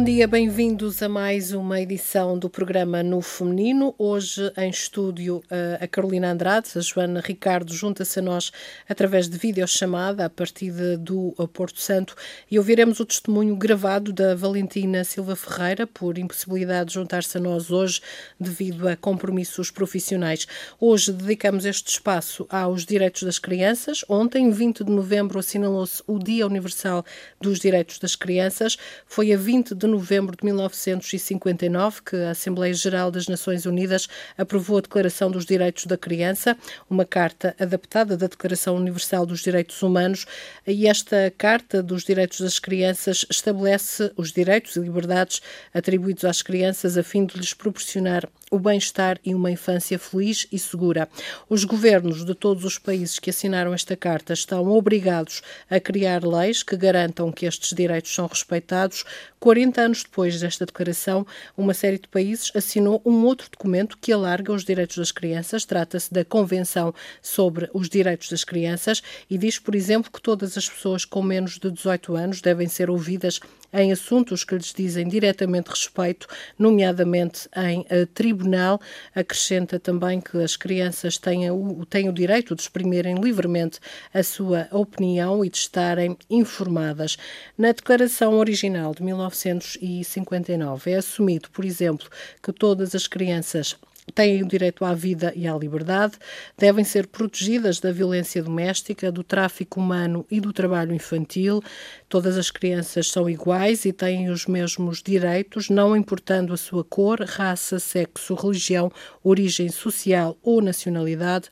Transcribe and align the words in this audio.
Bom 0.00 0.04
dia, 0.04 0.26
bem-vindos 0.26 1.02
a 1.02 1.10
mais 1.10 1.52
uma 1.52 1.78
edição 1.78 2.38
do 2.38 2.48
programa 2.48 3.02
No 3.02 3.20
Feminino. 3.20 3.94
Hoje 3.98 4.50
em 4.56 4.70
estúdio 4.70 5.42
a 5.78 5.86
Carolina 5.86 6.32
Andrade, 6.32 6.70
a 6.74 6.80
Joana 6.80 7.20
Ricardo 7.20 7.74
junta-se 7.74 8.18
a 8.18 8.22
nós 8.22 8.50
através 8.88 9.28
de 9.28 9.36
videochamada 9.36 10.24
a 10.24 10.30
partir 10.30 10.72
do 10.96 11.34
Porto 11.52 11.82
Santo 11.82 12.16
e 12.50 12.58
ouviremos 12.58 12.98
o 12.98 13.04
testemunho 13.04 13.54
gravado 13.54 14.10
da 14.10 14.34
Valentina 14.34 15.04
Silva 15.04 15.36
Ferreira 15.36 15.86
por 15.86 16.16
impossibilidade 16.16 16.88
de 16.88 16.94
juntar-se 16.94 17.36
a 17.36 17.40
nós 17.40 17.70
hoje 17.70 18.00
devido 18.40 18.88
a 18.88 18.96
compromissos 18.96 19.70
profissionais. 19.70 20.46
Hoje 20.80 21.12
dedicamos 21.12 21.66
este 21.66 21.90
espaço 21.90 22.46
aos 22.48 22.86
direitos 22.86 23.24
das 23.24 23.38
crianças. 23.38 24.02
Ontem, 24.08 24.50
20 24.50 24.82
de 24.82 24.90
novembro, 24.90 25.38
assinalou-se 25.38 26.02
o 26.06 26.18
Dia 26.18 26.46
Universal 26.46 27.04
dos 27.38 27.58
Direitos 27.60 27.98
das 27.98 28.16
Crianças. 28.16 28.78
Foi 29.04 29.30
a 29.30 29.36
20 29.36 29.74
de 29.74 29.89
novembro 29.90 30.36
de 30.36 30.44
1959 30.44 32.00
que 32.02 32.16
a 32.16 32.30
Assembleia 32.30 32.72
Geral 32.72 33.10
das 33.10 33.26
Nações 33.28 33.66
Unidas 33.66 34.08
aprovou 34.38 34.78
a 34.78 34.80
Declaração 34.80 35.30
dos 35.30 35.44
Direitos 35.44 35.86
da 35.86 35.98
Criança, 35.98 36.56
uma 36.88 37.04
carta 37.04 37.54
adaptada 37.58 38.16
da 38.16 38.26
Declaração 38.26 38.76
Universal 38.76 39.26
dos 39.26 39.40
Direitos 39.40 39.82
Humanos, 39.82 40.26
e 40.66 40.86
esta 40.86 41.32
Carta 41.36 41.82
dos 41.82 42.04
Direitos 42.04 42.40
das 42.40 42.58
Crianças 42.58 43.26
estabelece 43.28 44.12
os 44.16 44.32
direitos 44.32 44.76
e 44.76 44.80
liberdades 44.80 45.42
atribuídos 45.74 46.24
às 46.24 46.42
crianças 46.42 46.96
a 46.96 47.02
fim 47.02 47.26
de 47.26 47.36
lhes 47.36 47.52
proporcionar 47.52 48.28
o 48.50 48.58
bem-estar 48.58 49.18
e 49.24 49.32
uma 49.32 49.50
infância 49.50 49.98
feliz 49.98 50.46
e 50.50 50.58
segura. 50.58 51.08
Os 51.48 51.64
governos 51.64 52.24
de 52.24 52.34
todos 52.34 52.64
os 52.64 52.78
países 52.78 53.18
que 53.18 53.30
assinaram 53.30 53.72
esta 53.72 53.96
carta 53.96 54.32
estão 54.32 54.68
obrigados 54.68 55.40
a 55.70 55.78
criar 55.78 56.24
leis 56.24 56.62
que 56.62 56.76
garantam 56.76 57.30
que 57.30 57.46
estes 57.46 57.72
direitos 57.72 58.12
são 58.12 58.26
respeitados. 58.26 59.04
40 59.38 59.79
anos 59.80 60.02
depois 60.04 60.40
desta 60.40 60.66
declaração, 60.66 61.26
uma 61.56 61.74
série 61.74 61.98
de 61.98 62.06
países 62.06 62.52
assinou 62.54 63.00
um 63.04 63.24
outro 63.24 63.48
documento 63.50 63.98
que 63.98 64.12
alarga 64.12 64.52
os 64.52 64.64
direitos 64.64 64.98
das 64.98 65.10
crianças. 65.10 65.64
Trata-se 65.64 66.12
da 66.12 66.24
Convenção 66.24 66.94
sobre 67.20 67.68
os 67.72 67.88
Direitos 67.88 68.28
das 68.28 68.44
Crianças 68.44 69.02
e 69.28 69.36
diz, 69.36 69.58
por 69.58 69.74
exemplo, 69.74 70.10
que 70.10 70.20
todas 70.20 70.56
as 70.56 70.68
pessoas 70.68 71.04
com 71.04 71.22
menos 71.22 71.58
de 71.58 71.70
18 71.70 72.14
anos 72.14 72.40
devem 72.40 72.68
ser 72.68 72.90
ouvidas 72.90 73.40
em 73.72 73.92
assuntos 73.92 74.44
que 74.44 74.54
lhes 74.54 74.72
dizem 74.72 75.08
diretamente 75.08 75.70
respeito, 75.70 76.26
nomeadamente 76.58 77.48
em 77.56 77.80
uh, 77.80 78.06
tribunal. 78.14 78.80
Acrescenta 79.14 79.78
também 79.78 80.20
que 80.20 80.38
as 80.38 80.56
crianças 80.56 81.18
têm 81.18 81.50
o, 81.50 81.84
têm 81.86 82.08
o 82.08 82.12
direito 82.12 82.54
de 82.54 82.62
exprimirem 82.62 83.16
livremente 83.16 83.78
a 84.12 84.22
sua 84.22 84.68
opinião 84.70 85.44
e 85.44 85.50
de 85.50 85.58
estarem 85.58 86.16
informadas. 86.28 87.16
Na 87.56 87.72
declaração 87.72 88.34
original 88.34 88.94
de 88.94 89.02
1959 89.02 90.90
é 90.90 90.96
assumido, 90.96 91.50
por 91.50 91.64
exemplo, 91.64 92.08
que 92.42 92.52
todas 92.52 92.94
as 92.94 93.06
crianças 93.06 93.76
têm 94.14 94.42
o 94.42 94.46
direito 94.48 94.84
à 94.84 94.94
vida 94.94 95.32
e 95.36 95.46
à 95.46 95.56
liberdade, 95.56 96.14
devem 96.58 96.84
ser 96.84 97.06
protegidas 97.06 97.80
da 97.80 97.92
violência 97.92 98.42
doméstica, 98.42 99.10
do 99.10 99.22
tráfico 99.22 99.80
humano 99.80 100.26
e 100.30 100.40
do 100.40 100.52
trabalho 100.52 100.94
infantil. 100.94 101.62
Todas 102.08 102.36
as 102.36 102.50
crianças 102.50 103.08
são 103.08 103.28
iguais 103.28 103.84
e 103.84 103.92
têm 103.92 104.30
os 104.30 104.46
mesmos 104.46 105.02
direitos, 105.02 105.68
não 105.68 105.96
importando 105.96 106.52
a 106.52 106.56
sua 106.56 106.82
cor, 106.82 107.20
raça, 107.20 107.78
sexo, 107.78 108.34
religião, 108.34 108.90
origem 109.22 109.68
social 109.68 110.36
ou 110.42 110.60
nacionalidade. 110.60 111.50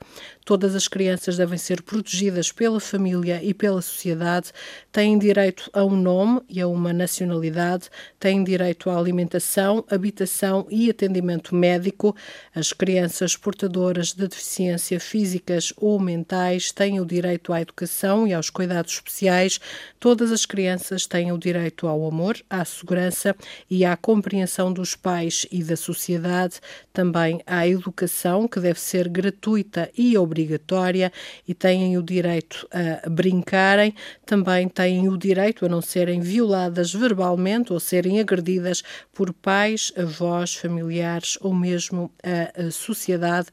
Todas 0.48 0.74
as 0.74 0.88
crianças 0.88 1.36
devem 1.36 1.58
ser 1.58 1.82
protegidas 1.82 2.50
pela 2.50 2.80
família 2.80 3.38
e 3.44 3.52
pela 3.52 3.82
sociedade, 3.82 4.50
têm 4.90 5.18
direito 5.18 5.68
a 5.74 5.84
um 5.84 5.94
nome 5.94 6.40
e 6.48 6.58
a 6.58 6.66
uma 6.66 6.90
nacionalidade, 6.90 7.90
têm 8.18 8.42
direito 8.42 8.88
à 8.88 8.96
alimentação, 8.96 9.84
habitação 9.90 10.66
e 10.70 10.88
atendimento 10.88 11.54
médico. 11.54 12.16
As 12.54 12.72
crianças 12.72 13.36
portadoras 13.36 14.14
de 14.14 14.26
deficiência 14.26 14.98
físicas 14.98 15.70
ou 15.76 16.00
mentais 16.00 16.72
têm 16.72 16.98
o 16.98 17.04
direito 17.04 17.52
à 17.52 17.60
educação 17.60 18.26
e 18.26 18.32
aos 18.32 18.48
cuidados 18.48 18.94
especiais. 18.94 19.60
Todas 20.00 20.32
as 20.32 20.46
crianças 20.46 21.06
têm 21.06 21.30
o 21.30 21.36
direito 21.36 21.86
ao 21.86 22.06
amor, 22.06 22.38
à 22.48 22.64
segurança 22.64 23.36
e 23.68 23.84
à 23.84 23.94
compreensão 23.98 24.72
dos 24.72 24.96
pais 24.96 25.46
e 25.52 25.62
da 25.62 25.76
sociedade, 25.76 26.58
também 26.90 27.42
à 27.46 27.68
educação, 27.68 28.48
que 28.48 28.58
deve 28.58 28.80
ser 28.80 29.10
gratuita 29.10 29.90
e 29.94 30.16
obrigatória 30.16 30.37
obrigatória 30.38 31.12
e 31.46 31.52
têm 31.52 31.96
o 31.98 32.02
direito 32.02 32.66
a 32.70 33.08
brincarem, 33.08 33.94
também 34.24 34.68
têm 34.68 35.08
o 35.08 35.16
direito 35.16 35.66
a 35.66 35.68
não 35.68 35.82
serem 35.82 36.20
violadas 36.20 36.94
verbalmente 36.94 37.72
ou 37.72 37.80
serem 37.80 38.20
agredidas 38.20 38.82
por 39.12 39.32
pais, 39.32 39.92
avós, 39.96 40.54
familiares 40.54 41.36
ou 41.40 41.52
mesmo 41.52 42.10
a, 42.22 42.70
sociedade 42.70 43.48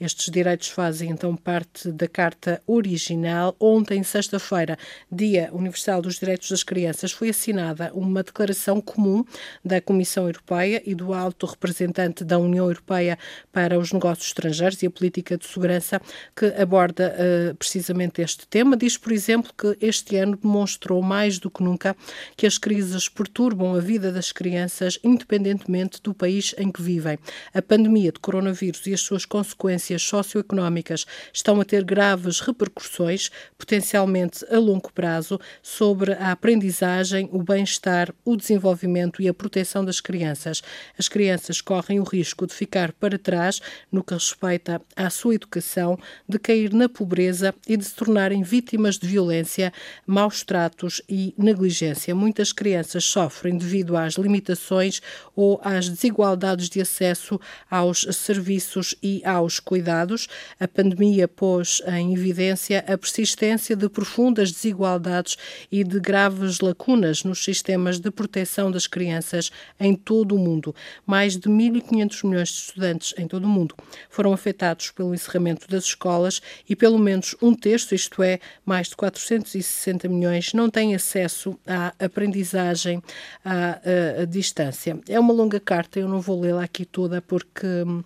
estes 0.00 0.30
direitos 0.30 0.68
fazem 0.68 1.10
então 1.10 1.36
parte 1.36 1.92
da 1.92 2.08
Carta 2.08 2.62
original. 2.66 3.54
Ontem, 3.60 4.02
sexta-feira, 4.02 4.78
Dia 5.12 5.50
Universal 5.52 6.00
dos 6.00 6.18
Direitos 6.18 6.50
das 6.50 6.62
Crianças, 6.62 7.12
foi 7.12 7.28
assinada 7.28 7.90
uma 7.92 8.22
declaração 8.22 8.80
comum 8.80 9.24
da 9.62 9.80
Comissão 9.80 10.26
Europeia 10.26 10.82
e 10.86 10.94
do 10.94 11.12
Alto 11.12 11.44
Representante 11.44 12.24
da 12.24 12.38
União 12.38 12.64
Europeia 12.64 13.18
para 13.52 13.78
os 13.78 13.92
Negócios 13.92 14.28
Estrangeiros 14.28 14.82
e 14.82 14.86
a 14.86 14.90
Política 14.90 15.36
de 15.36 15.46
Segurança, 15.46 16.00
que 16.34 16.46
aborda 16.46 17.14
uh, 17.14 17.54
precisamente 17.56 18.22
este 18.22 18.46
tema. 18.46 18.76
Diz, 18.76 18.96
por 18.96 19.12
exemplo, 19.12 19.52
que 19.56 19.76
este 19.84 20.16
ano 20.16 20.36
demonstrou 20.36 21.02
mais 21.02 21.38
do 21.38 21.50
que 21.50 21.62
nunca 21.62 21.94
que 22.36 22.46
as 22.46 22.56
crises 22.56 23.08
perturbam 23.08 23.74
a 23.74 23.80
vida 23.80 24.10
das 24.10 24.32
crianças, 24.32 24.98
independentemente 25.04 26.00
do 26.02 26.14
país 26.14 26.54
em 26.56 26.70
que 26.72 26.80
vivem. 26.80 27.18
A 27.52 27.60
pandemia 27.60 28.12
de 28.12 28.18
coronavírus 28.20 28.86
e 28.86 28.94
as 28.94 29.00
suas 29.00 29.24
consequências 29.24 29.89
consequências 29.90 30.02
socioeconómicas 30.02 31.06
estão 31.32 31.60
a 31.60 31.64
ter 31.64 31.84
graves 31.84 32.40
repercussões, 32.40 33.30
potencialmente 33.58 34.44
a 34.50 34.58
longo 34.58 34.92
prazo, 34.92 35.40
sobre 35.62 36.12
a 36.12 36.32
aprendizagem, 36.32 37.28
o 37.32 37.42
bem-estar, 37.42 38.12
o 38.24 38.36
desenvolvimento 38.36 39.20
e 39.20 39.28
a 39.28 39.34
proteção 39.34 39.84
das 39.84 40.00
crianças. 40.00 40.62
As 40.98 41.08
crianças 41.08 41.60
correm 41.60 41.98
o 41.98 42.04
risco 42.04 42.46
de 42.46 42.54
ficar 42.54 42.92
para 42.92 43.18
trás 43.18 43.60
no 43.90 44.04
que 44.04 44.14
respeita 44.14 44.80
à 44.94 45.10
sua 45.10 45.34
educação, 45.34 45.98
de 46.28 46.38
cair 46.38 46.72
na 46.72 46.88
pobreza 46.88 47.54
e 47.66 47.76
de 47.76 47.84
se 47.84 47.94
tornarem 47.94 48.42
vítimas 48.42 48.98
de 48.98 49.06
violência, 49.06 49.72
maus 50.06 50.42
tratos 50.42 51.02
e 51.08 51.34
negligência. 51.36 52.14
Muitas 52.14 52.52
crianças 52.52 53.04
sofrem 53.04 53.56
devido 53.56 53.96
às 53.96 54.14
limitações 54.14 55.00
ou 55.34 55.60
às 55.64 55.88
desigualdades 55.88 56.68
de 56.68 56.80
acesso 56.80 57.40
aos 57.70 58.06
serviços 58.12 58.94
e 59.02 59.22
aos 59.24 59.58
cuidados 59.58 59.79
cuidados, 59.80 60.28
a 60.58 60.68
pandemia 60.68 61.26
pôs 61.26 61.82
em 61.86 62.12
evidência 62.12 62.84
a 62.86 62.98
persistência 62.98 63.74
de 63.74 63.88
profundas 63.88 64.52
desigualdades 64.52 65.38
e 65.72 65.82
de 65.82 65.98
graves 65.98 66.60
lacunas 66.60 67.24
nos 67.24 67.42
sistemas 67.42 67.98
de 67.98 68.10
proteção 68.10 68.70
das 68.70 68.86
crianças 68.86 69.50
em 69.78 69.94
todo 69.94 70.36
o 70.36 70.38
mundo. 70.38 70.74
Mais 71.06 71.36
de 71.36 71.48
1.500 71.48 72.28
milhões 72.28 72.48
de 72.48 72.54
estudantes 72.54 73.14
em 73.16 73.26
todo 73.26 73.44
o 73.44 73.48
mundo 73.48 73.74
foram 74.10 74.34
afetados 74.34 74.90
pelo 74.90 75.14
encerramento 75.14 75.66
das 75.66 75.84
escolas 75.84 76.42
e 76.68 76.76
pelo 76.76 76.98
menos 76.98 77.34
um 77.40 77.54
terço, 77.54 77.94
isto 77.94 78.22
é, 78.22 78.38
mais 78.66 78.88
de 78.88 78.96
460 78.96 80.08
milhões, 80.08 80.52
não 80.52 80.68
têm 80.68 80.94
acesso 80.94 81.58
à 81.66 81.94
aprendizagem 81.98 83.02
à, 83.42 83.52
à, 83.54 84.22
à 84.22 84.24
distância. 84.26 84.98
É 85.08 85.18
uma 85.18 85.32
longa 85.32 85.58
carta, 85.58 85.98
eu 85.98 86.08
não 86.08 86.20
vou 86.20 86.38
lê-la 86.38 86.64
aqui 86.64 86.84
toda 86.84 87.22
porque 87.22 87.66
hum, 87.66 88.02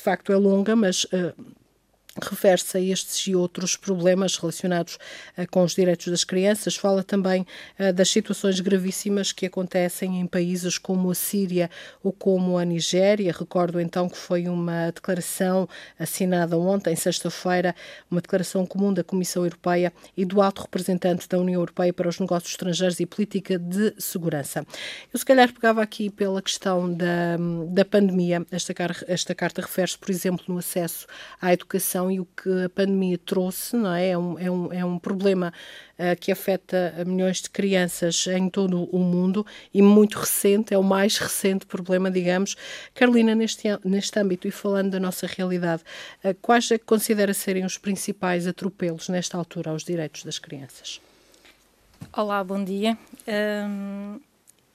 de 0.00 0.04
facto 0.04 0.32
é 0.32 0.36
longa, 0.36 0.74
mas 0.74 1.04
uh, 1.04 1.34
refere-se 2.20 2.76
a 2.76 2.80
estes 2.80 3.26
e 3.26 3.34
outros 3.34 3.76
problemas 3.76 4.36
relacionados 4.36 4.98
uh, 5.38 5.48
com 5.50 5.62
os 5.62 5.74
direitos 5.74 6.08
das 6.08 6.24
crianças. 6.24 6.74
Fala 6.74 7.04
também 7.04 7.46
uh, 7.78 7.92
das 7.92 8.10
situações 8.10 8.58
gravíssimas 8.58 9.32
que 9.32 9.46
acontecem 9.46 10.20
em 10.20 10.26
países 10.26 10.76
como 10.78 11.10
a 11.10 11.14
Síria 11.14 11.70
ou 12.02 12.12
como 12.12 12.58
a 12.58 12.64
Nigéria. 12.64 13.32
Recordo 13.32 13.80
então 13.80 14.08
que 14.08 14.16
foi 14.16 14.48
uma 14.48 14.90
declaração 14.90 15.68
assinada 15.98 16.58
ontem, 16.58 16.96
sexta-feira, 16.96 17.74
uma 18.10 18.20
declaração 18.20 18.66
comum 18.66 18.92
da 18.92 19.04
Comissão 19.04 19.44
Europeia 19.44 19.92
e 20.16 20.24
do 20.24 20.42
alto 20.42 20.62
representante 20.62 21.28
da 21.28 21.38
União 21.38 21.60
Europeia 21.60 21.92
para 21.92 22.08
os 22.08 22.18
Negócios 22.18 22.52
Estrangeiros 22.52 22.98
e 22.98 23.06
Política 23.06 23.58
de 23.58 23.94
Segurança. 23.98 24.66
Eu 25.12 25.18
se 25.18 25.24
calhar 25.24 25.52
pegava 25.52 25.82
aqui 25.82 26.10
pela 26.10 26.42
questão 26.42 26.92
da, 26.92 27.36
da 27.68 27.84
pandemia. 27.84 28.44
Esta, 28.50 28.74
esta 29.06 29.34
carta 29.34 29.62
refere-se, 29.62 29.98
por 29.98 30.10
exemplo, 30.10 30.44
no 30.48 30.58
acesso 30.58 31.06
à 31.40 31.52
educação 31.52 31.99
e 32.08 32.20
o 32.20 32.24
que 32.24 32.64
a 32.64 32.68
pandemia 32.68 33.18
trouxe, 33.18 33.74
não 33.74 33.92
é? 33.92 34.10
É 34.10 34.18
um, 34.18 34.38
é 34.38 34.48
um, 34.48 34.72
é 34.72 34.84
um 34.84 34.96
problema 34.96 35.52
uh, 35.98 36.16
que 36.20 36.30
afeta 36.30 36.94
milhões 37.04 37.42
de 37.42 37.50
crianças 37.50 38.28
em 38.28 38.48
todo 38.48 38.84
o 38.84 38.98
mundo 39.00 39.44
e 39.74 39.82
muito 39.82 40.20
recente, 40.20 40.72
é 40.72 40.78
o 40.78 40.84
mais 40.84 41.18
recente 41.18 41.66
problema, 41.66 42.08
digamos. 42.08 42.56
Carolina, 42.94 43.34
neste, 43.34 43.64
neste 43.84 44.20
âmbito 44.20 44.46
e 44.46 44.52
falando 44.52 44.92
da 44.92 45.00
nossa 45.00 45.26
realidade, 45.26 45.82
uh, 46.24 46.32
quais 46.40 46.70
é 46.70 46.78
que 46.78 46.84
considera 46.84 47.34
serem 47.34 47.64
os 47.64 47.76
principais 47.76 48.46
atropelos 48.46 49.08
nesta 49.08 49.36
altura 49.36 49.72
aos 49.72 49.82
direitos 49.82 50.22
das 50.22 50.38
crianças? 50.38 51.00
Olá, 52.12 52.42
bom 52.44 52.62
dia. 52.62 52.96
Um, 53.26 54.20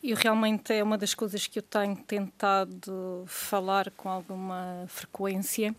e 0.05 0.13
realmente 0.13 0.71
é 0.71 0.83
uma 0.83 0.99
das 0.99 1.15
coisas 1.15 1.47
que 1.47 1.57
eu 1.57 1.63
tenho 1.63 1.95
tentado 1.97 3.25
falar 3.25 3.89
com 3.89 4.07
alguma 4.07 4.85
frequência, 4.87 5.75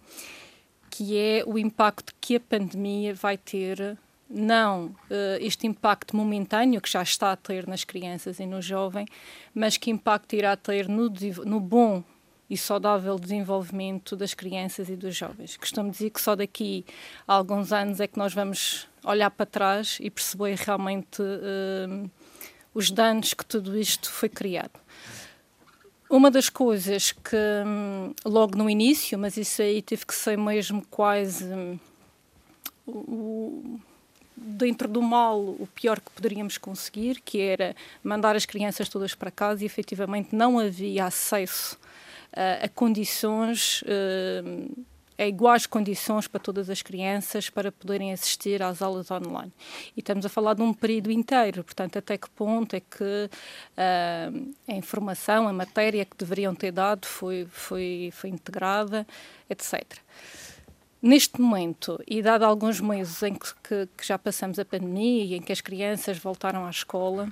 que 0.96 1.18
é 1.18 1.44
o 1.46 1.58
impacto 1.58 2.14
que 2.18 2.36
a 2.36 2.40
pandemia 2.40 3.12
vai 3.12 3.36
ter 3.36 3.98
não 4.30 4.86
uh, 4.86 5.36
este 5.40 5.66
impacto 5.66 6.16
momentâneo 6.16 6.80
que 6.80 6.90
já 6.90 7.02
está 7.02 7.32
a 7.32 7.36
ter 7.36 7.66
nas 7.66 7.84
crianças 7.84 8.40
e 8.40 8.46
no 8.46 8.62
jovem, 8.62 9.06
mas 9.54 9.76
que 9.76 9.90
impacto 9.90 10.34
irá 10.34 10.56
ter 10.56 10.88
no, 10.88 11.12
no 11.44 11.60
bom 11.60 12.02
e 12.48 12.56
saudável 12.56 13.18
desenvolvimento 13.18 14.16
das 14.16 14.32
crianças 14.32 14.88
e 14.88 14.96
dos 14.96 15.14
jovens. 15.14 15.58
Costumo 15.58 15.90
dizer 15.90 16.08
que 16.08 16.20
só 16.20 16.34
daqui 16.34 16.86
a 17.28 17.34
alguns 17.34 17.74
anos 17.74 18.00
é 18.00 18.06
que 18.06 18.16
nós 18.16 18.32
vamos 18.32 18.88
olhar 19.04 19.30
para 19.30 19.44
trás 19.44 19.98
e 20.00 20.08
perceber 20.08 20.56
realmente 20.56 21.20
uh, 21.20 22.10
os 22.72 22.90
danos 22.90 23.34
que 23.34 23.44
tudo 23.44 23.78
isto 23.78 24.10
foi 24.10 24.30
criado. 24.30 24.80
Uma 26.08 26.30
das 26.30 26.48
coisas 26.48 27.10
que, 27.10 27.36
hum, 27.66 28.14
logo 28.24 28.56
no 28.56 28.70
início, 28.70 29.18
mas 29.18 29.36
isso 29.36 29.60
aí 29.60 29.82
teve 29.82 30.06
que 30.06 30.14
ser 30.14 30.38
mesmo 30.38 30.84
quase 30.88 31.44
hum, 31.44 31.78
o, 32.86 33.80
dentro 34.36 34.86
do 34.86 35.02
mal 35.02 35.40
o 35.40 35.68
pior 35.74 36.00
que 36.00 36.10
poderíamos 36.10 36.58
conseguir, 36.58 37.20
que 37.24 37.40
era 37.40 37.74
mandar 38.04 38.36
as 38.36 38.46
crianças 38.46 38.88
todas 38.88 39.14
para 39.14 39.30
casa 39.30 39.64
e 39.64 39.66
efetivamente 39.66 40.34
não 40.34 40.58
havia 40.58 41.06
acesso 41.06 41.76
uh, 42.32 42.64
a 42.64 42.68
condições. 42.68 43.82
Uh, 43.82 44.86
a 45.18 45.26
iguais 45.26 45.66
condições 45.66 46.28
para 46.28 46.40
todas 46.40 46.68
as 46.68 46.82
crianças 46.82 47.48
para 47.48 47.72
poderem 47.72 48.12
assistir 48.12 48.62
às 48.62 48.82
aulas 48.82 49.10
online. 49.10 49.52
E 49.96 50.00
estamos 50.00 50.26
a 50.26 50.28
falar 50.28 50.54
de 50.54 50.62
um 50.62 50.72
período 50.72 51.10
inteiro, 51.10 51.64
portanto, 51.64 51.98
até 51.98 52.18
que 52.18 52.28
ponto 52.30 52.74
é 52.74 52.80
que 52.80 53.04
uh, 53.04 54.54
a 54.68 54.72
informação, 54.72 55.48
a 55.48 55.52
matéria 55.52 56.04
que 56.04 56.16
deveriam 56.16 56.54
ter 56.54 56.72
dado 56.72 57.06
foi, 57.06 57.46
foi, 57.50 58.10
foi 58.12 58.30
integrada, 58.30 59.06
etc. 59.48 59.82
Neste 61.00 61.40
momento, 61.40 62.02
e 62.06 62.20
dado 62.20 62.44
alguns 62.44 62.80
meses 62.80 63.22
em 63.22 63.34
que, 63.34 63.54
que, 63.62 63.88
que 63.96 64.06
já 64.06 64.18
passamos 64.18 64.58
a 64.58 64.64
pandemia 64.64 65.24
e 65.24 65.34
em 65.34 65.40
que 65.40 65.52
as 65.52 65.60
crianças 65.60 66.18
voltaram 66.18 66.66
à 66.66 66.70
escola, 66.70 67.28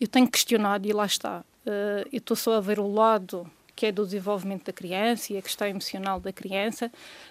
eu 0.00 0.08
tenho 0.08 0.28
questionado, 0.28 0.86
e 0.86 0.92
lá 0.92 1.06
está, 1.06 1.40
uh, 1.66 2.08
eu 2.12 2.18
estou 2.18 2.36
só 2.36 2.54
a 2.54 2.60
ver 2.60 2.78
o 2.78 2.92
lado 2.92 3.50
que 3.78 3.86
é 3.86 3.92
do 3.92 4.04
desenvolvimento 4.04 4.64
da 4.64 4.72
criança 4.72 5.32
e 5.32 5.38
a 5.38 5.42
questão 5.42 5.64
emocional 5.68 6.18
da 6.18 6.32
criança, 6.32 6.90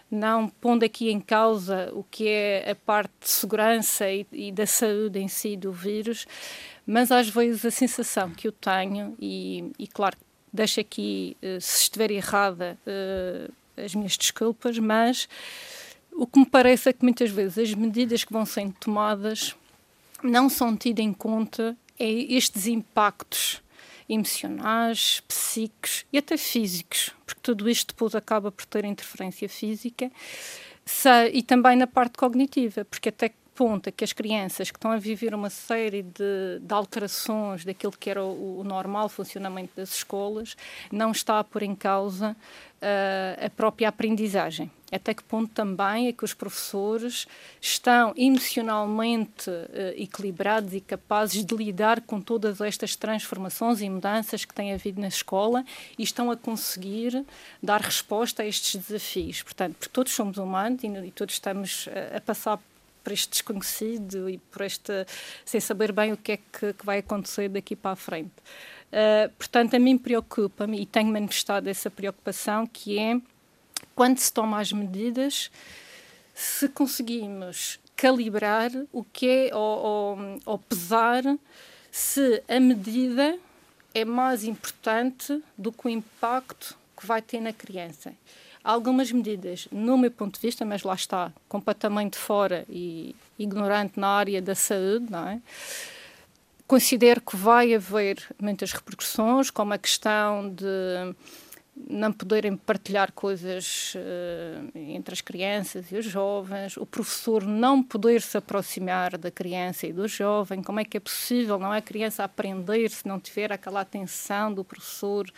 não 0.10 0.48
pondo 0.48 0.86
aqui 0.86 1.12
em 1.12 1.20
causa 1.20 1.92
o 1.92 2.06
que 2.10 2.26
é 2.26 2.72
a 2.72 2.74
parte 2.74 3.12
de 3.20 3.30
segurança 3.30 4.10
e, 4.10 4.26
e 4.32 4.50
da 4.50 4.66
saúde 4.66 5.20
em 5.20 5.28
si 5.28 5.58
do 5.58 5.74
vírus, 5.74 6.26
mas 6.86 7.12
às 7.12 7.28
vezes 7.28 7.66
a 7.66 7.70
sensação 7.70 8.30
que 8.30 8.48
eu 8.48 8.54
tenho, 8.54 9.14
e, 9.20 9.74
e 9.78 9.88
claro, 9.88 10.16
deixo 10.54 10.80
aqui, 10.80 11.36
uh, 11.44 11.60
se 11.60 11.82
estiver 11.82 12.12
errada, 12.12 12.78
uh, 12.88 13.54
as 13.76 13.94
minhas 13.94 14.16
desculpas, 14.16 14.80
mas 14.80 15.28
o 16.14 16.26
que 16.26 16.40
me 16.40 16.46
parece 16.46 16.88
é 16.88 16.94
que 16.94 17.04
muitas 17.04 17.30
vezes 17.30 17.58
as 17.58 17.74
medidas 17.74 18.24
que 18.24 18.32
vão 18.32 18.46
sendo 18.46 18.74
tomadas 18.80 19.54
não 20.24 20.48
são 20.48 20.78
tidas 20.78 21.04
em 21.04 21.12
conta 21.12 21.76
é 22.00 22.10
estes 22.10 22.68
impactos 22.68 23.62
emocionais, 24.10 25.22
psíquicos 25.28 26.06
e 26.12 26.18
até 26.18 26.38
físicos, 26.38 27.12
porque 27.26 27.42
tudo 27.42 27.70
isto 27.70 27.94
depois 27.94 28.16
acaba 28.16 28.52
por 28.52 28.66
ter 28.66 28.86
interferência 28.86 29.50
física 29.50 30.12
e 31.34 31.44
também 31.44 31.76
na 31.76 31.88
parte 31.88 32.18
cognitiva, 32.18 32.86
porque 32.86 33.10
até 33.10 33.30
é 33.88 33.92
que 33.92 34.04
as 34.04 34.14
crianças 34.14 34.70
que 34.70 34.78
estão 34.78 34.92
a 34.92 34.98
viver 34.98 35.34
uma 35.34 35.50
série 35.50 36.04
de, 36.04 36.60
de 36.62 36.74
alterações 36.74 37.66
daquilo 37.66 37.92
que 37.92 38.10
era 38.10 38.24
o, 38.24 38.60
o, 38.60 38.64
normal 38.64 39.10
funcionamento 39.10 39.72
das 39.76 39.96
escolas 39.96 40.56
não 40.92 41.12
está 41.12 41.40
a 41.40 41.44
pôr 41.44 41.64
em 41.64 41.74
causa 41.74 42.32
uh, 42.82 43.46
a 43.46 43.50
própria 43.50 43.90
aprendizagem. 43.90 44.70
Até 44.92 45.14
que 45.14 45.24
ponto 45.24 45.52
também 45.54 46.08
é 46.08 46.14
que 46.14 46.24
os 46.24 46.34
professores 46.34 47.28
estão 47.60 48.14
emocionalmente 48.16 49.50
uh, 49.50 49.66
equilibrados 49.98 50.74
e 50.74 50.80
capazes 50.80 51.44
de 51.44 51.56
lidar 51.56 52.02
com 52.02 52.22
todas 52.22 52.62
estas 52.62 52.96
transformações 52.96 53.82
e 53.82 53.90
mudanças 53.90 54.46
que 54.46 54.54
têm 54.54 54.74
havido 54.74 55.02
na 55.02 55.08
escola 55.08 55.66
e 55.98 56.04
estão 56.04 56.30
a 56.30 56.38
conseguir 56.38 57.26
dar 57.62 57.82
resposta 57.82 58.44
a 58.44 58.46
estes 58.46 58.76
desafios. 58.76 59.42
Portanto, 59.42 59.76
porque 59.80 59.92
todos 59.92 60.14
somos 60.14 60.38
humanos 60.38 60.84
e, 60.84 60.88
e 60.88 61.12
todos 61.12 61.34
estamos 61.34 61.90
a, 62.14 62.18
a 62.18 62.22
passar 62.22 62.60
por 63.08 63.14
este 63.14 63.30
desconhecido 63.30 64.30
e 64.30 64.38
por 64.38 64.64
este 64.64 65.06
sem 65.46 65.62
saber 65.62 65.94
bem 65.94 66.12
o 66.12 66.18
que 66.18 66.34
é 66.34 66.38
que, 66.38 66.74
que 66.74 66.86
vai 66.86 66.98
acontecer 66.98 67.48
daqui 67.48 67.74
para 67.74 67.92
a 67.92 67.96
frente. 67.96 68.34
Uh, 68.92 69.30
portanto, 69.38 69.78
a 69.78 69.80
mim 69.80 69.98
preocupa-me 69.98 70.82
e 70.82 70.86
tenho 70.86 71.10
manifestado 71.10 71.70
essa 71.70 71.90
preocupação 71.90 72.68
que 72.68 73.00
é 73.00 73.18
quando 73.96 74.18
se 74.18 74.34
toma 74.34 74.60
as 74.60 74.74
medidas, 74.74 75.50
se 76.36 76.68
conseguimos 76.68 77.80
calibrar 77.96 78.72
o 78.92 79.06
que 79.06 79.30
é 79.48 79.56
ou, 79.56 80.18
ou 80.46 80.60
pesar 80.60 81.24
se 81.90 82.44
a 82.46 82.60
medida 82.60 83.40
é 83.94 84.04
mais 84.04 84.44
importante 84.44 85.42
do 85.58 85.72
que 85.72 85.88
o 85.88 85.90
impacto 85.90 86.78
que 86.98 87.06
vai 87.06 87.22
ter 87.22 87.40
na 87.40 87.54
criança. 87.54 88.14
Algumas 88.64 89.12
medidas, 89.12 89.68
no 89.72 89.98
meu 89.98 90.12
ponto 90.12 90.36
de 90.36 90.46
vista, 90.46 90.66
mas 90.66 90.84
lá 90.84 90.96
está, 90.96 91.32
completamente 91.48 92.18
fora 92.18 92.66
e 92.68 93.16
ignorante 93.40 94.00
na 94.00 94.08
área 94.08 94.42
da 94.42 94.56
saúde, 94.56 95.06
não 95.10 95.28
é? 95.28 95.42
Considero 96.68 97.22
que 97.22 97.38
vai 97.38 97.74
haver 97.74 98.18
muitas 98.42 98.74
repercussões, 98.74 99.50
como 99.50 99.74
a 99.74 99.78
questão 99.78 100.50
de 100.50 101.16
não 101.90 102.12
poderem 102.12 102.58
partilhar 102.58 103.12
coisas 103.12 103.94
uh, 103.96 104.72
entre 104.76 105.14
as 105.14 105.22
crianças 105.22 105.92
e 105.92 105.96
os 105.96 106.06
jovens, 106.06 106.76
o 106.78 106.86
professor 106.86 107.46
não 107.46 107.84
poder 107.84 108.22
se 108.22 108.38
aproximar 108.38 109.18
da 109.18 109.30
criança 109.30 109.86
e 109.86 109.94
do 109.94 110.08
jovem, 110.08 110.64
como 110.64 110.80
é 110.80 110.86
que 110.86 110.98
é 110.98 111.00
possível, 111.00 111.60
não 111.60 111.74
é 111.74 111.78
a 111.78 111.82
criança 111.82 112.24
aprender 112.24 112.90
se 112.90 113.08
não 113.08 113.20
tiver 113.20 113.52
aquela 113.52 113.82
atenção 113.82 114.54
do 114.54 114.64
professor, 114.64 115.32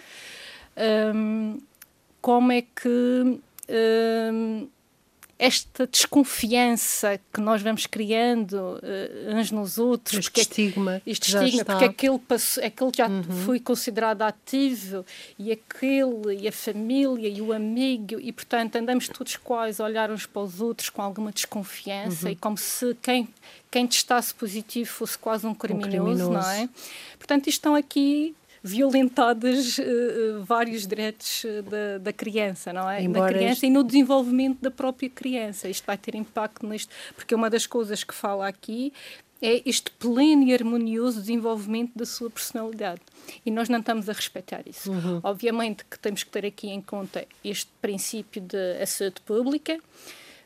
um, 1.14 1.60
como 2.22 2.52
é 2.52 2.62
que 2.62 3.40
um, 3.70 4.68
esta 5.40 5.88
desconfiança 5.88 7.18
que 7.32 7.40
nós 7.40 7.62
vamos 7.62 7.86
criando 7.86 8.56
uh, 8.56 9.36
uns 9.36 9.52
nos 9.52 9.78
outros. 9.78 10.20
Este 10.20 10.30
porque, 10.30 10.42
estigma. 10.42 11.02
Este 11.06 11.34
estigma, 11.34 11.64
porque 11.64 11.86
aquele, 11.86 12.20
passou, 12.20 12.62
aquele 12.62 12.92
já 12.94 13.08
uhum. 13.08 13.24
foi 13.24 13.60
considerado 13.62 14.22
ativo 14.24 15.06
e 15.40 15.50
aquele, 15.50 16.42
e 16.42 16.48
a 16.48 16.52
família, 16.52 17.30
e 17.30 17.42
o 17.42 17.54
amigo, 17.54 18.20
e 18.20 18.34
portanto 18.34 18.76
andamos 18.76 19.08
todos 19.08 19.38
quase 19.38 19.82
a 19.82 19.86
olhar 19.86 20.12
uns 20.12 20.26
para 20.26 20.42
os 20.42 20.60
outros 20.60 20.90
com 20.90 21.02
alguma 21.02 21.32
desconfiança 21.32 22.26
uhum. 22.26 22.34
e 22.34 22.36
como 22.36 22.58
se 22.58 22.94
quem, 23.02 23.30
quem 23.72 23.88
testasse 23.88 24.34
positivo 24.34 24.90
fosse 24.90 25.18
quase 25.18 25.48
um 25.48 25.56
criminoso, 25.56 25.88
um 25.88 25.92
criminoso, 25.92 26.32
não 26.32 26.52
é? 26.52 26.68
Portanto, 27.18 27.48
estão 27.48 27.76
aqui 27.76 28.36
violentadas 28.64 29.78
uh, 29.78 30.44
vários 30.44 30.86
direitos 30.86 31.46
da, 31.70 31.98
da, 31.98 32.14
criança, 32.14 32.74
não 32.74 32.90
é? 32.90 33.04
Embora 33.04 33.32
Na 33.32 33.38
criança 33.38 33.54
este... 33.54 33.68
e 33.68 33.70
no 33.70 33.84
desenvolvimento 33.84 34.60
da 34.62 34.72
própria 34.72 35.10
criança. 35.10 35.70
Isto 35.70 35.86
vai 35.86 35.98
ter 35.98 36.16
impacto 36.16 36.68
nisto, 36.68 36.94
porque 37.16 37.34
uma 37.34 37.50
das 37.50 37.66
coisas 37.66 38.04
que 38.04 38.14
fala 38.14 38.48
aqui 38.48 38.92
é 39.42 39.62
este 39.66 39.90
pleno 39.92 40.44
e 40.44 40.54
harmonioso 40.54 41.22
desenvolvimento 41.22 41.92
da 41.96 42.06
sua 42.06 42.30
personalidade. 42.30 43.02
E 43.46 43.52
nós 43.52 43.70
não 43.70 43.80
estamos 43.80 44.10
a 44.10 44.14
respeitar 44.14 44.64
isso. 44.68 44.92
Uhum. 44.92 45.22
Obviamente 45.24 45.86
que 45.86 45.98
temos 45.98 46.24
que 46.24 46.30
ter 46.30 46.46
aqui 46.46 46.70
em 46.70 46.82
conta 46.82 47.26
este 47.44 47.70
princípio 47.82 48.42
de 48.42 48.86
saúde 48.86 49.22
pública, 49.26 49.80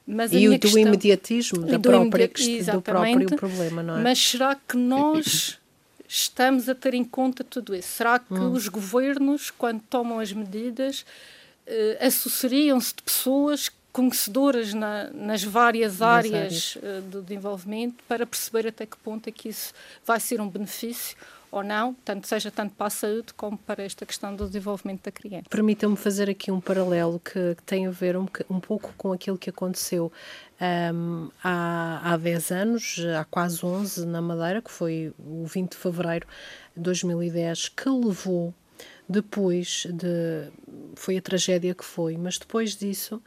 mas 0.05 0.31
e 0.33 0.47
o 0.47 0.59
do 0.59 0.79
imediatismo 0.79 1.61
da 1.65 1.77
do, 1.77 1.89
própria, 1.89 2.25
imedi 2.25 2.71
do 2.71 2.81
próprio 2.81 3.35
problema, 3.35 3.81
não 3.81 3.97
é? 3.97 4.01
Mas 4.01 4.19
será 4.19 4.55
que 4.55 4.77
nós 4.77 5.57
estamos 6.07 6.69
a 6.69 6.75
ter 6.75 6.93
em 6.93 7.03
conta 7.03 7.43
tudo 7.43 7.75
isso? 7.75 7.89
Será 7.89 8.19
que 8.19 8.33
hum. 8.33 8.51
os 8.51 8.67
governos, 8.67 9.51
quando 9.51 9.81
tomam 9.89 10.19
as 10.19 10.31
medidas, 10.31 11.05
eh, 11.65 11.97
associariam-se 12.01 12.95
de 12.95 13.03
pessoas 13.03 13.69
conhecedoras 13.93 14.73
na, 14.73 15.11
nas 15.11 15.43
várias 15.43 16.01
áreas, 16.01 16.33
áreas. 16.33 16.75
Uh, 16.75 17.01
do 17.03 17.21
desenvolvimento 17.21 18.03
para 18.07 18.25
perceber 18.25 18.67
até 18.67 18.87
que 18.87 18.97
ponto 18.97 19.27
é 19.29 19.31
que 19.31 19.49
isso 19.49 19.71
vai 20.03 20.19
ser 20.19 20.41
um 20.41 20.49
benefício 20.49 21.15
ou 21.51 21.63
não, 21.63 21.93
tanto 22.03 22.27
seja 22.27 22.49
tanto 22.49 22.73
para 22.73 22.87
a 22.87 22.89
saúde 22.89 23.31
como 23.37 23.55
para 23.55 23.83
esta 23.83 24.07
questão 24.07 24.35
do 24.35 24.47
desenvolvimento 24.47 25.03
da 25.03 25.11
criança. 25.11 25.45
Permitam-me 25.47 25.95
fazer 25.95 26.27
aqui 26.27 26.51
um 26.51 26.59
paralelo 26.59 27.19
que, 27.19 27.53
que 27.53 27.61
tem 27.63 27.85
a 27.85 27.91
ver 27.91 28.17
um, 28.17 28.25
um, 28.49 28.59
pouco 28.59 28.91
com 28.97 29.13
aquilo 29.13 29.37
que 29.37 29.51
aconteceu 29.51 30.11
um, 30.93 31.29
há, 31.43 32.13
há 32.13 32.17
10 32.17 32.51
anos, 32.51 32.97
há 33.19 33.25
quase 33.25 33.65
11, 33.65 34.05
na 34.05 34.21
Madeira, 34.21 34.61
que 34.61 34.71
foi 34.71 35.13
o 35.19 35.45
20 35.45 35.71
de 35.71 35.77
fevereiro 35.77 36.27
de 36.75 36.81
2010, 36.81 37.69
que 37.69 37.89
levou 37.89 38.53
depois 39.07 39.85
de. 39.91 40.49
Foi 40.95 41.17
a 41.17 41.21
tragédia 41.21 41.75
que 41.75 41.83
foi, 41.83 42.17
mas 42.17 42.37
depois 42.37 42.75
disso 42.75 43.21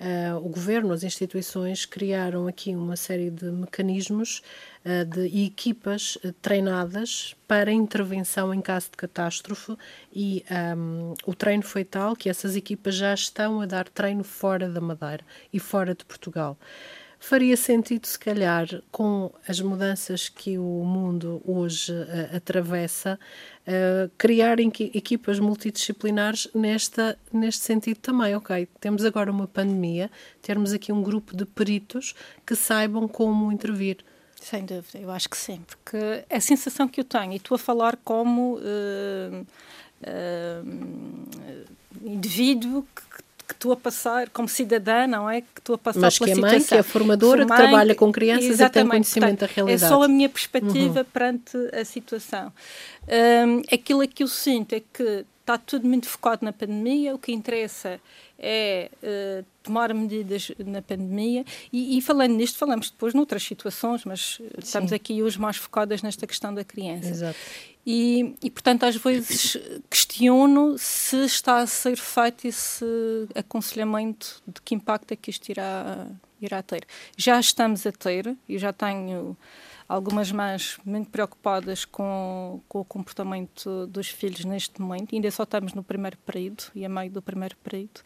uh, 0.00 0.36
o 0.36 0.48
governo, 0.48 0.92
as 0.92 1.02
instituições 1.02 1.84
criaram 1.84 2.46
aqui 2.46 2.74
uma 2.74 2.96
série 2.96 3.30
de 3.30 3.46
mecanismos 3.46 4.42
uh, 4.84 5.04
de 5.04 5.44
equipas 5.44 6.18
treinadas 6.40 7.34
para 7.46 7.72
intervenção 7.72 8.52
em 8.52 8.60
caso 8.60 8.90
de 8.90 8.96
catástrofe 8.96 9.76
e 10.12 10.44
um, 10.76 11.14
o 11.26 11.34
treino 11.34 11.62
foi 11.62 11.84
tal 11.84 12.14
que 12.14 12.28
essas 12.28 12.56
equipas 12.56 12.94
já 12.94 13.14
estão 13.14 13.60
a 13.60 13.66
dar 13.66 13.88
treino 13.88 14.24
fora 14.24 14.68
da 14.68 14.80
Madeira 14.80 15.24
e 15.52 15.58
fora 15.58 15.94
de 15.94 16.04
Portugal 16.04 16.56
faria 17.18 17.56
sentido, 17.56 18.06
se 18.06 18.18
calhar, 18.18 18.66
com 18.90 19.32
as 19.46 19.60
mudanças 19.60 20.28
que 20.28 20.58
o 20.58 20.84
mundo 20.84 21.42
hoje 21.44 21.92
uh, 21.92 22.36
atravessa, 22.36 23.18
uh, 23.66 24.10
criar 24.16 24.60
equipas 24.60 25.38
multidisciplinares 25.38 26.48
nesta, 26.54 27.18
neste 27.32 27.64
sentido 27.64 27.98
também. 27.98 28.34
Ok, 28.36 28.68
temos 28.80 29.04
agora 29.04 29.30
uma 29.30 29.46
pandemia, 29.46 30.10
termos 30.40 30.72
aqui 30.72 30.92
um 30.92 31.02
grupo 31.02 31.36
de 31.36 31.44
peritos 31.44 32.14
que 32.46 32.54
saibam 32.54 33.08
como 33.08 33.50
intervir. 33.52 33.98
Sem 34.40 34.64
dúvida, 34.64 34.98
eu 35.00 35.10
acho 35.10 35.28
que 35.28 35.36
sim, 35.36 35.60
porque 35.66 36.24
a 36.30 36.40
sensação 36.40 36.86
que 36.86 37.00
eu 37.00 37.04
tenho, 37.04 37.32
e 37.32 37.36
estou 37.36 37.56
a 37.56 37.58
falar 37.58 37.96
como 38.04 38.56
uh, 38.58 39.46
indivíduo 42.04 42.86
que 42.94 43.27
que 43.48 43.54
estou 43.54 43.72
a 43.72 43.76
passar 43.76 44.28
como 44.28 44.46
cidadã, 44.46 45.06
não 45.06 45.28
é? 45.28 45.40
Que 45.40 45.46
estou 45.56 45.74
a 45.74 45.78
passar 45.78 46.00
Mas 46.00 46.18
pela 46.18 46.26
que 46.26 46.32
é 46.32 46.34
situação. 46.34 46.58
mãe, 46.58 46.68
que 46.68 46.74
é 46.74 46.82
formadora, 46.82 47.46
mãe, 47.46 47.56
que 47.56 47.62
trabalha 47.62 47.94
com 47.94 48.12
crianças 48.12 48.60
e 48.60 48.68
tem 48.68 48.86
conhecimento 48.86 49.38
Portanto, 49.38 49.48
da 49.48 49.54
realidade. 49.54 49.84
É 49.84 49.88
só 49.88 50.02
a 50.02 50.08
minha 50.08 50.28
perspectiva 50.28 51.00
uhum. 51.00 51.06
perante 51.06 51.56
a 51.72 51.84
situação. 51.84 52.52
Um, 53.08 53.62
aquilo 53.72 54.06
que 54.06 54.22
eu 54.22 54.28
sinto 54.28 54.74
é 54.74 54.80
que 54.80 55.24
está 55.48 55.56
tudo 55.56 55.88
muito 55.88 56.06
focado 56.06 56.44
na 56.44 56.52
pandemia, 56.52 57.14
o 57.14 57.18
que 57.18 57.32
interessa 57.32 57.98
é 58.38 58.90
uh, 59.02 59.44
tomar 59.62 59.92
medidas 59.94 60.52
na 60.58 60.82
pandemia 60.82 61.42
e, 61.72 61.96
e, 61.96 62.02
falando 62.02 62.34
nisto, 62.34 62.58
falamos 62.58 62.90
depois 62.90 63.14
noutras 63.14 63.42
situações, 63.42 64.04
mas 64.04 64.34
Sim. 64.34 64.48
estamos 64.58 64.92
aqui 64.92 65.22
hoje 65.22 65.40
mais 65.40 65.56
focadas 65.56 66.02
nesta 66.02 66.26
questão 66.26 66.52
da 66.52 66.62
criança. 66.62 67.08
Exato. 67.08 67.38
E, 67.86 68.34
e, 68.42 68.50
portanto, 68.50 68.84
às 68.84 68.96
vezes 68.96 69.56
questiono 69.88 70.76
se 70.76 71.24
está 71.24 71.58
a 71.60 71.66
ser 71.66 71.96
feito 71.96 72.46
esse 72.46 72.84
aconselhamento 73.34 74.42
de 74.46 74.60
que 74.60 74.74
impacto 74.74 75.12
é 75.12 75.16
que 75.16 75.30
isto 75.30 75.48
irá, 75.48 76.06
irá 76.42 76.62
ter. 76.62 76.86
Já 77.16 77.40
estamos 77.40 77.86
a 77.86 77.92
ter, 77.92 78.36
e 78.46 78.58
já 78.58 78.72
tenho 78.74 79.34
algumas 79.88 80.30
mães 80.30 80.78
muito 80.84 81.08
preocupadas 81.08 81.84
com, 81.84 82.60
com 82.68 82.80
o 82.80 82.84
comportamento 82.84 83.86
dos 83.86 84.08
filhos 84.08 84.44
neste 84.44 84.80
momento, 84.80 85.14
ainda 85.14 85.30
só 85.30 85.44
estamos 85.44 85.72
no 85.72 85.82
primeiro 85.82 86.18
período 86.18 86.64
e 86.74 86.84
a 86.84 86.88
meio 86.88 87.10
do 87.10 87.22
primeiro 87.22 87.56
período, 87.56 88.00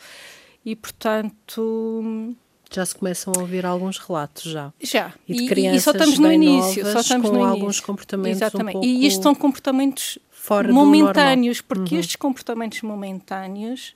e 0.64 0.76
portanto 0.76 2.34
já 2.70 2.86
se 2.86 2.94
começam 2.94 3.32
a 3.36 3.40
ouvir 3.40 3.66
alguns 3.66 3.98
relatos 3.98 4.44
já. 4.44 4.72
Já. 4.80 5.12
E 5.28 5.34
de 5.34 5.48
crianças 5.48 5.82
e, 5.82 5.84
só 5.84 5.90
estamos 5.90 6.18
no 6.18 6.32
início, 6.32 6.86
só 6.90 7.00
estamos 7.00 7.28
com 7.28 7.36
no 7.36 7.44
alguns 7.44 7.62
início. 7.62 7.82
comportamentos 7.84 8.40
Exatamente. 8.40 8.76
Um 8.76 8.80
pouco 8.80 8.86
e 8.86 9.06
estes 9.06 9.22
são 9.22 9.34
comportamentos 9.34 10.18
momentâneos, 10.70 11.60
porque 11.60 11.94
uhum. 11.94 12.00
estes 12.00 12.16
comportamentos 12.16 12.80
momentâneos 12.82 13.94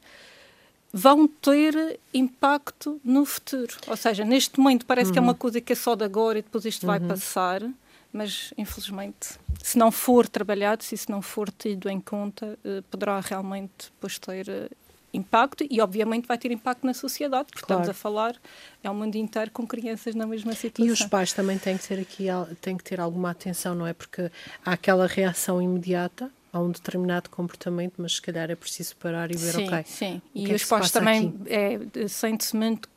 vão 0.96 1.28
ter 1.28 2.00
impacto 2.14 2.98
no 3.04 3.26
futuro. 3.26 3.76
Ou 3.86 3.96
seja, 3.98 4.24
neste 4.24 4.58
momento 4.58 4.86
parece 4.86 5.08
uhum. 5.08 5.12
que 5.12 5.18
é 5.18 5.22
uma 5.22 5.32
uhum. 5.32 5.38
coisa 5.38 5.60
que 5.60 5.74
é 5.74 5.76
só 5.76 5.94
de 5.94 6.02
agora 6.02 6.38
e 6.38 6.42
depois 6.42 6.64
isto 6.64 6.84
uhum. 6.84 6.86
vai 6.86 7.00
passar, 7.00 7.62
mas 8.10 8.54
infelizmente, 8.56 9.38
se 9.62 9.76
não 9.76 9.92
for 9.92 10.26
trabalhado, 10.26 10.82
se 10.82 10.94
isso 10.94 11.10
não 11.10 11.20
for 11.20 11.50
tido 11.50 11.90
em 11.90 12.00
conta, 12.00 12.58
eh, 12.64 12.82
poderá 12.90 13.20
realmente 13.20 13.90
depois 13.92 14.18
ter 14.18 14.48
eh, 14.48 14.70
impacto 15.12 15.66
e, 15.70 15.82
obviamente, 15.82 16.26
vai 16.26 16.38
ter 16.38 16.50
impacto 16.50 16.86
na 16.86 16.94
sociedade, 16.94 17.48
porque 17.50 17.66
claro. 17.66 17.82
estamos 17.82 17.88
a 17.90 18.00
falar, 18.00 18.34
é 18.82 18.88
o 18.88 18.94
mundo 18.94 19.16
inteiro 19.16 19.50
com 19.50 19.66
crianças 19.66 20.14
na 20.14 20.26
mesma 20.26 20.54
situação. 20.54 20.86
E 20.86 20.90
os 20.90 21.02
pais 21.02 21.34
também 21.34 21.58
têm 21.58 21.76
que 21.76 21.86
ter 21.86 22.00
aqui, 22.00 22.26
têm 22.62 22.74
que 22.74 22.84
ter 22.84 23.00
alguma 23.00 23.32
atenção, 23.32 23.74
não 23.74 23.86
é? 23.86 23.92
Porque 23.92 24.30
há 24.64 24.72
aquela 24.72 25.06
reação 25.06 25.60
imediata 25.60 26.30
a 26.56 26.60
um 26.60 26.70
determinado 26.70 27.28
comportamento, 27.30 27.94
mas 27.98 28.14
se 28.14 28.22
calhar 28.22 28.50
é 28.50 28.54
preciso 28.54 28.96
parar 28.96 29.30
e 29.30 29.36
ver, 29.36 29.52
sim, 29.52 29.64
ok. 29.64 29.84
Sim, 29.86 30.22
e 30.34 30.50
é 30.50 30.54
os 30.54 30.64
pais 30.64 30.90
também 30.90 31.34
é, 31.46 31.78
sentem-se 32.08 32.56
muito. 32.56 32.88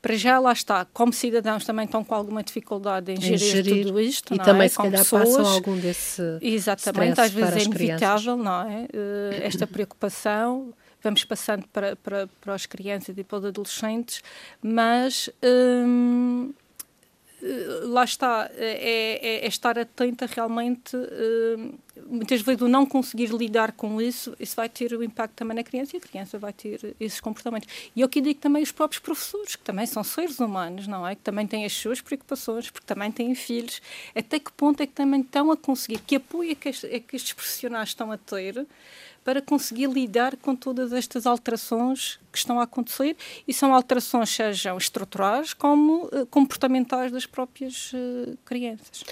Para 0.00 0.16
já, 0.16 0.38
lá 0.38 0.52
está, 0.52 0.86
como 0.86 1.12
cidadãos 1.12 1.64
também 1.64 1.84
estão 1.84 2.02
com 2.02 2.14
alguma 2.14 2.42
dificuldade 2.42 3.12
em, 3.12 3.20
gerir, 3.20 3.38
gerir, 3.38 3.86
tudo 3.86 4.00
isto. 4.00 4.34
E 4.34 4.38
também, 4.38 4.66
é? 4.66 4.68
se 4.68 4.76
calhar, 4.76 5.02
pessoas, 5.02 5.36
passam 5.36 5.46
algum 5.46 5.76
desse. 5.76 6.22
Exatamente, 6.40 7.20
às 7.20 7.30
vezes 7.30 7.56
é 7.56 7.62
inevitável, 7.62 8.36
não 8.36 8.62
é? 8.62 8.84
Uh, 8.84 9.42
esta 9.42 9.66
preocupação 9.66 10.72
vamos 11.02 11.22
passando 11.22 11.68
para, 11.68 11.94
para, 11.96 12.26
para 12.40 12.54
as 12.54 12.64
crianças 12.64 13.16
e 13.18 13.22
para 13.22 13.38
os 13.38 13.44
adolescentes, 13.44 14.22
mas 14.62 15.28
hum, 15.42 16.50
eh, 16.50 16.63
lá 17.82 18.04
está, 18.04 18.50
é, 18.54 19.40
é, 19.40 19.44
é, 19.44 19.46
estar 19.46 19.78
atenta 19.78 20.26
realmente. 20.26 20.96
Hum, 20.96 21.74
muitas 22.06 22.40
vezes, 22.40 22.62
o 22.62 22.68
não 22.68 22.86
conseguir 22.86 23.26
lidar 23.26 23.72
com 23.72 24.00
isso, 24.00 24.34
isso 24.40 24.56
vai 24.56 24.68
ter 24.68 24.92
o 24.94 25.02
impacto 25.02 25.34
também 25.34 25.56
na 25.56 25.62
criança 25.62 25.96
e 25.96 25.98
a 25.98 26.00
criança 26.00 26.38
vai 26.38 26.52
ter 26.52 26.96
esses 26.98 27.20
comportamentos. 27.20 27.68
E 27.94 28.00
eu 28.00 28.08
que 28.08 28.20
digo 28.20 28.40
também 28.40 28.62
os 28.62 28.72
próprios 28.72 29.00
professores, 29.00 29.56
que 29.56 29.62
também 29.62 29.86
são 29.86 30.02
seres 30.02 30.40
humanos, 30.40 30.86
não 30.86 31.06
é? 31.06 31.14
Que 31.14 31.22
também 31.22 31.46
têm 31.46 31.64
as 31.64 31.72
suas 31.72 32.00
preocupações, 32.00 32.70
porque 32.70 32.86
também 32.86 33.12
têm 33.12 33.34
filhos. 33.34 33.82
Até 34.14 34.38
que 34.38 34.50
ponto 34.52 34.82
é 34.82 34.86
que 34.86 34.92
também 34.92 35.20
estão 35.20 35.50
a 35.50 35.56
conseguir? 35.56 35.98
Que 35.98 36.16
apoio 36.16 36.52
é 36.52 36.54
que, 36.54 36.68
é 36.68 37.00
que 37.00 37.16
estes 37.16 37.32
profissionais 37.34 37.90
estão 37.90 38.10
a 38.10 38.16
ter? 38.16 38.66
Para 39.24 39.40
conseguir 39.40 39.88
lidar 39.88 40.36
com 40.36 40.54
todas 40.54 40.92
estas 40.92 41.26
alterações 41.26 42.20
que 42.30 42.38
estão 42.38 42.60
a 42.60 42.64
acontecer 42.64 43.16
e 43.48 43.54
são 43.54 43.74
alterações 43.74 44.28
sejam 44.28 44.76
estruturais 44.76 45.54
como 45.54 46.06
uh, 46.06 46.26
comportamentais 46.26 47.10
das 47.10 47.24
próprias 47.24 47.92
uh, 47.94 48.36
crianças. 48.44 49.04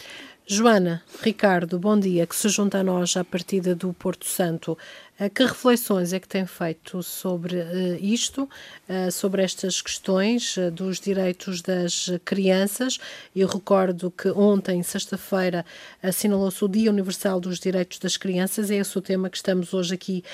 Joana, 0.46 1.02
Ricardo, 1.22 1.78
bom 1.78 1.98
dia, 1.98 2.26
que 2.26 2.34
se 2.34 2.48
junta 2.48 2.78
a 2.78 2.84
nós 2.84 3.16
à 3.16 3.24
partida 3.24 3.74
do 3.74 3.92
Porto 3.92 4.26
Santo. 4.26 4.76
Eh, 5.18 5.28
que 5.28 5.44
reflexões 5.44 6.12
é 6.12 6.18
que 6.18 6.26
tem 6.26 6.46
feito 6.46 7.02
sobre 7.02 7.56
uh, 7.56 7.98
isto, 8.00 8.48
uh, 8.88 9.12
sobre 9.12 9.42
estas 9.42 9.82
questões 9.82 10.56
dos 10.72 10.98
direitos 10.98 11.60
das 11.60 12.10
crianças? 12.24 12.98
Eu 13.36 13.46
recordo 13.46 14.10
que 14.10 14.28
ontem, 14.30 14.82
sexta-feira, 14.82 15.66
assinalou-se 16.02 16.64
o 16.64 16.68
Dia 16.68 16.90
Universal 16.90 17.40
dos 17.40 17.60
Direitos 17.60 17.98
das 17.98 18.16
Crianças, 18.16 18.70
é 18.70 18.76
esse 18.76 18.96
o 18.96 19.02
tema 19.02 19.28
que 19.28 19.36
estamos 19.36 19.74
hoje 19.74 19.94
aqui 19.94 20.24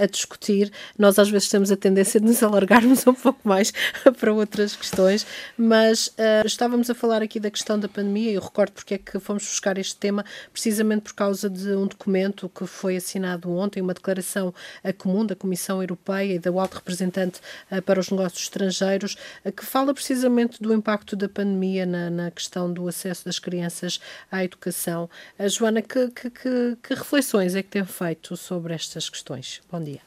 a 0.00 0.06
discutir. 0.06 0.72
Nós 0.98 1.18
às 1.18 1.28
vezes 1.28 1.48
temos 1.48 1.70
a 1.70 1.76
tendência 1.76 2.20
de 2.20 2.26
nos 2.26 2.42
alargarmos 2.42 3.06
um 3.08 3.14
pouco 3.14 3.40
mais 3.44 3.72
para 4.18 4.32
outras 4.32 4.74
questões, 4.76 5.26
mas 5.56 6.12
estávamos 6.44 6.90
a 6.90 6.94
falar 6.94 7.22
aqui 7.22 7.38
da 7.40 7.50
questão 7.50 7.78
da 7.78 7.88
pandemia, 7.88 8.32
eu 8.32 8.40
recordo 8.40 8.72
porque 8.72 8.94
é 8.94 8.98
que 8.98 9.18
fomos 9.18 9.44
buscar 9.44 9.78
este 9.78 9.96
tema, 9.96 10.24
precisamente 10.52 11.02
por 11.02 11.14
causa 11.14 11.48
de 11.48 11.70
um 11.70 11.86
documento 11.86 12.48
que 12.48 12.66
foi 12.66 12.96
assinado 12.96 13.50
ontem, 13.50 13.82
uma 13.84 13.94
declaração 13.94 14.52
comum 14.98 15.24
da 15.24 15.36
Comissão 15.36 15.80
Europeia 15.80 16.34
e 16.34 16.38
da 16.38 16.50
Alto 16.50 16.74
Representante 16.74 17.40
eh, 17.70 17.80
para 17.80 18.00
os 18.00 18.10
Negócios 18.10 18.42
Estrangeiros, 18.42 19.16
eh, 19.44 19.52
que 19.52 19.64
fala 19.64 19.92
precisamente 19.92 20.62
do 20.62 20.72
impacto 20.72 21.14
da 21.14 21.28
pandemia 21.28 21.86
na, 21.86 22.10
na 22.10 22.30
questão 22.30 22.72
do 22.72 22.88
acesso 22.88 23.24
das 23.24 23.38
crianças 23.38 24.00
à 24.30 24.44
educação. 24.44 25.08
A 25.38 25.44
eh, 25.44 25.48
Joana, 25.48 25.82
que, 25.82 26.10
que, 26.10 26.30
que, 26.30 26.76
que 26.82 26.94
reflexões 26.94 27.54
é 27.54 27.62
que 27.62 27.68
tem 27.68 27.84
feito 27.84 28.36
sobre 28.36 28.74
estas 28.74 29.08
questões? 29.08 29.60
Bom 29.70 29.80
dia. 29.80 30.00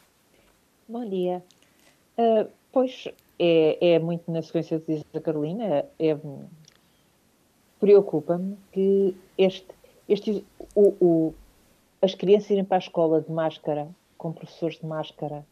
Bom 0.87 1.07
dia. 1.07 1.43
Uh, 2.17 2.49
pois 2.71 3.07
é, 3.37 3.93
é, 3.93 3.99
muito 3.99 4.31
na 4.31 4.41
sequência 4.41 4.79
do 4.79 4.85
que 4.85 4.95
diz 4.95 5.03
a 5.13 5.19
Carolina, 5.19 5.85
é, 5.99 6.17
preocupa-me 7.79 8.57
que 8.71 9.15
este, 9.37 9.67
este 10.09 10.43
o, 10.73 10.95
o, 10.99 11.33
as 12.01 12.13
crianças 12.13 12.51
irem 12.51 12.63
para 12.63 12.77
a 12.77 12.79
escola 12.79 13.21
de 13.21 13.31
máscara, 13.31 13.89
com 14.17 14.31
professores 14.31 14.79
de 14.79 14.85
máscara. 14.85 15.45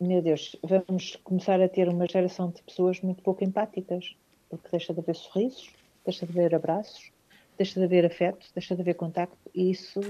Meu 0.00 0.22
Deus, 0.22 0.56
vamos 0.62 1.16
começar 1.16 1.60
a 1.60 1.68
ter 1.68 1.88
uma 1.88 2.06
geração 2.06 2.50
de 2.50 2.62
pessoas 2.62 3.00
muito 3.00 3.22
pouco 3.22 3.44
empáticas, 3.44 4.16
porque 4.48 4.68
deixa 4.70 4.94
de 4.94 5.00
haver 5.00 5.16
sorrisos, 5.16 5.70
deixa 6.04 6.24
de 6.24 6.32
haver 6.32 6.54
abraços, 6.54 7.10
deixa 7.56 7.78
de 7.78 7.84
haver 7.84 8.06
afeto, 8.06 8.46
deixa 8.54 8.74
de 8.74 8.80
haver 8.80 8.94
contacto, 8.94 9.36
e 9.54 9.70
isso 9.70 10.00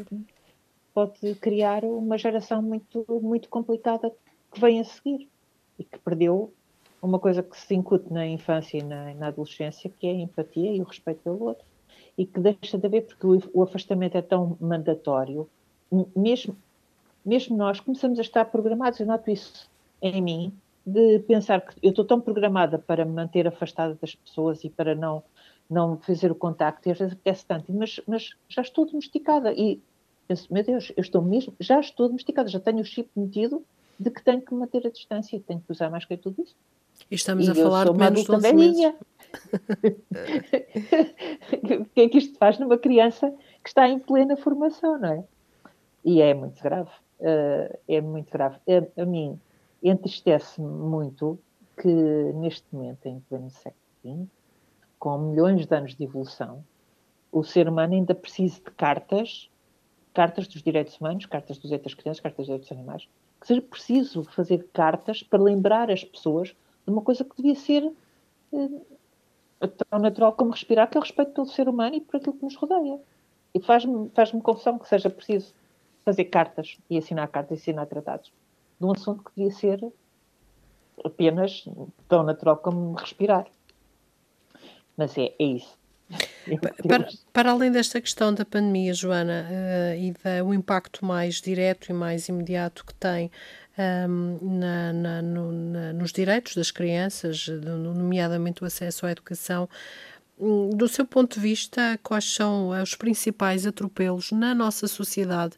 pode 0.95 1.35
criar 1.37 1.85
uma 1.85 2.19
geração 2.19 2.63
muito, 2.63 3.05
muito 3.23 3.49
complicada 3.49 4.13
que 4.53 4.61
vem 4.61 4.81
a 4.81 4.85
seguir 4.85 5.29
e 5.79 5.85
que 5.85 5.99
perdeu 5.99 6.53
uma 7.01 7.19
coisa 7.19 7.43
que 7.43 7.59
se 7.59 7.75
incute 7.75 8.13
na 8.13 8.27
infância 8.27 8.79
e 8.79 8.83
na, 8.83 9.15
na 9.15 9.29
adolescência, 9.29 9.91
que 9.99 10.07
é 10.07 10.11
a 10.11 10.15
empatia 10.15 10.73
e 10.73 10.81
o 10.81 10.85
respeito 10.85 11.23
pelo 11.23 11.43
outro 11.43 11.68
e 12.19 12.27
que 12.27 12.41
deixa 12.41 12.77
de 12.77 12.85
haver 12.85 13.07
porque 13.07 13.49
o, 13.55 13.63
afastamento 13.63 14.19
é 14.19 14.23
tão 14.23 14.59
mandatório, 14.61 15.49
mesmo, 16.17 16.57
mesmo 17.25 17.57
nós 17.57 17.79
começamos 17.79 18.19
a 18.19 18.23
estar 18.23 18.45
programados, 18.47 18.99
eu 18.99 19.07
noto 19.07 19.31
isso 19.31 19.71
em 20.03 20.21
mim, 20.21 20.53
de 20.85 21.21
pensar 21.21 21.61
que 21.61 21.75
eu 21.81 21.91
estou 21.91 22.05
tão 22.05 22.21
programada 22.21 22.77
para 22.77 23.05
me 23.05 23.13
manter 23.13 23.47
afastada 23.47 23.97
das 24.01 24.17
pessoas 24.17 24.65
e 24.65 24.69
para 24.69 24.97
não, 24.97 25.23
não 25.71 25.97
fazer 25.99 26.33
o 26.33 26.35
contacto, 26.35 26.89
e 26.89 26.93
às 26.93 26.99
vezes 26.99 27.15
apetece 27.15 27.47
tanto, 27.47 27.73
mas, 27.73 28.01
mas 28.07 28.31
já 28.49 28.63
estou 28.63 28.85
domesticada 28.85 29.53
e 29.53 29.81
penso, 30.27 30.53
meu 30.53 30.65
Deus, 30.65 30.93
eu 30.97 31.01
estou 31.01 31.23
mesmo, 31.23 31.55
já 31.61 31.79
estou 31.79 32.09
domesticada, 32.09 32.49
já 32.49 32.59
tenho 32.59 32.81
o 32.81 32.85
chip 32.85 33.09
metido 33.15 33.65
de 33.99 34.11
que 34.11 34.23
tenho 34.23 34.43
que 34.43 34.53
manter 34.55 34.85
a 34.87 34.91
distância 34.91 35.37
e 35.37 35.41
tenho 35.41 35.61
que 35.61 35.71
usar 35.71 35.89
máscara 35.89 36.19
e 36.21 36.23
tudo 36.23 36.43
isso. 36.43 36.57
E 37.11 37.15
estamos 37.15 37.47
e 37.47 37.51
a 37.51 37.55
falar 37.55 37.91
de 37.91 37.99
menos 37.99 38.25
de 38.25 38.33
11 38.33 38.43
velhinha. 38.43 38.95
o 41.81 41.85
que 41.87 42.01
é 42.01 42.09
que 42.09 42.19
isto 42.19 42.39
faz 42.39 42.59
numa 42.59 42.79
criança 42.79 43.31
que 43.63 43.69
está 43.69 43.89
em 43.89 43.99
plena 43.99 44.37
formação, 44.37 44.99
não 44.99 45.09
é? 45.09 45.25
E 46.05 46.21
é 46.21 46.35
muito 46.35 46.63
grave. 46.63 46.91
Uh, 47.21 47.79
é 47.87 48.01
muito 48.01 48.33
grave. 48.33 48.57
A, 48.69 49.03
a 49.03 49.07
mim 49.07 49.39
entristece-me 49.83 50.67
muito 50.67 51.39
que 51.81 51.89
neste 51.89 52.67
momento, 52.73 53.07
em 53.07 53.21
pleno 53.21 53.51
século 53.51 53.81
XX, 54.05 54.29
com 54.99 55.19
milhões 55.19 55.67
de 55.67 55.75
anos 55.75 55.95
de 55.95 56.05
evolução, 56.05 56.65
o 57.31 57.45
ser 57.45 57.69
humano 57.69 57.95
ainda 57.95 58.15
precisa 58.15 58.57
de 58.57 58.71
cartas, 58.73 59.49
cartas 60.13 60.49
dos 60.49 60.63
direitos 60.63 60.99
humanos, 60.99 61.27
cartas 61.27 61.59
dos 61.59 61.69
direitos 61.69 61.93
das 61.93 62.01
crianças, 62.01 62.21
cartas 62.21 62.39
dos 62.39 62.47
direitos 62.47 62.69
dos 62.69 62.77
animais, 62.77 63.09
que 63.41 63.47
seja 63.47 63.63
preciso 63.63 64.25
fazer 64.25 64.67
cartas 64.73 65.23
para 65.23 65.41
lembrar 65.41 65.91
as 65.91 66.03
pessoas 66.03 66.57
de 66.89 66.93
uma 66.93 67.03
coisa 67.03 67.23
que 67.23 67.37
devia 67.37 67.55
ser 67.55 67.93
eh, 68.53 69.67
tão 69.91 69.99
natural 69.99 70.33
como 70.33 70.51
respirar, 70.51 70.89
que 70.89 70.97
é 70.97 71.01
o 71.01 71.03
respeito 71.03 71.33
pelo 71.33 71.47
ser 71.47 71.69
humano 71.69 71.97
e 71.97 72.01
por 72.01 72.17
aquilo 72.17 72.33
que 72.33 72.45
nos 72.45 72.57
rodeia. 72.57 72.99
E 73.55 73.61
faz-me 73.61 74.11
faz 74.15 74.31
confusão 74.31 74.79
que 74.79 74.89
seja 74.89 75.11
preciso 75.11 75.53
fazer 76.05 76.25
cartas 76.25 76.79
e 76.89 76.97
assinar 76.97 77.29
cartas 77.29 77.59
e 77.59 77.63
assinar 77.63 77.87
tratados 77.87 78.33
de 78.81 78.87
um 78.87 78.93
assunto 78.93 79.23
que 79.25 79.31
devia 79.37 79.53
ser 79.53 79.93
apenas 81.05 81.65
tão 82.09 82.23
natural 82.23 82.57
como 82.57 82.95
respirar. 82.95 83.47
Mas 84.97 85.17
é, 85.19 85.35
é 85.39 85.45
isso. 85.45 85.77
Para, 86.87 87.09
para, 87.35 87.51
além 87.51 87.71
desta 87.71 88.01
questão 88.01 88.33
da 88.33 88.45
pandemia, 88.45 88.95
Joana, 88.95 89.47
uh, 89.51 89.95
e 89.95 90.15
do 90.43 90.55
impacto 90.55 91.05
mais 91.05 91.35
direto 91.35 91.91
e 91.91 91.93
mais 91.93 92.29
imediato 92.29 92.87
que 92.87 92.95
tem 92.95 93.31
um, 93.79 94.59
na, 94.59 94.93
na, 94.93 95.23
no, 95.23 95.53
na, 95.53 95.93
nos 95.93 96.13
direitos 96.13 96.55
das 96.55 96.71
crianças, 96.71 97.47
nomeadamente 97.49 98.63
o 98.63 98.67
acesso 98.67 99.07
à 99.07 99.13
educação, 99.13 99.69
hum, 100.39 100.71
do 100.71 100.89
seu 100.89 101.07
ponto 101.07 101.35
de 101.35 101.41
vista, 101.41 101.99
quais 102.03 102.25
são 102.25 102.71
os 102.71 102.95
principais 102.95 103.67
atropelos 103.67 104.33
na 104.33 104.55
nossa 104.55 104.89
sociedade? 104.89 105.55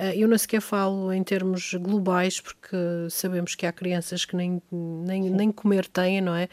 Eh, 0.00 0.16
eu 0.16 0.26
não 0.26 0.38
sequer 0.38 0.62
falo 0.62 1.12
em 1.12 1.22
termos 1.22 1.74
globais, 1.74 2.40
porque 2.40 2.76
sabemos 3.10 3.54
que 3.54 3.66
há 3.66 3.72
crianças 3.72 4.24
que 4.24 4.34
nem, 4.34 4.62
nem, 4.72 5.28
nem 5.28 5.52
comer 5.52 5.86
têm, 5.86 6.22
não 6.22 6.34
é? 6.34 6.48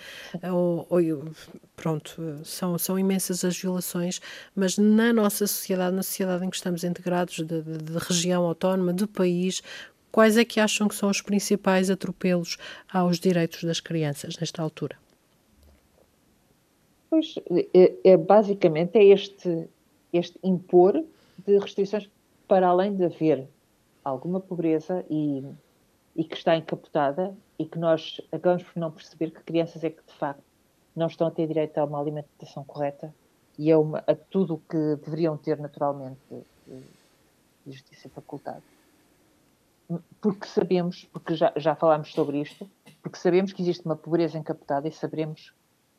Ou, 0.52 0.86
ou, 0.90 1.32
pronto, 1.74 2.42
são, 2.44 2.78
são 2.78 3.00
imensas 3.00 3.46
as 3.46 3.58
violações, 3.58 4.20
mas 4.54 4.78
na 4.78 5.14
nossa 5.14 5.48
sociedade, 5.48 5.96
na 5.96 6.04
sociedade 6.04 6.46
em 6.46 6.50
que 6.50 6.58
estamos 6.58 6.84
integrados, 6.84 7.38
de, 7.38 7.62
de, 7.62 7.78
de 7.78 7.98
região 7.98 8.44
autónoma, 8.44 8.94
de 8.94 9.08
país, 9.08 9.64
quais 10.18 10.36
é 10.36 10.44
que 10.44 10.60
acham 10.60 10.88
que 10.88 10.96
são 10.96 11.12
os 11.12 11.22
principais 11.22 11.92
atropelos 11.92 12.58
aos 12.92 13.20
direitos 13.20 13.64
das 13.64 13.80
crianças 13.80 14.36
nesta 14.40 14.64
altura? 14.64 14.98
Pois, 17.08 17.36
é, 17.72 17.94
é, 18.04 18.18
basicamente 18.18 18.98
é 18.98 19.04
este, 19.04 19.70
este 20.12 20.40
impor 20.44 21.06
de 21.46 21.60
restrições 21.60 22.10
para 22.48 22.68
além 22.68 22.96
de 22.96 23.06
haver 23.06 23.48
alguma 24.04 24.40
pobreza 24.40 25.06
e, 25.08 25.44
e 26.16 26.24
que 26.24 26.36
está 26.36 26.58
encapotada 26.58 27.38
e 27.60 27.66
que 27.66 27.78
nós 27.78 28.20
acabamos 28.32 28.64
por 28.64 28.80
não 28.80 28.90
perceber 28.90 29.30
que 29.30 29.44
crianças 29.44 29.84
é 29.84 29.92
que 29.92 30.02
de 30.04 30.14
facto 30.16 30.42
não 30.96 31.06
estão 31.06 31.28
a 31.28 31.32
ter 31.32 31.46
direito 31.46 31.78
a 31.78 31.86
uma 31.86 32.02
alimentação 32.02 32.64
correta 32.64 33.14
e 33.56 33.72
a, 33.72 33.78
uma, 33.78 34.04
a 34.08 34.16
tudo 34.16 34.56
o 34.56 34.58
que 34.58 34.96
deveriam 35.06 35.38
ter 35.38 35.60
naturalmente 35.60 36.18
de 36.66 37.72
justiça 37.72 38.10
facultada. 38.10 38.64
Porque 40.20 40.46
sabemos, 40.48 41.06
porque 41.06 41.36
já, 41.36 41.54
já 41.56 41.76
falámos 41.76 42.12
sobre 42.12 42.42
isto, 42.42 42.70
porque 43.02 43.18
sabemos 43.18 43.54
que 43.54 43.62
existe 43.62 43.86
uma 43.86 43.96
pobreza 43.96 44.38
encapotada 44.38 44.88
e 44.88 44.92
sabemos 44.92 45.54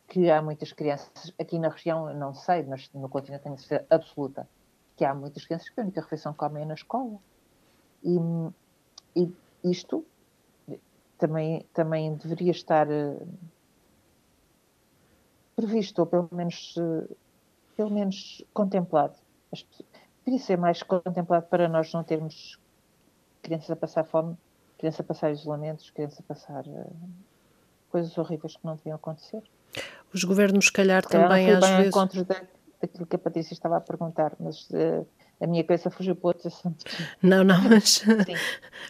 que 0.09 0.30
há 0.30 0.42
muitas 0.42 0.72
crianças, 0.72 1.33
aqui 1.38 1.59
na 1.59 1.68
região, 1.68 2.12
não 2.14 2.35
sei, 2.35 2.62
mas 2.62 2.90
no 2.92 3.09
continente 3.09 3.42
tenho 3.42 3.59
certeza 3.59 3.87
absoluta, 3.90 4.48
que 4.96 5.05
há 5.05 5.14
muitas 5.14 5.44
crianças 5.44 5.68
que 5.68 5.81
a 5.81 5.83
única 5.83 6.01
refeição 6.01 6.33
que 6.33 6.38
comem 6.38 6.62
é 6.62 6.66
na 6.66 6.74
escola. 6.74 7.18
E, 8.03 8.18
e 9.16 9.33
isto 9.64 10.05
também, 11.18 11.66
também 11.74 12.14
deveria 12.14 12.53
estar 12.53 12.88
uh, 12.88 13.29
previsto, 15.57 15.98
ou 15.98 16.07
pelo 16.07 16.29
menos, 16.33 16.74
uh, 16.77 17.16
pelo 17.77 17.90
menos 17.90 18.42
contemplado. 18.55 19.14
Deveria 20.24 20.44
ser 20.44 20.57
mais 20.57 20.83
contemplado 20.83 21.46
para 21.46 21.68
nós 21.68 21.92
não 21.92 22.05
termos 22.05 22.59
crianças 23.42 23.70
a 23.70 23.77
passar 23.77 24.05
fome, 24.05 24.37
crianças 24.79 25.01
a 25.01 25.05
passar 25.05 25.31
isolamentos, 25.31 25.90
crianças 25.90 26.20
a 26.20 26.22
passar 26.22 26.66
uh, 26.66 26.96
coisas 27.90 28.16
horríveis 28.18 28.57
que 28.57 28.64
não 28.64 28.77
deviam 28.77 28.96
acontecer. 28.96 29.42
Os 30.12 30.24
governos, 30.24 30.66
se 30.66 30.72
calhar, 30.72 31.05
também 31.05 31.51
às 31.51 31.68
vezes 31.68 31.94
daquilo 32.81 33.07
que 33.07 33.16
a 33.16 33.18
Patrícia 33.18 33.53
estava 33.53 33.77
a 33.77 33.81
perguntar, 33.81 34.35
mas 34.38 34.68
uh, 34.70 35.07
a 35.40 35.46
minha 35.46 35.62
cabeça 35.62 35.88
fugiu 35.88 36.16
para 36.16 36.29
outros 36.29 36.46
assuntos. 36.46 36.85
Não, 37.22 37.44
não, 37.44 37.61
mas 37.70 37.88
sim, 37.88 38.35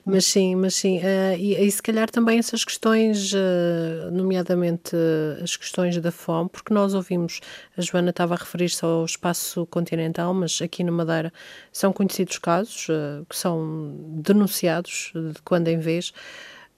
mas 0.05 0.25
sim, 0.25 0.55
mas 0.55 0.75
sim. 0.75 0.99
Uh, 0.99 1.37
e, 1.39 1.55
e, 1.55 1.71
se 1.71 1.83
calhar 1.83 2.11
também 2.11 2.39
essas 2.39 2.65
questões, 2.65 3.33
uh, 3.35 4.11
nomeadamente 4.11 4.97
as 5.43 5.57
questões 5.57 5.99
da 5.99 6.11
fome, 6.11 6.49
porque 6.49 6.73
nós 6.73 6.95
ouvimos, 6.95 7.41
a 7.77 7.83
Joana 7.83 8.11
estava 8.11 8.35
a 8.35 8.39
referir-se 8.39 8.83
ao 8.85 9.05
espaço 9.05 9.67
continental, 9.67 10.33
mas 10.33 10.61
aqui 10.63 10.83
na 10.83 10.93
Madeira 10.93 11.33
são 11.71 11.93
conhecidos 11.93 12.39
casos 12.39 12.87
que 13.29 13.37
são 13.37 13.95
denunciados 14.23 15.13
de 15.15 15.41
quando 15.43 15.69
em 15.69 15.79
vez. 15.79 16.13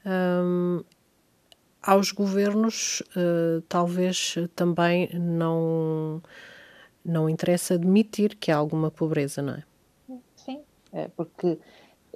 Um, 0.04 0.82
aos 1.82 2.12
governos, 2.12 3.02
talvez 3.68 4.34
também 4.54 5.08
não 5.14 6.22
não 7.04 7.28
interessa 7.28 7.74
admitir 7.74 8.36
que 8.36 8.50
há 8.50 8.56
alguma 8.56 8.90
pobreza, 8.90 9.42
não 9.42 9.54
é? 9.54 9.64
Sim, 10.36 10.62
é 10.92 11.08
porque 11.08 11.58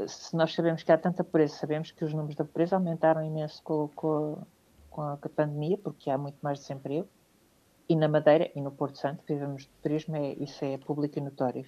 se 0.06 0.34
nós 0.36 0.52
sabemos 0.52 0.82
que 0.82 0.90
há 0.90 0.98
tanta 0.98 1.22
pobreza, 1.22 1.56
sabemos 1.56 1.90
que 1.90 2.04
os 2.04 2.12
números 2.12 2.34
da 2.34 2.44
pobreza 2.44 2.76
aumentaram 2.76 3.24
imenso 3.24 3.62
com, 3.62 3.88
com, 3.94 4.38
com 4.90 5.02
a 5.02 5.16
pandemia, 5.16 5.78
porque 5.78 6.10
há 6.10 6.18
muito 6.18 6.38
mais 6.42 6.60
desemprego, 6.60 7.08
e 7.88 7.94
na 7.94 8.08
Madeira 8.08 8.50
e 8.54 8.60
no 8.60 8.70
Porto 8.70 8.98
Santo, 8.98 9.22
vivemos 9.26 9.62
de 9.62 9.68
turismo, 9.82 10.16
é, 10.16 10.32
isso 10.34 10.64
é 10.64 10.78
público 10.78 11.18
e 11.18 11.22
notório. 11.22 11.66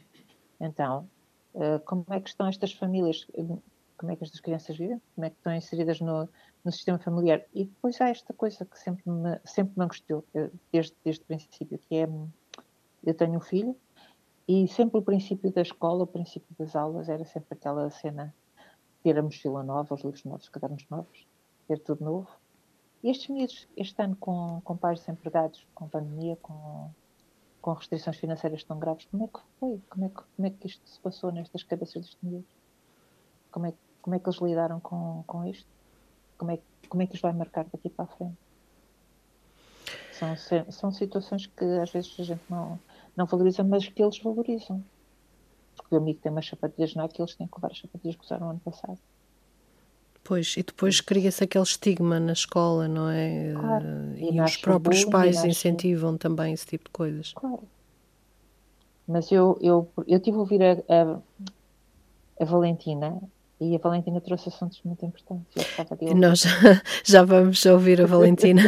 Então, 0.58 1.08
eh, 1.54 1.78
como 1.80 2.04
é 2.10 2.20
que 2.20 2.28
estão 2.28 2.46
estas 2.46 2.72
famílias, 2.72 3.26
como 3.96 4.12
é 4.12 4.16
que 4.16 4.24
estas 4.24 4.40
crianças 4.40 4.76
vivem, 4.76 5.00
como 5.14 5.26
é 5.26 5.30
que 5.30 5.36
estão 5.36 5.54
inseridas 5.54 6.00
no, 6.00 6.28
no 6.64 6.72
sistema 6.72 6.98
familiar? 6.98 7.42
E 7.54 7.64
depois 7.64 8.00
há 8.00 8.08
esta 8.08 8.32
coisa 8.32 8.64
que 8.64 8.78
sempre 8.78 9.10
me, 9.10 9.38
sempre 9.44 9.74
me 9.76 9.84
angustiou, 9.84 10.24
eh, 10.34 10.50
desde, 10.72 10.94
desde 11.04 11.22
o 11.22 11.26
princípio, 11.26 11.78
que 11.78 11.96
é 11.96 12.06
eu 13.06 13.14
tenho 13.14 13.36
um 13.36 13.40
filho 13.40 13.76
e 14.48 14.68
sempre 14.68 14.98
o 14.98 15.02
princípio 15.02 15.50
da 15.50 15.62
escola, 15.62 16.04
o 16.04 16.06
princípio 16.06 16.54
das 16.58 16.76
aulas 16.76 17.08
era 17.08 17.24
sempre 17.24 17.48
aquela 17.50 17.90
cena 17.90 18.34
ter 19.02 19.18
a 19.18 19.22
mochila 19.22 19.62
nova, 19.62 19.94
os 19.94 20.02
livros 20.02 20.24
novos, 20.24 20.44
os 20.44 20.48
cadernos 20.48 20.84
novos, 20.90 21.26
ter 21.66 21.78
tudo 21.80 22.04
novo. 22.04 22.28
E 23.02 23.10
estes 23.10 23.28
miúdos, 23.28 23.68
este 23.76 24.02
ano 24.02 24.16
com, 24.16 24.60
com 24.64 24.76
pais 24.76 25.00
desempregados, 25.00 25.66
com 25.74 25.88
pandemia, 25.88 26.36
com, 26.42 26.90
com 27.60 27.72
restrições 27.72 28.16
financeiras 28.16 28.64
tão 28.64 28.78
graves, 28.78 29.06
como 29.06 29.24
é 29.24 29.26
que 29.28 29.40
foi? 29.58 29.80
Como 29.88 30.04
é 30.04 30.08
que, 30.08 30.22
como 30.36 30.46
é 30.46 30.50
que 30.50 30.66
isto 30.66 30.88
se 30.88 30.98
passou 31.00 31.30
nestas 31.30 31.62
cabeças 31.62 32.02
destes 32.02 32.18
miúdos? 32.22 32.50
Como 33.50 33.66
é, 33.66 33.74
como 34.02 34.16
é 34.16 34.18
que 34.18 34.28
eles 34.28 34.40
lidaram 34.40 34.80
com, 34.80 35.24
com 35.26 35.44
isto? 35.44 35.68
Como 36.38 36.50
é, 36.50 36.58
como 36.88 37.02
é 37.02 37.06
que 37.06 37.14
os 37.14 37.20
vai 37.20 37.32
marcar 37.32 37.64
daqui 37.64 37.88
para 37.88 38.04
a 38.04 38.08
frente? 38.08 38.36
São, 40.12 40.34
são 40.70 40.90
situações 40.92 41.46
que 41.46 41.64
às 41.64 41.90
vezes 41.90 42.14
a 42.18 42.22
gente 42.22 42.42
não, 42.48 42.78
não 43.16 43.26
valoriza, 43.26 43.64
mas 43.64 43.88
que 43.88 44.02
eles 44.02 44.18
valorizam. 44.18 44.84
Porque 45.76 45.94
o 45.94 45.98
amigo 45.98 46.20
tem 46.20 46.32
umas 46.32 46.46
sapatilhas 46.46 46.94
Nike, 46.94 47.20
eles 47.20 47.34
têm 47.34 47.46
que 47.46 47.54
levar 47.56 47.70
as 47.70 47.78
sapatilhas 47.78 48.16
que 48.16 48.24
usaram 48.24 48.50
ano 48.50 48.60
passado. 48.64 48.98
Pois, 50.24 50.56
e 50.56 50.62
depois 50.62 51.00
cria-se 51.00 51.44
aquele 51.44 51.62
estigma 51.62 52.18
na 52.18 52.32
escola, 52.32 52.88
não 52.88 53.08
é? 53.08 53.52
Claro. 53.52 53.86
E, 54.16 54.36
e 54.36 54.40
os 54.40 54.56
próprios 54.56 55.04
bullying, 55.04 55.10
pais 55.12 55.44
incentivam 55.44 56.16
também 56.16 56.52
esse 56.52 56.66
tipo 56.66 56.86
de 56.86 56.90
coisas. 56.90 57.32
Claro. 57.32 57.62
Mas 59.06 59.30
eu, 59.30 59.56
eu, 59.60 59.88
eu 60.06 60.18
tive 60.18 60.36
a 60.36 60.40
ouvir 60.40 60.62
a, 60.62 60.72
a, 60.72 61.20
a 62.40 62.44
Valentina 62.44 63.20
e 63.58 63.74
a 63.74 63.78
Valentina 63.78 64.20
trouxe 64.20 64.50
assuntos 64.50 64.80
muito 64.84 65.04
importantes. 65.06 65.66
Nós 66.14 66.44
já 67.04 67.24
vamos 67.24 67.64
ouvir 67.64 68.02
a 68.02 68.06
Valentina. 68.06 68.62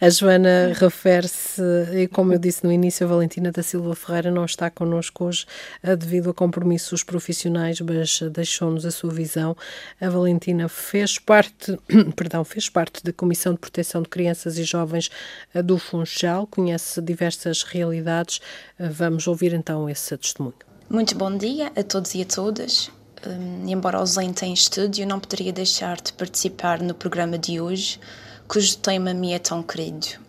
A 0.00 0.08
Joana 0.08 0.72
refere-se, 0.74 1.62
e 1.94 2.08
como 2.08 2.32
eu 2.32 2.38
disse 2.38 2.64
no 2.64 2.72
início, 2.72 3.06
a 3.06 3.10
Valentina 3.10 3.52
da 3.52 3.62
Silva 3.62 3.94
Ferreira 3.94 4.30
não 4.30 4.46
está 4.46 4.70
connosco 4.70 5.24
hoje 5.24 5.44
eh, 5.82 5.94
devido 5.94 6.30
a 6.30 6.34
compromissos 6.34 7.04
profissionais, 7.04 7.78
mas 7.82 8.20
deixou-nos 8.32 8.86
a 8.86 8.90
sua 8.90 9.10
visão. 9.10 9.54
A 10.00 10.08
Valentina 10.08 10.66
fez 10.66 11.18
parte, 11.18 11.78
perdão, 12.16 12.42
fez 12.42 12.70
parte 12.70 13.04
da 13.04 13.12
Comissão 13.12 13.52
de 13.52 13.58
Proteção 13.58 14.00
de 14.00 14.08
Crianças 14.08 14.56
e 14.56 14.64
Jovens 14.64 15.10
eh, 15.54 15.62
do 15.62 15.76
Funchal, 15.76 16.46
conhece 16.46 17.02
diversas 17.02 17.62
realidades. 17.62 18.40
Eh, 18.78 18.88
vamos 18.88 19.26
ouvir 19.26 19.52
então 19.52 19.90
esse 19.90 20.16
testemunho. 20.16 20.54
Muito 20.88 21.16
bom 21.16 21.36
dia 21.36 21.70
a 21.76 21.82
todos 21.82 22.14
e 22.14 22.22
a 22.22 22.24
todas. 22.24 22.90
Um, 23.24 23.68
embora 23.68 23.98
ausente 23.98 24.44
em 24.44 24.52
estúdio, 24.52 25.06
não 25.06 25.20
poderia 25.20 25.52
deixar 25.52 26.00
de 26.00 26.12
participar 26.12 26.80
no 26.80 26.92
programa 26.92 27.38
de 27.38 27.60
hoje, 27.60 28.00
cujo 28.48 28.76
tema 28.78 29.14
me 29.14 29.32
é 29.32 29.38
tão 29.38 29.62
querido. 29.62 30.22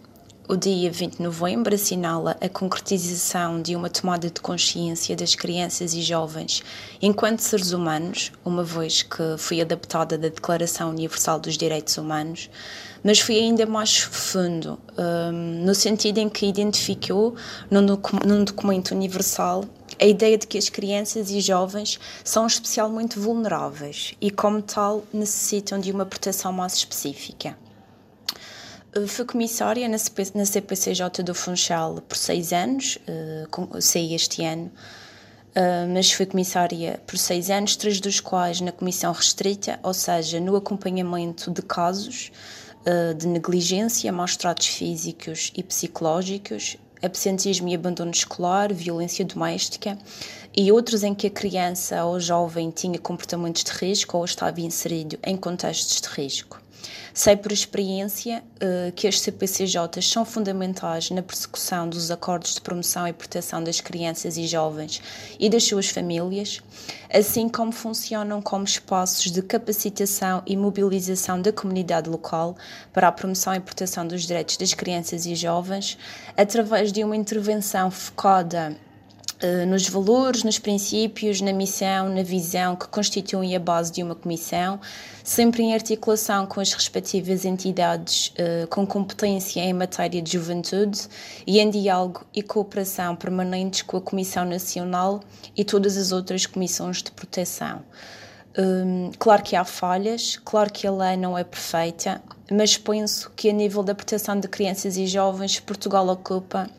O 0.48 0.58
dia 0.58 0.92
20 0.92 1.18
de 1.18 1.24
novembro 1.24 1.74
assinala 1.74 2.38
a 2.42 2.50
concretização 2.50 3.62
de 3.62 3.76
uma 3.76 3.90
tomada 3.90 4.30
de 4.30 4.42
consciência 4.42 5.16
das 5.16 5.34
crianças 5.36 5.94
e 5.94 6.02
jovens 6.02 6.62
enquanto 7.02 7.40
seres 7.40 7.72
humanos, 7.72 8.32
uma 8.44 8.62
vez 8.64 9.02
que 9.02 9.38
fui 9.38 9.62
adaptada 9.62 10.18
da 10.18 10.28
Declaração 10.28 10.90
Universal 10.90 11.40
dos 11.40 11.58
Direitos 11.58 11.98
Humanos, 11.98 12.50
mas 13.02 13.20
fui 13.20 13.40
ainda 13.40 13.66
mais 13.66 14.00
fundo, 14.00 14.78
um, 14.98 15.66
no 15.66 15.74
sentido 15.74 16.18
em 16.18 16.28
que 16.28 16.46
identificou, 16.46 17.36
num, 17.72 17.82
num 18.26 18.44
documento 18.44 18.92
universal, 18.92 19.64
a 20.00 20.06
ideia 20.06 20.38
de 20.38 20.48
que 20.48 20.58
as 20.58 20.70
crianças 20.70 21.30
e 21.30 21.40
jovens 21.40 22.00
são 22.24 22.46
especialmente 22.48 23.20
vulneráveis 23.20 24.16
e, 24.20 24.32
como 24.32 24.62
tal, 24.62 25.04
necessitam 25.14 25.80
de 25.80 25.92
uma 25.92 26.06
proteção 26.06 26.52
mais 26.52 26.74
específica. 26.74 27.58
Uh, 28.96 29.08
fui 29.08 29.26
comissária 29.26 29.88
na, 29.88 29.98
CP, 29.98 30.32
na 30.36 30.46
CPCJ 30.46 31.24
do 31.24 31.34
Funchal 31.34 31.96
por 32.08 32.16
seis 32.16 32.54
anos, 32.54 33.00
uh, 33.08 33.82
saí 33.82 34.14
este 34.14 34.44
ano, 34.44 34.72
uh, 35.56 35.92
mas 35.92 36.12
fui 36.12 36.28
comissária 36.28 37.02
por 37.08 37.18
seis 37.18 37.50
anos, 37.50 37.76
três 37.76 38.00
dos 38.00 38.20
quais 38.20 38.62
na 38.62 38.72
comissão 38.72 39.12
restrita, 39.12 39.80
ou 39.82 39.94
seja, 39.94 40.40
no 40.40 40.56
acompanhamento 40.56 41.50
de 41.52 41.62
casos 41.62 42.32
de 43.18 43.28
negligência, 43.28 44.12
maus 44.12 44.36
tratos 44.36 44.68
físicos 44.68 45.54
e 45.56 45.64
psicológicos, 45.64 46.76
absentismo 47.04 47.68
e 47.68 47.76
abandono 47.76 48.12
escolar, 48.12 48.72
violência 48.72 49.26
doméstica 49.26 49.98
e 50.56 50.72
outros 50.72 51.04
em 51.04 51.14
que 51.14 51.28
a 51.28 51.32
criança 51.32 52.06
ou 52.06 52.20
jovem 52.20 52.72
tinha 52.72 52.98
comportamentos 52.98 53.64
de 53.64 53.72
risco 53.72 54.18
ou 54.18 54.26
estava 54.26 54.62
inserido 54.62 55.20
em 55.24 55.36
contextos 55.36 56.00
de 56.00 56.08
risco. 56.08 56.63
Sei 57.14 57.36
por 57.36 57.52
experiência 57.52 58.44
uh, 58.56 58.92
que 58.94 59.08
as 59.08 59.20
CPCJs 59.20 60.10
são 60.10 60.26
fundamentais 60.26 61.12
na 61.12 61.22
persecução 61.22 61.88
dos 61.88 62.10
acordos 62.10 62.56
de 62.56 62.62
promoção 62.62 63.08
e 63.08 63.14
proteção 63.14 63.64
das 63.64 63.80
crianças 63.80 64.38
e 64.38 64.48
jovens 64.48 65.02
e 65.40 65.50
das 65.50 65.64
suas 65.64 65.90
famílias, 65.90 66.62
assim 67.14 67.48
como 67.48 67.72
funcionam 67.72 68.42
como 68.42 68.66
espaços 68.66 69.32
de 69.32 69.42
capacitação 69.42 70.42
e 70.46 70.58
mobilização 70.58 71.42
da 71.42 71.52
comunidade 71.52 72.10
local 72.10 72.56
para 72.92 73.08
a 73.08 73.12
promoção 73.12 73.54
e 73.54 73.60
proteção 73.60 74.08
dos 74.08 74.24
direitos 74.24 74.58
das 74.58 74.74
crianças 74.74 75.26
e 75.26 75.36
jovens, 75.36 75.98
através 76.36 76.92
de 76.92 77.04
uma 77.04 77.16
intervenção 77.16 77.92
focada 77.92 78.76
nos 79.68 79.88
valores, 79.88 80.44
nos 80.44 80.60
princípios, 80.60 81.42
na 81.42 81.54
missão, 81.54 82.10
na 82.10 82.24
visão 82.24 82.76
que 82.76 82.88
constituem 82.88 83.56
a 83.56 83.60
base 83.60 83.92
de 83.92 84.02
uma 84.02 84.16
comissão, 84.16 84.80
sempre 85.24 85.64
em 85.64 85.74
articulação 85.74 86.46
com 86.46 86.60
as 86.60 86.74
respectivas 86.74 87.46
entidades 87.46 88.34
uh, 88.38 88.68
com 88.68 88.86
competência 88.86 89.62
em 89.62 89.74
matéria 89.74 90.22
de 90.22 90.34
juventude 90.34 91.08
e 91.46 91.60
em 91.60 91.70
diálogo 91.70 92.26
e 92.34 92.42
cooperação 92.42 93.16
permanentes 93.16 93.82
com 93.82 93.98
a 93.98 94.02
Comissão 94.02 94.46
Nacional 94.46 95.22
e 95.56 95.64
todas 95.64 95.98
as 95.98 96.12
outras 96.12 96.46
comissões 96.46 97.02
de 97.02 97.12
proteção. 97.12 97.82
Um, 98.58 99.12
claro 99.18 99.42
que 99.42 99.56
há 99.56 99.66
falhas, 99.66 100.38
claro 100.38 100.72
que 100.72 100.86
a 100.86 100.92
lei 100.92 101.18
não 101.18 101.36
é 101.36 101.44
perfeita, 101.44 102.22
mas 102.52 102.78
penso 102.78 103.32
que 103.36 103.50
a 103.50 103.54
nível 103.54 103.82
da 103.82 103.96
proteção 103.96 104.40
de 104.40 104.48
crianças 104.48 104.96
e 104.96 105.08
jovens, 105.08 105.60
Portugal 105.60 106.08
ocupa 106.08 106.70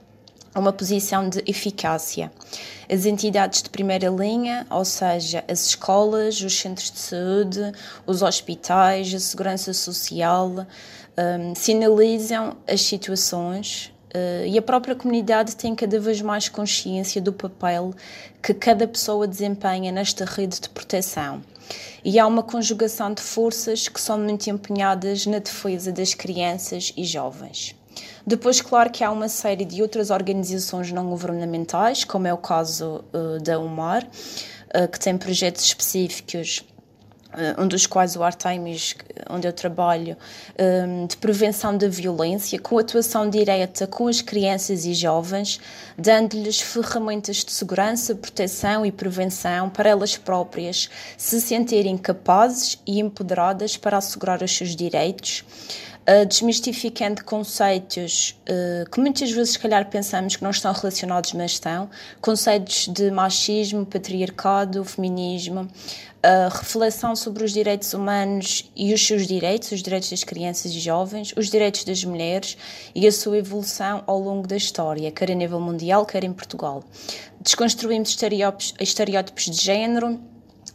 uma 0.59 0.73
posição 0.73 1.29
de 1.29 1.43
eficácia. 1.47 2.31
As 2.91 3.07
entidades 3.07 3.63
de 3.63 3.71
primeira 3.71 4.09
linha, 4.09 4.67
ou 4.71 4.85
seja, 4.85 5.45
as 5.49 5.67
escolas, 5.67 6.41
os 6.41 6.59
centros 6.59 6.91
de 6.91 6.99
saúde, 6.99 7.73
os 8.07 8.23
hospitais, 8.23 9.13
a 9.13 9.19
segurança 9.19 9.73
social, 9.73 10.67
um, 11.17 11.55
sinalizam 11.55 12.57
as 12.67 12.83
situações 12.83 13.93
uh, 14.15 14.47
e 14.47 14.57
a 14.59 14.63
própria 14.63 14.95
comunidade 14.95 15.57
tem 15.57 15.75
cada 15.75 15.99
vez 15.99 16.21
mais 16.21 16.49
consciência 16.49 17.21
do 17.21 17.33
papel 17.33 17.93
que 18.43 18.55
cada 18.55 18.87
pessoa 18.87 19.27
desempenha 19.27 19.91
nesta 19.91 20.25
rede 20.25 20.61
de 20.61 20.69
proteção. 20.69 21.43
E 22.05 22.19
há 22.19 22.27
uma 22.27 22.43
conjugação 22.43 23.15
de 23.15 23.23
forças 23.23 23.89
que 23.89 24.01
são 24.01 24.19
muito 24.19 24.49
empenhadas 24.51 25.25
na 25.27 25.39
defesa 25.39 25.91
das 25.91 26.13
crianças 26.13 26.93
e 26.97 27.05
jovens. 27.05 27.75
Depois, 28.27 28.61
claro 28.61 28.91
que 28.91 29.05
há 29.05 29.11
uma 29.11 29.29
série 29.29 29.65
de 29.65 29.83
outras 29.83 30.11
organizações 30.11 30.91
não 30.91 31.11
governamentais, 31.11 32.05
como 32.05 32.27
é 32.27 32.33
o 32.33 32.39
caso 32.39 33.05
uh, 33.13 33.43
da 33.43 33.59
UMAR, 33.59 34.03
uh, 34.05 34.89
que 34.89 34.99
tem 34.99 35.19
projetos 35.19 35.63
específicos 35.63 36.65
uh, 37.35 37.63
um 37.63 37.69
dos 37.69 37.87
quais 37.87 38.17
o 38.17 38.23
Artemis, 38.23 38.95
onde 39.29 39.47
eu 39.47 39.53
trabalho, 39.53 40.17
um, 40.59 41.07
de 41.07 41.19
prevenção 41.19 41.77
da 41.77 41.87
violência, 41.87 42.59
com 42.59 42.79
atuação 42.79 43.29
direta 43.29 43.87
com 43.87 44.09
as 44.09 44.23
crianças 44.23 44.87
e 44.87 44.95
jovens, 44.95 45.61
dando-lhes 45.99 46.61
ferramentas 46.61 47.45
de 47.45 47.53
segurança, 47.53 48.15
proteção 48.15 48.87
e 48.87 48.93
prevenção 48.93 49.69
para 49.69 49.91
elas 49.91 50.17
próprias 50.17 50.89
se 51.19 51.41
sentirem 51.41 51.99
capazes 51.99 52.79
e 52.87 53.01
empoderadas 53.01 53.77
para 53.77 53.99
assegurar 53.99 54.43
os 54.43 54.57
seus 54.57 54.75
direitos 54.75 55.45
uh, 56.09 56.27
desmistificando 56.27 57.25
conceitos 57.25 58.39
uh, 58.49 58.89
que 58.91 59.01
muitas 59.01 59.31
vezes, 59.31 59.55
se 59.55 59.59
calhar, 59.59 59.89
pensamos 59.89 60.37
que 60.37 60.43
não 60.43 60.51
estão 60.51 60.73
relacionados, 60.73 61.33
mas 61.33 61.53
estão. 61.53 61.89
Conceitos 62.21 62.89
de 62.89 63.11
machismo, 63.11 63.85
patriarcado, 63.85 64.85
feminismo, 64.85 65.69
a 66.23 66.49
reflexão 66.49 67.15
sobre 67.15 67.45
os 67.45 67.53
direitos 67.53 67.93
humanos 67.93 68.71
e 68.75 68.95
os 68.95 69.07
seus 69.07 69.27
direitos, 69.27 69.73
os 69.73 69.83
direitos 69.83 70.09
das 70.09 70.25
crianças 70.25 70.73
e 70.73 70.81
jovens, 70.81 71.35
os 71.37 71.51
direitos 71.51 71.85
das 71.85 72.03
mulheres 72.03 72.57
e 72.95 73.07
a 73.07 73.13
sua 73.13 73.37
evolução 73.37 74.03
ao 74.07 74.19
longo 74.19 74.49
da 74.49 74.57
história, 74.57 75.11
quer 75.11 75.31
a 75.31 75.35
nível 75.35 75.61
mundial, 75.61 76.07
quer 76.07 76.25
em 76.25 76.33
Portugal. 76.33 76.83
Desconstruímos 77.39 78.09
estereótipos, 78.09 78.75
estereótipos 78.81 79.45
de 79.45 79.61
género 79.61 80.19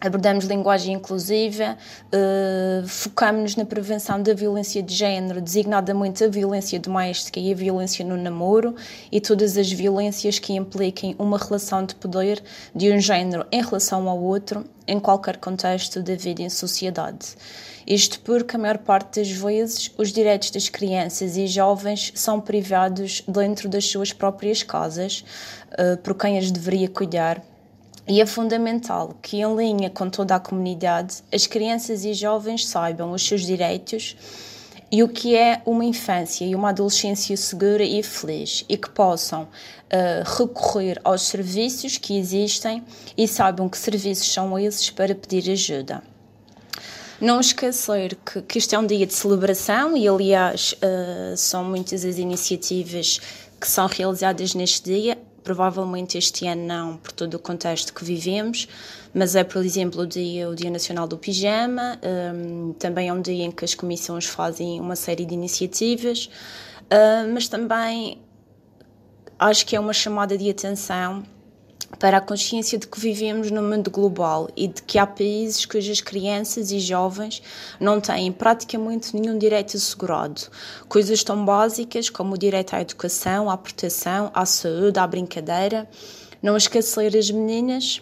abordamos 0.02 0.46
linguagem 0.46 0.96
inclusiva, 0.96 1.78
uh, 2.14 2.88
focamos-nos 2.88 3.56
na 3.56 3.66
prevenção 3.66 4.22
da 4.22 4.34
violência 4.34 4.82
de 4.82 4.94
género, 4.96 5.42
designadamente 5.42 6.24
a 6.24 6.28
violência 6.28 6.80
doméstica 6.80 7.40
e 7.40 7.52
a 7.52 7.56
violência 7.56 8.06
no 8.06 8.16
namoro 8.16 8.76
e 9.12 9.20
todas 9.20 9.58
as 9.58 9.72
violências 9.72 10.40
que 10.40 10.54
impliquem 10.54 11.16
uma 11.20 11.38
relação 11.38 11.86
de 11.86 11.96
poder 11.96 12.42
de 12.74 12.92
um 12.92 13.00
género 13.00 13.46
em 13.52 13.62
relação 13.62 14.08
ao 14.08 14.22
outro, 14.22 14.66
em 14.88 15.00
qualquer 15.00 15.38
contexto 15.38 16.02
da 16.02 16.16
vida 16.16 16.42
em 16.42 16.50
sociedade. 16.50 17.36
Isto 17.86 18.20
porque, 18.22 18.56
a 18.56 18.60
maior 18.60 18.78
parte 18.78 19.20
das 19.20 19.32
vezes, 19.32 19.92
os 19.98 20.12
direitos 20.12 20.52
das 20.52 20.70
crianças 20.70 21.36
e 21.36 21.48
jovens 21.48 22.12
são 22.14 22.40
privados 22.40 23.24
dentro 23.28 23.68
das 23.68 23.86
suas 23.86 24.14
próprias 24.14 24.62
casas, 24.62 25.26
uh, 25.72 25.98
por 25.98 26.14
quem 26.16 26.38
as 26.38 26.52
deveria 26.52 26.88
cuidar 26.88 27.42
e 28.10 28.20
é 28.20 28.26
fundamental 28.26 29.16
que, 29.22 29.38
em 29.38 29.56
linha 29.56 29.88
com 29.88 30.10
toda 30.10 30.34
a 30.34 30.40
comunidade, 30.40 31.18
as 31.32 31.46
crianças 31.46 32.04
e 32.04 32.12
jovens 32.16 32.68
saibam 32.68 33.12
os 33.12 33.22
seus 33.22 33.46
direitos 33.46 34.18
e 34.92 35.04
o 35.04 35.08
que 35.08 35.36
é 35.36 35.62
uma 35.64 35.86
infância 35.86 36.44
e 36.44 36.56
uma 36.56 36.70
adolescência 36.70 37.38
segura 37.38 37.84
e 37.84 38.02
feliz 38.02 38.66
e 38.68 38.76
que 38.76 38.90
possam 38.90 39.44
uh, 39.44 40.38
recorrer 40.40 41.00
aos 41.04 41.22
serviços 41.22 42.00
que 42.00 42.18
existem 42.18 42.84
e 43.16 43.28
saibam 43.28 43.70
que 43.70 43.78
serviços 43.78 44.34
são 44.34 44.58
esses 44.58 44.90
para 44.90 45.14
pedir 45.14 45.52
ajuda. 45.52 46.02
Não 47.22 47.40
esquecer 47.40 48.16
que, 48.16 48.42
que 48.42 48.76
é 48.76 48.80
um 48.80 48.88
dia 48.88 49.06
de 49.06 49.14
celebração 49.14 49.96
e, 49.96 50.08
aliás, 50.08 50.74
uh, 50.74 51.38
são 51.38 51.64
muitas 51.64 52.04
as 52.04 52.18
iniciativas 52.18 53.20
que 53.62 53.68
são 53.68 53.86
realizadas 53.86 54.56
neste 54.56 54.84
dia 54.84 55.29
provavelmente 55.44 56.18
este 56.18 56.48
ano 56.48 56.66
não, 56.66 56.98
por 56.98 57.12
todo 57.12 57.36
o 57.36 57.40
contexto 57.40 57.94
que 57.94 58.04
vivemos, 58.04 58.68
mas 59.14 59.36
é, 59.36 59.44
por 59.44 59.64
exemplo, 59.64 60.02
o 60.02 60.08
Dia, 60.08 60.50
o 60.50 60.56
dia 60.56 60.70
Nacional 60.70 61.08
do 61.08 61.18
Pijama, 61.18 62.00
um, 62.34 62.74
também 62.74 63.10
é 63.10 63.14
um 63.14 63.22
dia 63.22 63.46
em 63.46 63.52
que 63.52 63.66
as 63.66 63.74
comissões 63.74 64.26
fazem 64.26 64.80
uma 64.80 64.96
série 64.96 65.26
de 65.26 65.34
iniciativas, 65.34 66.30
uh, 66.86 67.34
mas 67.34 67.48
também 67.48 68.22
acho 69.38 69.66
que 69.66 69.76
é 69.76 69.80
uma 69.80 69.94
chamada 69.94 70.38
de 70.38 70.50
atenção 70.50 71.24
para 71.98 72.18
a 72.18 72.22
consciência 72.22 72.78
de 72.78 72.88
que 72.88 73.00
vivemos 73.00 73.50
num 73.50 73.68
mundo 73.68 73.90
global 73.90 74.50
e 74.56 74.68
de 74.68 74.82
que 74.84 75.00
há 75.00 75.08
países 75.08 75.66
cujas 75.66 76.02
crianças 76.02 76.72
e 76.72 76.80
jovens 76.80 77.42
não 77.80 78.00
têm 78.00 78.32
praticamente 78.32 79.16
nenhum 79.16 79.38
direito 79.38 79.76
assegurado. 79.76 80.42
Coisas 80.88 81.24
tão 81.24 81.44
básicas 81.44 82.10
como 82.10 82.36
o 82.36 82.38
direito 82.38 82.76
à 82.76 82.82
educação, 82.82 83.50
à 83.50 83.58
proteção, 83.58 84.30
à 84.34 84.46
saúde, 84.46 85.00
à 85.00 85.08
brincadeira. 85.08 85.90
Não 86.42 86.56
esquecer 86.56 87.18
as 87.18 87.30
meninas, 87.30 88.02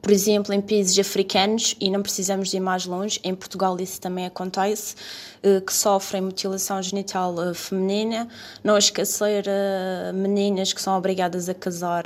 por 0.00 0.12
exemplo, 0.12 0.54
em 0.54 0.60
países 0.60 0.96
africanos, 0.96 1.74
e 1.80 1.90
não 1.90 2.00
precisamos 2.00 2.54
ir 2.54 2.60
mais 2.60 2.86
longe, 2.86 3.18
em 3.24 3.34
Portugal 3.34 3.76
isso 3.80 4.00
também 4.00 4.26
acontece, 4.26 4.94
eh, 5.42 5.60
que 5.60 5.74
sofrem 5.74 6.22
mutilação 6.22 6.80
genital 6.80 7.34
eh, 7.42 7.52
feminina. 7.52 8.28
Não 8.62 8.78
esquecer 8.78 9.44
eh, 9.48 10.12
meninas 10.14 10.72
que 10.72 10.80
são 10.80 10.96
obrigadas 10.96 11.48
a 11.48 11.54
casar 11.54 12.04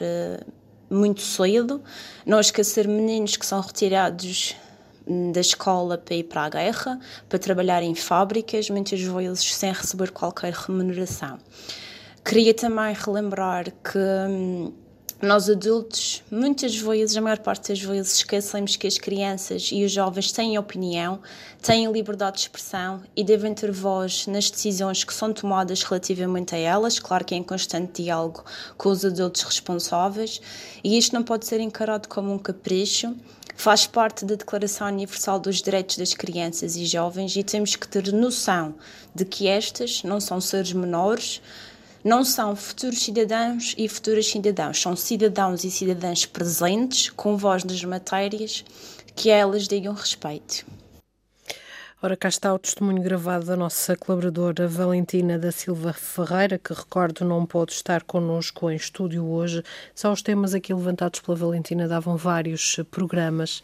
muito 0.90 1.20
cedo, 1.20 1.81
não 2.26 2.40
esquecer 2.40 2.88
meninos 2.88 3.37
que 3.37 3.46
são 3.46 3.61
retirados 3.61 4.57
da 5.33 5.40
escola 5.40 5.96
para 5.96 6.14
ir 6.14 6.24
para 6.24 6.42
a 6.42 6.48
guerra, 6.48 7.00
para 7.29 7.38
trabalhar 7.38 7.83
em 7.83 7.94
fábricas, 7.94 8.68
muitas 8.70 9.00
vezes 9.00 9.55
sem 9.55 9.72
receber 9.72 10.11
qualquer 10.11 10.53
remuneração. 10.53 11.38
Queria 12.24 12.53
também 12.53 12.94
relembrar 12.94 13.64
que 13.70 13.98
hum, 13.98 14.72
nós 15.23 15.51
adultos, 15.51 16.23
muitas 16.31 16.75
vezes, 16.75 17.15
a 17.15 17.21
maior 17.21 17.39
parte 17.39 17.69
das 17.69 17.83
vezes, 17.83 18.17
esquecemos 18.17 18.77
que 18.77 18.87
as 18.87 18.97
crianças 18.97 19.69
e 19.71 19.85
os 19.85 19.93
jovens 19.93 20.33
têm 20.33 20.57
opinião, 20.57 21.21
têm 21.61 21.93
liberdade 21.93 22.37
de 22.37 22.43
expressão 22.45 23.03
e 23.15 23.23
devem 23.23 23.53
ter 23.53 23.71
voz 23.71 24.27
nas 24.27 24.51
decisões 24.51 25.05
que 25.05 25.13
são 25.13 25.31
tomadas 25.31 25.83
relativamente 25.83 26.55
a 26.55 26.59
elas, 26.59 26.99
claro 26.99 27.23
que 27.23 27.35
é 27.35 27.37
em 27.37 27.43
constante 27.43 28.03
diálogo 28.03 28.45
com 28.79 28.89
os 28.89 29.05
adultos 29.05 29.43
responsáveis, 29.43 30.41
e 30.83 30.97
isto 30.97 31.15
não 31.15 31.23
pode 31.23 31.45
ser 31.45 31.61
encarado 31.61 32.09
como 32.09 32.33
um 32.33 32.39
capricho, 32.39 33.15
faz 33.55 33.87
parte 33.87 34.25
da 34.25 34.37
Declaração 34.37 34.89
Universal 34.89 35.39
dos 35.39 35.61
Direitos 35.61 35.99
das 35.99 36.15
Crianças 36.15 36.77
e 36.77 36.87
Jovens 36.87 37.37
e 37.37 37.45
temos 37.45 37.77
que 37.77 37.87
ter 37.87 38.11
noção 38.11 38.75
de 39.15 39.27
que 39.27 39.47
estas 39.49 40.03
não 40.03 40.19
são 40.19 40.41
seres 40.41 40.73
menores, 40.73 41.43
não 42.03 42.25
são 42.25 42.57
futuros 42.57 43.03
cidadãos 43.03 43.75
e 43.77 43.89
futuras 43.89 44.27
cidadãos, 44.27 44.81
são 44.81 44.97
cidadãos 44.97 45.65
e 45.65 45.71
cidadãs 45.71 46.25
presentes, 46.25 47.11
com 47.11 47.37
voz 47.37 47.63
nas 47.65 47.83
matérias 47.85 48.65
que 49.15 49.29
elas 49.29 49.69
digam 49.69 49.93
respeito. 49.93 50.65
Ora, 52.03 52.17
cá 52.17 52.31
está 52.31 52.55
o 52.55 52.59
testemunho 52.59 53.03
gravado 53.03 53.45
da 53.45 53.55
nossa 53.55 53.95
colaboradora 53.95 54.67
Valentina 54.67 55.39
da 55.39 55.53
Silva 55.53 55.93
Ferreira, 55.93 56.59
que 56.59 56.73
recordo 56.73 57.27
não 57.27 57.45
pode 57.45 57.73
estar 57.73 58.05
connosco 58.05 58.71
em 58.71 58.77
estúdio 58.77 59.27
hoje. 59.27 59.63
Só 59.95 60.11
os 60.11 60.23
temas 60.23 60.55
aqui 60.55 60.73
levantados 60.73 61.21
pela 61.21 61.37
Valentina 61.37 61.87
davam 61.87 62.17
vários 62.17 62.81
programas. 62.91 63.63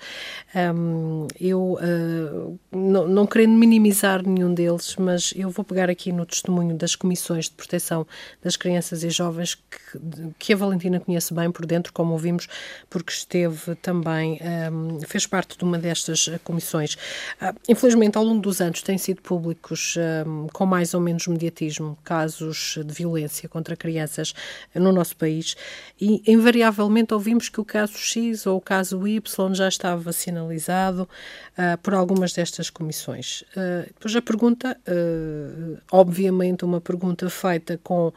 Um, 0.55 1.27
eu, 1.41 1.79
uh, 1.81 2.61
não, 2.71 3.09
não 3.09 3.27
querendo 3.27 3.55
minimizar 3.55 4.23
nenhum 4.23 4.53
deles, 4.53 4.97
mas 4.97 5.33
eu 5.35 5.49
vou 5.49 5.65
pegar 5.65 5.89
aqui 5.89 6.13
no 6.13 6.27
testemunho 6.27 6.77
das 6.77 6.95
comissões 6.95 7.47
de 7.47 7.53
proteção 7.53 8.07
das 8.45 8.55
crianças 8.55 9.03
e 9.03 9.09
jovens 9.09 9.55
que, 9.55 10.35
que 10.39 10.53
a 10.53 10.57
Valentina 10.57 11.01
conhece 11.01 11.33
bem 11.33 11.51
por 11.51 11.65
dentro, 11.65 11.91
como 11.91 12.13
ouvimos, 12.13 12.49
porque 12.91 13.13
esteve 13.13 13.75
também, 13.77 14.39
um, 14.71 15.01
fez 15.09 15.27
parte 15.27 15.57
de 15.57 15.65
uma 15.65 15.79
destas 15.79 16.29
comissões. 16.45 16.99
Uh, 17.41 17.59
infelizmente, 17.67 18.19
ao 18.19 18.26
longo 18.27 18.43
dos 18.43 18.61
anos 18.61 18.83
têm 18.83 18.99
sido 18.99 19.23
públicos 19.23 19.95
um, 20.27 20.47
com 20.53 20.67
mais 20.67 20.95
ou 20.95 21.01
menos 21.01 21.27
mediatismo 21.27 21.97
casos 22.05 22.79
de 22.85 22.93
violência 22.93 23.49
contra 23.49 23.77
crianças 23.77 24.35
no 24.75 24.93
nosso 24.93 25.17
país 25.17 25.57
e 26.01 26.23
invariavelmente 26.27 27.15
ouvimos 27.15 27.49
que 27.49 27.61
o 27.61 27.65
caso 27.65 27.97
X 27.97 28.47
ou 28.47 28.59
o 28.59 28.61
caso 28.61 29.07
Y 29.07 29.55
já 29.55 29.69
estava 29.69 30.13
sinalizado 30.13 31.09
uh, 31.57 31.79
por 31.79 31.95
algumas 31.95 32.33
destas 32.33 32.71
comissões. 32.71 33.43
Uh, 33.43 33.87
depois 33.87 34.15
a 34.17 34.23
pergunta, 34.23 34.77
uh, 34.87 35.79
obviamente 35.91 36.65
uma 36.65 36.81
pergunta 36.81 37.29
feita 37.31 37.79
com 37.83 38.13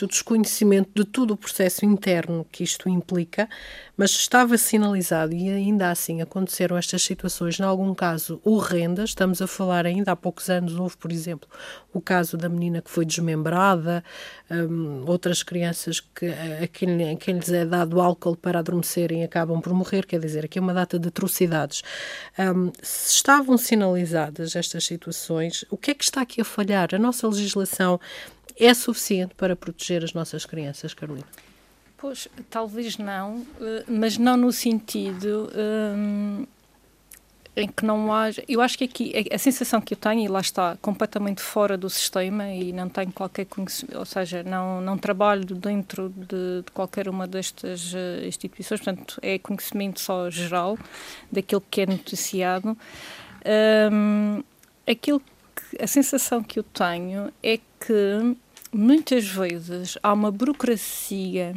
o 0.00 0.06
desconhecimento 0.06 0.90
de 0.94 1.04
todo 1.04 1.32
o 1.32 1.36
processo 1.36 1.84
interno 1.84 2.46
que 2.50 2.64
isto 2.64 2.88
implica, 2.88 3.48
mas 3.96 4.10
estava 4.12 4.56
sinalizado 4.56 5.34
e 5.34 5.50
ainda 5.50 5.90
assim 5.90 6.22
aconteceram 6.22 6.76
estas 6.76 7.02
situações, 7.02 7.60
em 7.60 7.62
algum 7.62 7.94
caso 7.94 8.40
horrendas, 8.42 9.10
estamos 9.10 9.42
a 9.42 9.46
falar 9.46 9.84
ainda 9.86 10.12
há 10.12 10.16
poucos 10.16 10.48
anos, 10.48 10.74
houve, 10.74 10.96
por 10.96 11.12
exemplo, 11.12 11.48
o 11.92 12.00
caso 12.00 12.36
da 12.36 12.48
menina 12.48 12.80
que 12.80 12.90
foi 12.90 13.04
desmembrada, 13.04 14.02
um, 14.50 15.04
outras 15.06 15.42
crianças 15.42 16.00
que 16.00 16.26
a 16.26 16.66
quem, 16.66 17.12
a 17.12 17.16
quem 17.16 17.34
lhes 17.34 17.52
é 17.52 17.66
dado 17.66 18.00
álcool 18.00 18.36
para 18.36 18.60
adormecerem 18.60 19.24
acabam 19.24 19.60
por 19.60 19.74
morrer, 19.74 20.06
quer 20.06 20.20
dizer, 20.20 20.44
aqui 20.44 20.58
é 20.58 20.62
uma 20.62 20.74
data 20.74 20.98
de 20.98 21.08
atrocidades. 21.08 21.82
Um, 22.38 22.72
se 22.82 23.12
estavam 23.12 23.58
sinalizadas 23.58 24.56
estas 24.56 24.84
situações, 24.84 25.64
o 25.70 25.76
que 25.76 25.90
é 25.90 25.94
que 25.94 26.04
está 26.04 26.22
aqui 26.22 26.40
a 26.40 26.44
falhar? 26.44 26.94
A 26.94 26.98
nossa 26.98 27.28
legislação 27.28 28.00
é 28.58 28.72
suficiente 28.72 29.34
para 29.34 29.54
proteger 29.54 30.02
as 30.02 30.12
nossas 30.14 30.46
crianças, 30.46 30.94
Carolina? 30.94 31.26
Pois, 32.02 32.26
talvez 32.50 32.98
não, 32.98 33.46
eh, 33.60 33.84
mas 33.86 34.18
não 34.18 34.36
no 34.36 34.50
sentido 34.50 35.48
um, 35.54 36.44
em 37.54 37.68
que 37.68 37.84
não 37.84 38.12
haja. 38.12 38.42
Eu 38.48 38.60
acho 38.60 38.76
que 38.76 38.82
aqui 38.82 39.12
a, 39.32 39.38
sensação 39.38 39.80
que 39.80 39.94
eu 39.94 39.96
tenho, 39.96 40.24
e 40.24 40.26
lá 40.26 40.40
está, 40.40 40.76
completamente 40.82 41.40
fora 41.40 41.78
do 41.78 41.88
sistema 41.88 42.48
e 42.48 42.72
não 42.72 42.88
tenho 42.88 43.12
qualquer 43.12 43.44
conhecimento, 43.44 43.96
ou 43.96 44.04
seja, 44.04 44.42
não, 44.42 44.80
não 44.80 44.98
trabalho 44.98 45.44
dentro 45.54 46.08
de, 46.08 46.62
de 46.62 46.72
qualquer 46.74 47.08
uma 47.08 47.24
destas 47.24 47.94
uh, 47.94 48.26
instituições, 48.26 48.80
portanto, 48.80 49.20
é 49.22 49.38
conhecimento 49.38 50.00
só 50.00 50.28
geral 50.28 50.76
daquilo 51.30 51.62
que 51.70 51.82
é 51.82 51.86
noticiado. 51.86 52.76
Um, 53.92 54.42
aquilo 54.90 55.20
que, 55.20 55.80
a 55.80 55.86
sensação 55.86 56.42
que 56.42 56.58
eu 56.58 56.64
tenho 56.64 57.32
é 57.40 57.58
que 57.58 58.36
muitas 58.72 59.24
vezes 59.24 59.96
há 60.02 60.12
uma 60.12 60.32
burocracia 60.32 61.54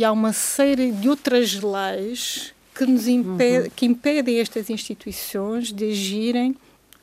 e 0.00 0.04
há 0.04 0.10
uma 0.10 0.32
série 0.32 0.92
de 0.92 1.10
outras 1.10 1.60
leis 1.60 2.54
que 2.74 2.86
nos 2.86 3.06
impede, 3.06 3.64
uhum. 3.64 3.72
que 3.76 3.84
impedem 3.84 4.40
estas 4.40 4.70
instituições 4.70 5.70
de 5.70 5.90
agirem 5.90 6.56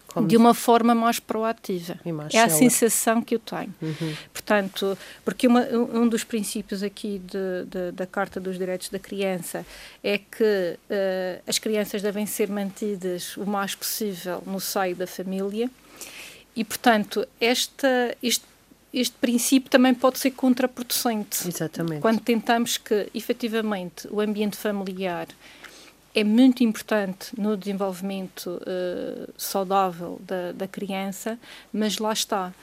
Como 0.08 0.28
de 0.28 0.36
uma 0.36 0.56
forma 0.56 0.96
mais 0.96 1.20
proativa. 1.20 2.00
Mais 2.04 2.34
é 2.34 2.42
a 2.42 2.50
sensação 2.50 3.22
que 3.22 3.36
eu 3.36 3.40
tenho. 3.40 3.72
Uhum. 3.80 4.16
Portanto, 4.34 4.98
porque 5.24 5.46
uma, 5.46 5.62
um 5.68 6.08
dos 6.08 6.24
princípios 6.24 6.82
aqui 6.82 7.22
de, 7.24 7.66
de, 7.70 7.92
da 7.92 8.08
Carta 8.08 8.40
dos 8.40 8.58
Direitos 8.58 8.90
da 8.90 8.98
Criança 8.98 9.64
é 10.04 10.18
que 10.18 10.44
uh, 10.90 11.44
as 11.46 11.60
crianças 11.60 12.02
devem 12.02 12.26
ser 12.26 12.50
mantidas 12.50 13.38
o 13.38 13.46
mais 13.46 13.76
possível 13.76 14.42
no 14.44 14.60
seio 14.60 14.96
da 14.96 15.06
família 15.06 15.70
e, 16.56 16.64
portanto, 16.64 17.28
esta, 17.40 18.18
este 18.24 18.44
este 18.94 19.16
princípio 19.18 19.70
também 19.70 19.94
pode 19.94 20.20
ser 20.20 20.32
contraproducente. 20.32 21.48
Exatamente. 21.48 22.02
Quando 22.02 22.22
tentamos 22.22 22.78
que, 22.78 23.10
efetivamente, 23.14 24.08
o 24.10 24.22
ambiente 24.22 24.56
familiar 24.58 25.28
é 26.16 26.24
muito 26.24 26.64
importante 26.64 27.30
no 27.40 27.56
desenvolvimento 27.56 28.48
uh, 28.48 29.32
saudável 29.38 30.20
da, 30.26 30.52
da, 30.52 30.68
criança, 30.68 31.38
mas 31.72 32.00
lá 32.00 32.12
está. 32.12 32.54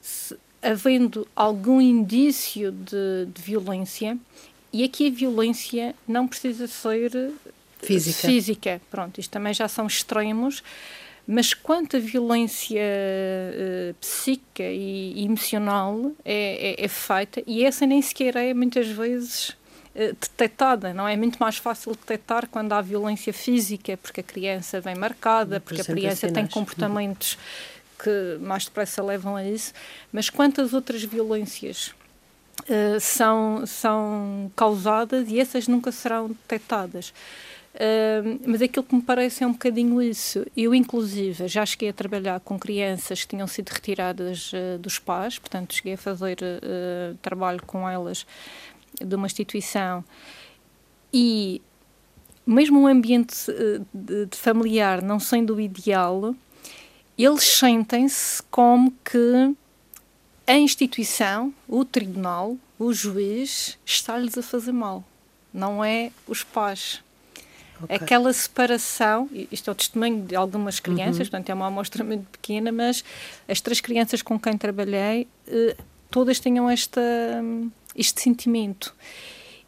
Se, 0.00 0.38
havendo 0.62 1.26
algum 1.34 1.80
indício 1.80 2.70
de, 2.70 3.26
de, 3.26 3.42
violência, 3.42 4.16
e 4.72 4.84
aqui 4.84 5.08
a 5.08 5.10
violência 5.10 5.94
não 6.06 6.28
precisa 6.28 6.66
ser 6.66 7.32
física. 7.80 8.28
física. 8.28 8.80
Pronto, 8.90 9.18
isto 9.18 9.30
também 9.30 9.54
já 9.54 9.66
são 9.66 9.86
extremos 9.86 10.62
mas 11.30 11.52
quanto 11.52 11.98
a 11.98 12.00
violência 12.00 12.80
uh, 12.80 13.94
psíquica 14.00 14.62
e, 14.62 15.22
emocional 15.22 16.12
é, 16.24 16.80
é, 16.80 16.84
é, 16.86 16.88
feita, 16.88 17.42
e 17.46 17.62
essa 17.62 17.84
nem 17.84 18.00
sequer 18.00 18.34
é 18.34 18.54
muitas 18.54 18.88
vezes 18.88 19.50
uh, 19.50 20.16
detectada, 20.18 20.94
não 20.94 21.06
é? 21.06 21.12
É 21.12 21.16
muito 21.18 21.36
mais 21.36 21.58
fácil 21.58 21.92
detectar 21.92 22.48
quando 22.48 22.72
há 22.72 22.80
violência 22.80 23.30
física, 23.34 23.98
porque 23.98 24.20
a 24.20 24.24
criança 24.24 24.80
vem 24.80 24.94
marcada, 24.94 25.60
porque 25.60 25.82
a 25.82 25.84
criança 25.84 26.32
tem 26.32 26.46
comportamentos 26.46 27.36
que 28.02 28.38
mais 28.40 28.64
depressa 28.64 29.02
levam 29.02 29.36
a 29.36 29.44
isso, 29.44 29.74
mas 30.10 30.30
quantas 30.30 30.72
outras 30.72 31.04
violências 31.04 31.88
uh, 32.60 32.98
são, 32.98 33.66
são 33.66 34.50
causadas 34.56 35.28
e 35.28 35.38
essas 35.38 35.68
nunca 35.68 35.92
serão 35.92 36.28
detectadas. 36.28 37.12
Mas 38.44 38.60
aquilo 38.60 38.84
que 38.84 38.94
me 38.94 39.02
parece 39.02 39.44
é 39.44 39.46
um 39.46 39.52
bocadinho 39.52 40.02
isso. 40.02 40.44
Eu, 40.56 40.74
inclusive, 40.74 41.46
já 41.46 41.64
cheguei 41.64 41.90
a 41.90 41.92
trabalhar 41.92 42.40
com 42.40 42.58
crianças 42.58 43.22
que 43.22 43.28
tinham 43.28 43.46
sido 43.46 43.68
retiradas 43.68 44.52
uh, 44.52 44.78
dos 44.78 44.98
pais, 44.98 45.38
portanto, 45.38 45.74
cheguei 45.74 45.94
a 45.94 45.98
fazer 45.98 46.38
uh, 46.42 47.16
trabalho 47.22 47.62
com 47.64 47.88
elas 47.88 48.26
de 49.00 49.14
uma 49.14 49.26
instituição 49.26 50.04
e 51.12 51.62
mesmo 52.44 52.80
um 52.80 52.86
ambiente 52.86 53.34
de, 53.92 54.26
de 54.26 54.36
familiar 54.36 55.02
não 55.02 55.20
sendo 55.20 55.54
o 55.54 55.60
ideal, 55.60 56.34
eles 57.16 57.44
sentem-se 57.44 58.42
como 58.44 58.92
que 59.04 59.54
a 60.46 60.54
instituição, 60.54 61.52
o 61.68 61.84
tribunal, 61.84 62.56
o 62.78 62.92
juiz 62.92 63.78
está-lhes 63.84 64.38
a 64.38 64.42
fazer 64.42 64.72
mal, 64.72 65.04
não 65.52 65.84
é 65.84 66.10
os 66.26 66.42
pais. 66.42 67.02
Okay. 67.82 67.96
Aquela 67.96 68.32
separação, 68.32 69.28
isto 69.52 69.70
é 69.70 69.72
o 69.72 69.74
testemunho 69.74 70.22
de 70.24 70.34
algumas 70.34 70.80
crianças, 70.80 71.18
uhum. 71.18 71.30
portanto 71.30 71.50
é 71.50 71.54
uma 71.54 71.66
amostra 71.66 72.02
muito 72.02 72.26
pequena, 72.30 72.72
mas 72.72 73.04
as 73.46 73.60
três 73.60 73.80
crianças 73.80 74.20
com 74.20 74.38
quem 74.38 74.56
trabalhei, 74.58 75.28
eh, 75.46 75.76
todas 76.10 76.40
tinham 76.40 76.68
esta, 76.68 77.00
este 77.94 78.20
sentimento. 78.20 78.94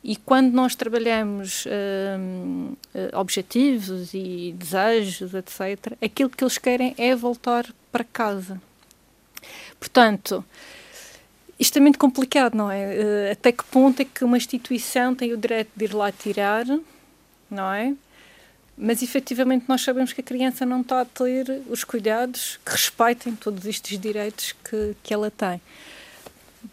E 0.02 0.16
quando 0.16 0.52
nós 0.52 0.74
trabalhamos 0.74 1.66
uh, 1.66 3.18
objetivos 3.18 4.14
e 4.14 4.54
desejos, 4.56 5.34
etc., 5.34 5.92
aquilo 6.02 6.30
que 6.30 6.42
eles 6.42 6.56
querem 6.56 6.94
é 6.96 7.14
voltar 7.14 7.66
para 7.92 8.02
casa. 8.02 8.60
Portanto, 9.78 10.42
isto 11.58 11.76
é 11.76 11.80
muito 11.82 11.98
complicado, 11.98 12.54
não 12.54 12.70
é? 12.70 12.86
Uh, 12.86 13.32
até 13.32 13.52
que 13.52 13.62
ponto 13.64 14.00
é 14.00 14.06
que 14.06 14.24
uma 14.24 14.38
instituição 14.38 15.14
tem 15.14 15.34
o 15.34 15.36
direito 15.36 15.70
de 15.76 15.84
ir 15.84 15.92
lá 15.92 16.10
tirar, 16.10 16.64
não 17.50 17.72
é? 17.72 17.94
Mas 18.76 19.02
efetivamente 19.02 19.66
nós 19.68 19.82
sabemos 19.82 20.12
que 20.12 20.20
a 20.20 20.24
criança 20.24 20.64
não 20.64 20.80
está 20.80 21.02
a 21.02 21.04
ter 21.04 21.62
os 21.68 21.84
cuidados 21.84 22.58
que 22.64 22.72
respeitem 22.72 23.34
todos 23.34 23.66
estes 23.66 23.98
direitos 23.98 24.54
que, 24.64 24.96
que 25.02 25.12
ela 25.12 25.30
tem. 25.30 25.60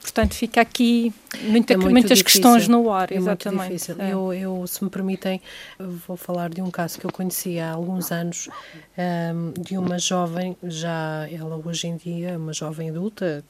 Portanto, 0.02 0.34
fica 0.34 0.60
aqui 0.60 1.14
muita, 1.44 1.74
é 1.74 1.78
muitas 1.78 2.18
difícil. 2.18 2.42
questões 2.42 2.68
no 2.68 2.92
ar, 2.92 3.12
é 3.12 3.16
exatamente. 3.16 3.58
Muito 3.58 3.74
difícil. 3.74 3.96
É. 4.00 4.14
Eu, 4.14 4.34
eu, 4.34 4.68
se 4.68 4.84
me 4.84 4.90
permitem, 4.90 5.42
vou 5.80 6.18
falar 6.18 6.50
de 6.50 6.62
um 6.62 6.70
caso 6.70 7.00
que 7.00 7.06
eu 7.06 7.12
conheci 7.12 7.58
há 7.58 7.72
alguns 7.72 8.12
anos, 8.12 8.50
um, 8.98 9.62
de 9.62 9.78
uma 9.78 9.98
jovem, 9.98 10.58
já 10.64 11.28
ela 11.32 11.62
hoje 11.64 11.88
em 11.88 11.96
dia 11.96 12.32
é 12.32 12.38
uma 12.38 12.52
jovem 12.52 12.90
adulta, 12.90 13.44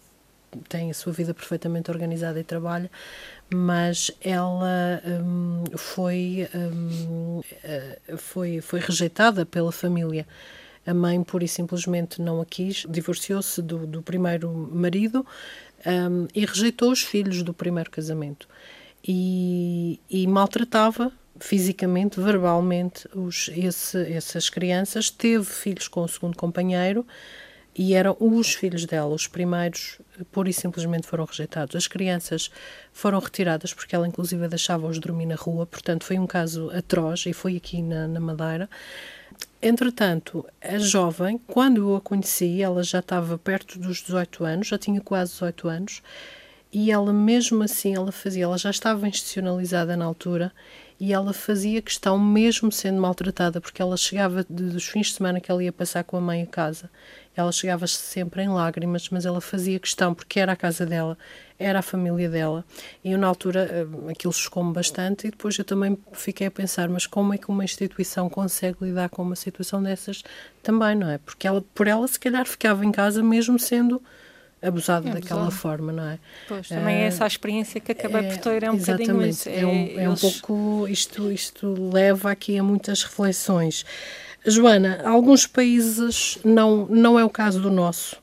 tem 0.68 0.90
a 0.90 0.94
sua 0.94 1.12
vida 1.12 1.34
perfeitamente 1.34 1.92
organizada 1.92 2.40
e 2.40 2.44
trabalha, 2.44 2.90
mas 3.54 4.12
ela 4.22 5.02
um, 5.06 5.64
foi, 5.78 6.48
um, 6.54 7.42
eh, 7.64 8.00
foi, 8.18 8.62
foi 8.62 8.80
rejeitada 8.80 9.46
pela 9.46 9.72
família. 9.72 10.28
A 10.86 10.94
mãe, 10.94 11.22
pura 11.22 11.44
e 11.44 11.48
simplesmente, 11.48 12.22
não 12.22 12.40
a 12.40 12.46
quis, 12.46 12.86
divorciou-se 12.90 13.62
do, 13.62 13.86
do 13.86 14.02
primeiro 14.02 14.50
marido 14.72 15.26
um, 15.86 16.28
e 16.34 16.46
rejeitou 16.46 16.92
os 16.92 17.02
filhos 17.02 17.44
do 17.44 17.54
primeiro 17.54 17.92
casamento. 17.92 18.48
E, 19.06 20.00
e 20.10 20.26
maltratava 20.28 21.12
fisicamente, 21.40 22.20
verbalmente, 22.20 23.08
os, 23.14 23.50
esse, 23.56 23.98
essas 24.12 24.50
crianças. 24.50 25.10
Teve 25.10 25.46
filhos 25.46 25.88
com 25.88 26.04
o 26.04 26.08
segundo 26.08 26.36
companheiro 26.36 27.06
e 27.78 27.94
eram 27.94 28.18
os 28.20 28.56
filhos 28.56 28.86
dela. 28.86 29.14
Os 29.14 29.28
primeiros, 29.28 30.00
pura 30.32 30.50
e 30.50 30.54
simplesmente, 30.54 31.06
foram 31.06 31.26
rejeitados. 31.26 31.76
As 31.76 31.88
crianças 31.88 32.50
foram 32.92 33.20
retiradas 33.20 33.72
porque 33.74 33.96
ela, 33.96 34.08
inclusive, 34.08 34.48
deixava-os 34.48 34.98
dormir 34.98 35.28
na 35.28 35.36
rua. 35.36 35.66
Portanto, 35.68 36.04
foi 36.04 36.18
um 36.18 36.26
caso 36.26 36.72
atroz 36.72 37.26
e 37.28 37.34
foi 37.34 37.56
aqui 37.56 37.84
na, 37.84 38.08
na 38.08 38.20
Madeira. 38.20 38.68
Entretanto, 39.62 40.44
a 40.62 40.80
jovem, 40.80 41.40
quando 41.48 41.78
eu 41.78 41.96
a 41.96 42.02
conheci, 42.02 42.62
ela 42.62 42.82
já 42.84 43.00
estava 43.00 43.38
perto 43.38 43.78
dos 43.78 43.98
18 43.98 44.44
anos, 44.44 44.68
já 44.68 44.78
tinha 44.78 45.02
quase 45.02 45.34
18 45.34 45.68
anos, 45.68 46.02
e 46.72 46.92
ela 46.92 47.14
mesmo 47.14 47.64
assim, 47.64 47.96
ela 47.96 48.12
fazia, 48.12 48.44
ela 48.44 48.58
já 48.58 48.70
estava 48.70 49.08
institucionalizada 49.08 49.98
na 49.98 50.06
altura, 50.06 50.52
e 51.00 51.14
ela 51.14 51.34
fazia 51.34 51.82
questão, 51.82 52.20
mesmo 52.20 52.72
sendo 52.72 53.00
maltratada, 53.00 53.62
porque 53.62 53.82
ela 53.82 53.98
chegava 53.98 54.46
dos 54.50 54.88
fins 54.88 55.08
de 55.08 55.14
semana 55.14 55.40
que 55.40 55.52
ela 55.52 55.64
ia 55.64 55.72
passar 55.72 56.04
com 56.04 56.18
a 56.18 56.22
mãe 56.22 56.42
a 56.42 56.48
casa, 56.48 56.90
ela 57.40 57.52
chegava 57.52 57.86
sempre 57.88 58.42
em 58.42 58.50
lágrimas, 58.50 59.10
mas 59.10 59.26
ela 59.26 59.40
fazia 59.40 59.80
questão, 59.80 60.14
porque 60.14 60.40
era 60.40 60.52
a 60.54 60.56
casa 60.56 60.86
dela, 60.86 61.18
era 61.60 61.80
a 61.80 61.82
família 61.82 62.30
dela. 62.30 62.66
E 63.04 63.12
eu, 63.12 63.18
na 63.18 63.28
altura, 63.28 63.70
eh, 63.72 64.12
aquilo 64.12 64.34
chocou-me 64.34 64.74
bastante, 64.74 65.28
e 65.28 65.32
depois 65.32 65.58
eu 65.58 65.66
também 65.66 65.98
fiquei 66.14 66.48
a 66.48 66.52
pensar: 66.52 66.90
mas 66.90 67.06
como 67.06 67.34
é 67.34 67.38
que 67.38 67.50
uma 67.50 67.64
instituição 67.64 68.30
consegue 68.30 68.78
lidar 68.82 69.10
com 69.10 69.22
uma 69.22 69.36
situação 69.36 69.82
dessas 69.82 70.24
também, 70.64 70.96
não 70.96 71.10
é? 71.10 71.18
Porque 71.18 71.48
ela, 71.48 71.64
por 71.74 71.88
ela, 71.88 72.08
se 72.08 72.20
calhar, 72.20 72.46
ficava 72.46 72.86
em 72.86 72.92
casa 72.92 73.22
mesmo 73.24 73.58
sendo 73.60 74.02
abusada 74.62 75.10
é 75.10 75.14
daquela 75.14 75.52
forma, 75.52 75.92
não 75.92 76.04
é? 76.04 76.20
Pois, 76.48 76.68
também 76.68 76.98
é 76.98 77.04
essa 77.06 77.24
a 77.24 77.28
experiência 77.28 77.80
que 77.80 77.92
acabei 77.92 78.26
é, 78.26 78.30
por 78.30 78.38
ter, 78.38 78.64
é 78.64 78.72
um 78.72 78.78
bocadinho 78.78 79.26
isso. 79.26 79.48
É, 79.48 79.60
é, 79.60 79.66
um, 79.66 80.00
é 80.00 80.10
um 80.10 80.16
pouco, 80.16 80.88
isto, 80.88 81.32
isto 81.32 81.92
leva 81.92 82.32
aqui 82.32 82.58
a 82.58 82.64
muitas 82.64 83.04
reflexões. 83.04 83.86
Joana, 84.50 85.02
alguns 85.04 85.46
países, 85.46 86.38
não, 86.44 86.86
não 86.86 87.20
é 87.20 87.26
o 87.26 87.30
caso 87.30 87.60
do 87.60 87.70
nosso, 87.70 88.16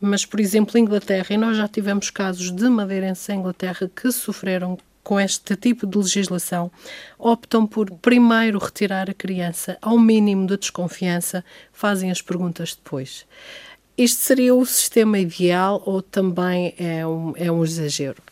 mas, 0.00 0.24
por 0.24 0.38
exemplo, 0.38 0.78
Inglaterra, 0.78 1.26
e 1.30 1.36
nós 1.36 1.56
já 1.56 1.66
tivemos 1.66 2.10
casos 2.10 2.52
de 2.52 2.68
madeirenses 2.68 3.28
em 3.28 3.38
Inglaterra 3.38 3.90
que 3.94 4.12
sofreram 4.12 4.78
com 5.02 5.18
este 5.18 5.56
tipo 5.56 5.84
de 5.84 5.98
legislação, 5.98 6.70
optam 7.18 7.66
por 7.66 7.90
primeiro 7.90 8.58
retirar 8.58 9.10
a 9.10 9.14
criança 9.14 9.76
ao 9.82 9.98
mínimo 9.98 10.46
de 10.46 10.56
desconfiança, 10.56 11.44
fazem 11.72 12.10
as 12.10 12.22
perguntas 12.22 12.74
depois. 12.74 13.26
Este 13.98 14.22
seria 14.22 14.54
o 14.54 14.64
sistema 14.64 15.18
ideal 15.18 15.82
ou 15.84 16.00
também 16.00 16.74
é 16.78 17.06
um, 17.06 17.32
é 17.36 17.50
um 17.50 17.64
exagero? 17.64 18.22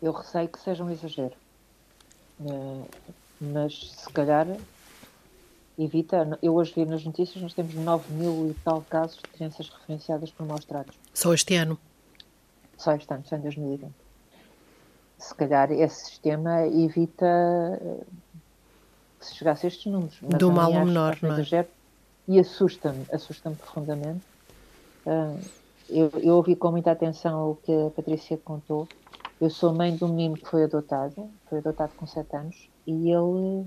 Eu 0.00 0.12
receio 0.12 0.48
que 0.48 0.60
seja 0.60 0.82
um 0.82 0.90
exagero. 0.90 1.34
Eh, 2.40 2.84
mas 3.40 3.92
se 3.96 4.10
calhar 4.12 4.46
evita. 5.84 6.38
Eu 6.42 6.54
hoje 6.54 6.72
vi 6.74 6.84
nas 6.84 7.04
notícias, 7.04 7.42
nós 7.42 7.54
temos 7.54 7.74
9 7.74 8.12
mil 8.12 8.50
e 8.50 8.54
tal 8.62 8.82
casos 8.82 9.16
de 9.16 9.22
crianças 9.22 9.68
referenciadas 9.68 10.30
por 10.30 10.46
maus 10.46 10.64
tratos. 10.64 10.94
Só 11.14 11.32
este 11.32 11.54
ano? 11.56 11.78
Só 12.76 12.94
este 12.94 13.12
ano, 13.12 13.24
só 13.26 13.36
em 13.36 13.40
2020. 13.40 13.92
Se 15.18 15.34
calhar 15.34 15.70
esse 15.72 16.06
sistema 16.06 16.66
evita 16.66 17.26
eh, 17.26 18.04
que 19.18 19.26
se 19.26 19.34
chegasse 19.34 19.66
a 19.66 19.68
estes 19.68 19.90
números. 19.90 20.16
Mas 20.22 20.38
Do 20.38 20.50
mal 20.50 20.72
menor, 20.72 21.18
não 21.22 21.36
é? 21.36 21.66
E 22.28 22.38
assusta-me, 22.38 23.06
assusta-me 23.12 23.56
profundamente. 23.56 24.24
Uh, 25.04 25.40
eu, 25.88 26.10
eu, 26.22 26.36
ouvi 26.36 26.54
com 26.54 26.70
muita 26.70 26.92
atenção 26.92 27.50
o 27.50 27.56
que 27.56 27.72
a 27.72 27.90
Patrícia 27.90 28.38
contou. 28.38 28.88
Eu 29.40 29.50
sou 29.50 29.74
mãe 29.74 29.94
de 29.94 30.04
um 30.04 30.08
menino 30.08 30.36
que 30.36 30.46
foi 30.46 30.64
adotado, 30.64 31.28
foi 31.48 31.58
adotado 31.58 31.92
com 31.96 32.06
7 32.06 32.36
anos, 32.36 32.68
e 32.86 33.10
ele 33.10 33.64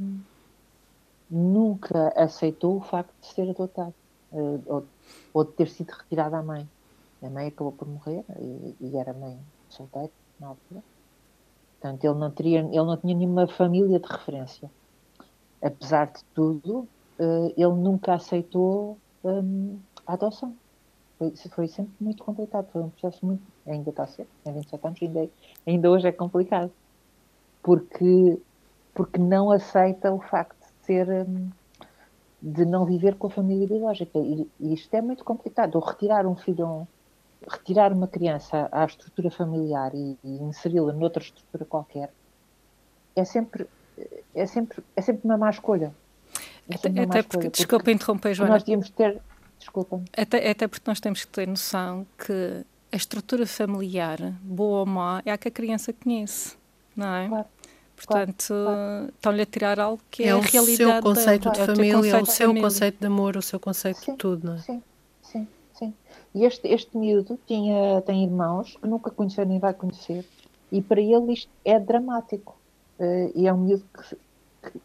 nunca 1.29 2.09
aceitou 2.15 2.77
o 2.77 2.81
facto 2.81 3.13
de 3.21 3.27
ser 3.27 3.49
adotado 3.49 3.93
uh, 4.31 4.63
ou, 4.65 4.85
ou, 5.33 5.43
de 5.43 5.51
ter 5.51 5.69
sido 5.69 5.91
retirado 5.91 6.35
à 6.35 6.43
mãe. 6.43 6.67
A 7.21 7.29
mãe 7.29 7.47
acabou 7.47 7.71
por 7.71 7.87
morrer 7.87 8.23
e, 8.39 8.75
e 8.81 8.97
era 8.97 9.13
mãe 9.13 9.37
solteira 9.69 10.11
na 10.39 10.47
altura. 10.47 10.83
Portanto, 11.79 12.03
ele 12.03 12.19
não, 12.19 12.31
teria, 12.31 12.59
ele 12.59 12.83
não 12.83 12.97
tinha 12.97 13.15
nenhuma 13.15 13.47
família 13.47 13.99
de 13.99 14.07
referência. 14.07 14.69
Apesar 15.61 16.07
de 16.07 16.23
tudo, 16.33 16.87
uh, 17.19 17.53
ele 17.57 17.73
nunca 17.73 18.13
aceitou 18.13 18.97
um, 19.23 19.77
a 20.05 20.13
adoção. 20.13 20.55
Foi, 21.17 21.31
foi, 21.35 21.67
sempre 21.67 21.93
muito 21.99 22.23
complicado. 22.23 22.67
Foi 22.71 22.81
um 22.81 22.89
processo 22.89 23.25
muito. 23.25 23.41
Ainda 23.65 23.89
está 23.89 24.03
a 24.03 24.07
ser, 24.07 24.27
tem 24.43 24.53
27 24.53 24.87
anos, 24.87 24.99
ainda, 25.01 25.29
ainda 25.65 25.91
hoje 25.91 26.07
é 26.07 26.11
complicado. 26.11 26.71
Porque, 27.61 28.39
porque 28.93 29.17
não 29.19 29.51
aceita 29.51 30.11
o 30.11 30.19
facto 30.19 30.62
ser 30.85 31.07
hum, 31.09 31.49
de 32.41 32.65
não 32.65 32.85
viver 32.85 33.15
com 33.15 33.27
a 33.27 33.29
família 33.29 33.67
biológica. 33.67 34.19
E, 34.19 34.49
e 34.59 34.73
isto 34.73 34.93
é 34.93 35.01
muito 35.01 35.23
complicado. 35.23 35.75
Ou 35.75 35.81
retirar 35.81 36.25
um 36.27 36.35
filho, 36.35 36.87
retirar 37.49 37.93
uma 37.93 38.07
criança 38.07 38.67
à 38.71 38.85
estrutura 38.85 39.31
familiar 39.31 39.93
e, 39.93 40.17
e 40.23 40.43
inseri-la 40.43 40.91
noutra 40.91 41.23
estrutura 41.23 41.65
qualquer, 41.65 42.11
é 43.15 43.23
sempre, 43.23 43.67
é 44.35 44.45
sempre, 44.45 44.83
é 44.95 45.01
sempre 45.01 45.21
uma 45.25 45.37
má 45.37 45.49
escolha. 45.49 45.93
É 46.69 46.75
até, 46.75 46.87
até 46.89 47.23
porque, 47.23 47.37
escolha, 47.37 47.49
desculpa 47.49 47.91
interromper, 47.91 48.33
Joana. 48.33 48.53
Nós 48.53 48.63
devíamos 48.63 48.89
ter, 48.89 49.21
desculpa. 49.59 50.01
Até, 50.15 50.49
até 50.49 50.67
porque 50.67 50.89
nós 50.89 50.99
temos 50.99 51.23
que 51.23 51.31
ter 51.31 51.47
noção 51.47 52.05
que 52.17 52.65
a 52.91 52.95
estrutura 52.95 53.45
familiar, 53.47 54.19
boa 54.41 54.79
ou 54.81 54.85
má, 54.85 55.21
é 55.25 55.31
a 55.31 55.37
que 55.37 55.47
a 55.47 55.51
criança 55.51 55.93
conhece, 55.93 56.57
não 56.95 57.15
é? 57.15 57.27
Claro. 57.27 57.47
Portanto, 57.95 58.47
claro. 58.47 59.05
estão-lhe 59.15 59.41
a 59.41 59.45
tirar 59.45 59.79
algo 59.79 60.01
que 60.09 60.23
é, 60.23 60.27
é 60.27 60.31
a 60.31 60.39
realidade. 60.39 60.81
É 60.81 60.85
o 60.87 60.91
seu 60.93 61.01
conceito 61.01 61.43
da, 61.45 61.51
de 61.51 61.65
família, 61.65 62.11
é 62.11 62.21
o 62.21 62.25
seu 62.25 62.47
família. 62.47 62.63
conceito 62.63 62.99
de 62.99 63.07
amor, 63.07 63.37
o 63.37 63.41
seu 63.41 63.59
conceito 63.59 63.99
sim, 63.99 64.11
de 64.11 64.17
tudo, 64.17 64.47
não 64.47 64.55
é? 64.55 64.57
Sim, 64.59 64.83
sim, 65.21 65.47
sim. 65.73 65.93
E 66.35 66.45
este, 66.45 66.67
este 66.67 66.97
miúdo 66.97 67.39
tinha, 67.47 68.01
tem 68.01 68.23
irmãos 68.23 68.77
que 68.81 68.87
nunca 68.87 69.09
conheceu 69.11 69.45
nem 69.45 69.59
vai 69.59 69.73
conhecer, 69.73 70.25
e 70.71 70.81
para 70.81 70.99
ele 70.99 71.33
isto 71.33 71.49
é 71.63 71.79
dramático. 71.79 72.57
Uh, 72.99 73.31
e 73.35 73.47
é 73.47 73.53
um 73.53 73.57
miúdo 73.57 73.85
que, 73.93 74.15
que, 74.69 74.81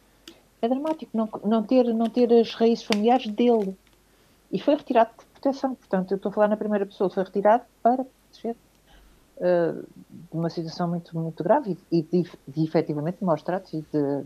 é 0.62 0.68
dramático 0.68 1.10
não, 1.14 1.28
não, 1.44 1.62
ter, 1.62 1.84
não 1.94 2.08
ter 2.08 2.32
as 2.32 2.54
raízes 2.54 2.84
familiares 2.84 3.26
dele. 3.26 3.76
E 4.50 4.58
foi 4.58 4.76
retirado 4.76 5.10
de 5.18 5.24
proteção. 5.26 5.74
Portanto, 5.74 6.12
eu 6.12 6.16
estou 6.16 6.30
a 6.30 6.32
falar 6.32 6.48
na 6.48 6.56
primeira 6.56 6.86
pessoa, 6.86 7.10
foi 7.10 7.22
retirado 7.22 7.64
para 7.82 8.04
proteger 8.04 8.56
de 9.40 10.36
uma 10.36 10.50
situação 10.50 10.88
muito, 10.88 11.16
muito 11.16 11.42
grave 11.44 11.78
e 11.90 12.02
de, 12.02 12.30
de 12.46 12.64
efetivamente 12.64 13.18
de 13.18 13.24
maus 13.24 13.42
tratos 13.42 13.72
e 13.72 13.82
de, 13.92 14.24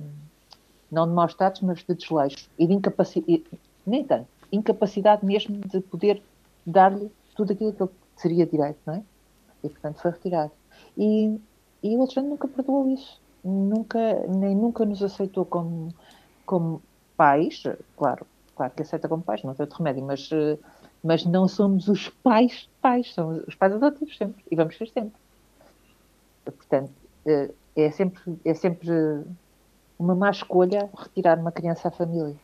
não 0.90 1.06
de 1.06 1.12
maus 1.12 1.34
tratos, 1.34 1.60
mas 1.60 1.78
de 1.78 1.94
desleixo 1.94 2.48
e 2.58 2.66
de 2.66 2.72
incapacidade, 2.72 3.44
nem 3.86 4.04
tanto, 4.04 4.26
incapacidade 4.50 5.24
mesmo 5.24 5.58
de 5.58 5.80
poder 5.80 6.22
dar-lhe 6.64 7.10
tudo 7.34 7.52
aquilo 7.52 7.72
que 7.72 7.82
ele 7.82 7.90
seria 8.16 8.46
direito, 8.46 8.78
não 8.86 8.94
é? 8.94 9.02
E 9.64 9.68
portanto 9.68 10.00
foi 10.00 10.10
retirado. 10.10 10.52
E, 10.96 11.38
e 11.82 11.96
o 11.96 12.00
Alexandre 12.00 12.30
nunca 12.30 12.48
perdoou 12.48 12.88
isso, 12.88 13.20
nunca, 13.44 13.98
nem 14.28 14.54
nunca 14.54 14.84
nos 14.84 15.02
aceitou 15.02 15.44
como, 15.44 15.88
como 16.46 16.82
pais, 17.16 17.62
claro, 17.96 18.26
claro 18.56 18.72
que 18.74 18.82
aceita 18.82 19.08
como 19.08 19.22
pais, 19.22 19.42
não 19.42 19.54
tem 19.54 19.64
outro 19.64 19.78
remédio, 19.78 20.04
mas 20.04 20.30
uh, 20.30 20.58
mas 21.02 21.24
não 21.24 21.48
somos 21.48 21.88
os 21.88 22.08
pais 22.08 22.68
pais, 22.82 23.14
somos 23.14 23.42
os 23.46 23.54
pais 23.54 23.72
adotivos 23.72 24.16
sempre, 24.16 24.44
e 24.50 24.56
vamos 24.56 24.76
ser 24.76 24.88
sempre. 24.88 25.20
Portanto, 26.44 26.92
eh, 27.24 27.50
é 27.76 27.90
sempre, 27.90 28.38
é 28.44 28.52
sempre 28.52 28.90
uma 29.98 30.14
má 30.14 30.30
escolha 30.30 30.90
retirar 30.96 31.38
uma 31.38 31.52
criança 31.52 31.88
à 31.88 31.90
família. 31.90 32.36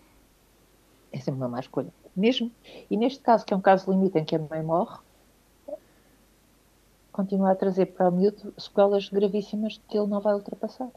É 1.13 1.19
sempre 1.19 1.41
uma 1.41 1.49
má 1.49 1.61
escolha. 1.61 1.93
Mesmo, 2.15 2.51
e 2.91 2.97
neste 2.97 3.21
caso, 3.21 3.45
que 3.45 3.53
é 3.53 3.57
um 3.57 3.61
caso 3.61 3.91
limite 3.91 4.19
em 4.19 4.25
que 4.25 4.37
a 4.37 4.39
mãe 4.39 4.63
morre, 4.63 4.99
continua 7.13 7.51
a 7.51 7.57
trazer 7.57 7.87
para 7.87 8.09
o 8.09 8.13
miúdo 8.13 8.55
sequelas 8.57 9.09
gravíssimas 9.09 9.81
que 9.89 9.99
ele 9.99 10.07
não 10.07 10.21
vai 10.21 10.35
ultrapassar. 10.35 10.89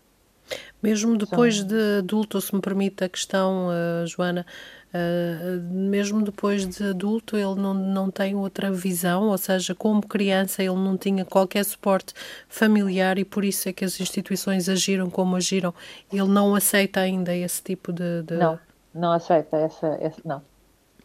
Mesmo 0.82 1.18
depois 1.18 1.58
São... 1.58 1.68
de 1.68 1.98
adulto, 2.00 2.42
se 2.42 2.54
me 2.56 2.62
permite 2.62 3.04
a 3.04 3.10
questão, 3.10 3.68
uh, 3.68 4.08
Joana, 4.08 4.46
uh, 4.94 5.62
mesmo 5.74 6.24
depois 6.24 6.68
de 6.68 6.84
adulto, 6.84 7.38
ele 7.38 7.56
não, 7.56 7.74
não 7.74 8.12
tem 8.12 8.36
outra 8.36 8.72
visão, 8.72 9.30
ou 9.30 9.38
seja, 9.38 9.76
como 9.76 10.02
criança, 10.02 10.64
ele 10.64 10.76
não 10.76 10.98
tinha 10.98 11.24
qualquer 11.24 11.64
suporte 11.64 12.14
familiar 12.50 13.18
e 13.18 13.26
por 13.26 13.46
isso 13.46 13.70
é 13.70 13.74
que 13.74 13.86
as 13.86 14.00
instituições 14.00 14.68
agiram 14.68 15.10
como 15.10 15.36
agiram. 15.36 15.74
Ele 16.12 16.28
não 16.28 16.56
aceita 16.56 17.00
ainda 17.00 17.36
esse 17.36 17.62
tipo 17.62 17.94
de. 17.94 18.24
de... 18.24 18.38
Não, 18.38 18.60
não 18.94 19.12
aceita 19.12 19.58
essa, 19.58 19.88
essa. 20.00 20.20
Não, 20.26 20.42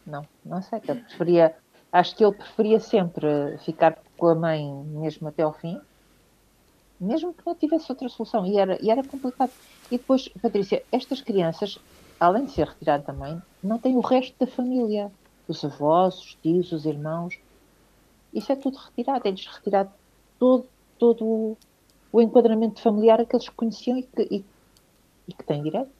não, 0.07 0.26
não 0.44 0.59
aceita. 0.59 0.94
Preferia, 0.94 1.55
acho 1.92 2.16
que 2.16 2.24
ele 2.24 2.34
preferia 2.34 2.80
sempre 2.80 3.28
ficar 3.64 3.99
com 4.16 4.28
a 4.28 4.34
mãe 4.34 4.72
mesmo 4.86 5.28
até 5.28 5.42
ao 5.42 5.53
fim 5.53 5.78
mesmo 7.01 7.32
que 7.32 7.44
não 7.47 7.55
tivesse 7.55 7.90
outra 7.90 8.09
solução. 8.09 8.47
E 8.47 8.59
era, 8.59 8.78
e 8.82 8.90
era 8.90 9.03
complicado. 9.05 9.51
E 9.90 9.99
depois, 9.99 10.28
Patrícia, 10.40 10.82
estas 10.90 11.20
crianças, 11.20 11.78
além 12.18 12.47
de 12.47 12.53
ser 12.53 12.66
retirado 12.66 13.05
também, 13.05 13.40
não 13.62 13.78
têm 13.78 13.97
o 13.97 14.01
resto 14.01 14.34
da 14.38 14.47
família. 14.47 15.11
Os 15.49 15.64
avós, 15.64 16.18
os 16.18 16.34
tios, 16.42 16.72
os 16.72 16.86
irmãos. 16.86 17.38
Isso 18.32 18.51
é 18.51 18.57
tudo 18.57 18.76
retirado. 18.78 19.28
É-lhes 19.28 19.47
retirado 19.47 19.90
todo, 20.38 20.66
todo 20.99 21.24
o, 21.24 21.59
o 22.12 22.20
enquadramento 22.20 22.80
familiar 22.80 23.24
que 23.24 23.36
eles 23.36 23.49
conheciam 23.51 23.99
e 23.99 24.03
que, 24.03 24.22
e, 24.30 24.44
e 25.28 25.32
que 25.32 25.44
têm 25.44 25.62
direito. 25.62 25.90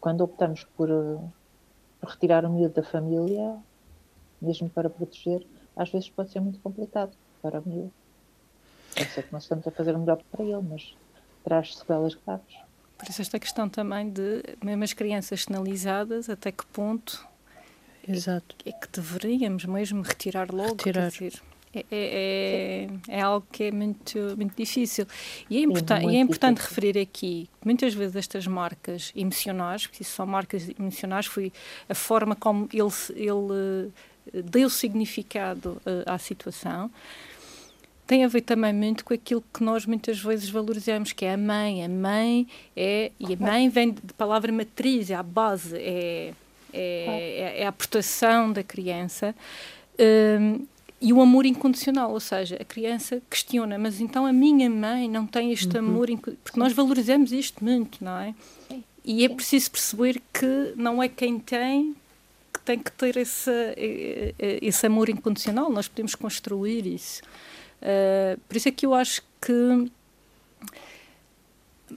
Quando 0.00 0.22
optamos 0.22 0.64
por, 0.76 0.88
por 2.00 2.10
retirar 2.10 2.44
o 2.44 2.50
miúdo 2.50 2.74
da 2.74 2.82
família, 2.82 3.56
mesmo 4.40 4.68
para 4.68 4.90
proteger, 4.90 5.46
às 5.74 5.90
vezes 5.90 6.10
pode 6.10 6.30
ser 6.30 6.40
muito 6.40 6.60
complicado 6.60 7.12
para 7.40 7.60
o 7.60 7.68
miúdo. 7.68 7.92
Eu 8.96 9.06
sei 9.06 9.22
que 9.22 9.32
nós 9.32 9.42
estamos 9.42 9.66
a 9.66 9.70
fazer 9.70 9.94
o 9.94 9.98
melhor 9.98 10.22
para 10.30 10.44
ele, 10.44 10.62
mas 10.62 10.94
traz 11.42 11.76
sequelas 11.76 12.14
graves. 12.14 12.56
Por 12.96 13.08
isso 13.08 13.20
esta 13.20 13.38
questão 13.38 13.68
também 13.68 14.08
de, 14.08 14.42
mesmo 14.62 14.84
as 14.84 14.92
crianças 14.92 15.42
sinalizadas, 15.42 16.30
até 16.30 16.52
que 16.52 16.64
ponto 16.66 17.26
Exato. 18.06 18.54
É, 18.64 18.70
é 18.70 18.72
que 18.72 18.88
deveríamos 18.88 19.64
mesmo 19.64 20.02
retirar 20.02 20.52
logo? 20.52 20.72
Retirar. 20.72 21.10
Dizer, 21.10 21.40
é, 21.74 21.78
é, 21.78 21.86
é, 21.90 22.88
é, 23.08 23.20
algo 23.20 23.46
que 23.50 23.64
é 23.64 23.70
muito, 23.72 24.18
muito 24.36 24.54
difícil. 24.56 25.06
E 25.50 25.56
é, 25.56 25.60
e 25.60 25.62
é 25.62 26.20
importante 26.20 26.56
difícil. 26.56 26.76
referir 26.76 26.98
aqui 27.00 27.48
que 27.60 27.66
muitas 27.66 27.94
vezes 27.94 28.14
estas 28.14 28.46
marcas 28.46 29.12
emocionais, 29.16 29.86
porque 29.86 30.02
isso 30.02 30.12
são 30.12 30.26
marcas 30.26 30.68
emocionais, 30.78 31.26
foi 31.26 31.52
a 31.88 31.94
forma 31.94 32.36
como 32.36 32.68
ele, 32.72 32.92
ele 33.16 33.92
eh, 34.32 34.42
deu 34.42 34.70
significado 34.70 35.80
uh, 35.84 36.04
à 36.06 36.16
situação 36.16 36.90
tem 38.06 38.24
a 38.24 38.28
ver 38.28 38.42
também 38.42 38.72
muito 38.72 39.04
com 39.04 39.14
aquilo 39.14 39.42
que 39.52 39.62
nós 39.62 39.86
muitas 39.86 40.18
vezes 40.18 40.48
valorizamos, 40.48 41.12
que 41.12 41.24
é 41.24 41.34
a 41.34 41.36
mãe. 41.36 41.84
A 41.84 41.88
mãe 41.88 42.46
é. 42.76 43.10
E 43.18 43.32
a 43.32 43.36
mãe 43.36 43.68
vem 43.68 43.92
de 43.92 44.12
palavra 44.16 44.52
matriz, 44.52 45.10
é 45.10 45.14
a 45.14 45.22
base, 45.22 45.76
é, 45.76 46.34
é, 46.72 47.62
é 47.62 47.66
a 47.66 47.72
proteção 47.72 48.52
da 48.52 48.62
criança. 48.62 49.34
Um, 49.98 50.66
e 51.00 51.12
o 51.12 51.20
amor 51.20 51.44
incondicional, 51.44 52.12
ou 52.12 52.20
seja, 52.20 52.56
a 52.60 52.64
criança 52.64 53.20
questiona, 53.28 53.78
mas 53.78 54.00
então 54.00 54.24
a 54.24 54.32
minha 54.32 54.70
mãe 54.70 55.08
não 55.08 55.26
tem 55.26 55.52
este 55.52 55.76
uhum. 55.76 55.86
amor, 55.86 56.08
porque 56.42 56.58
nós 56.58 56.72
valorizamos 56.72 57.30
isto 57.30 57.62
muito, 57.62 58.02
não 58.02 58.18
é? 58.18 58.34
E 59.04 59.22
é 59.22 59.28
preciso 59.28 59.70
perceber 59.70 60.22
que 60.32 60.72
não 60.76 61.02
é 61.02 61.08
quem 61.08 61.38
tem 61.38 61.94
que 62.52 62.60
tem 62.60 62.78
que 62.78 62.92
ter 62.92 63.16
esse, 63.16 63.50
esse 64.38 64.86
amor 64.86 65.08
incondicional, 65.08 65.70
nós 65.70 65.88
podemos 65.88 66.14
construir 66.14 66.86
isso. 66.86 67.20
Uh, 67.84 68.40
por 68.48 68.56
isso 68.56 68.68
é 68.68 68.72
que 68.72 68.86
eu 68.86 68.94
acho 68.94 69.20
que 69.42 69.92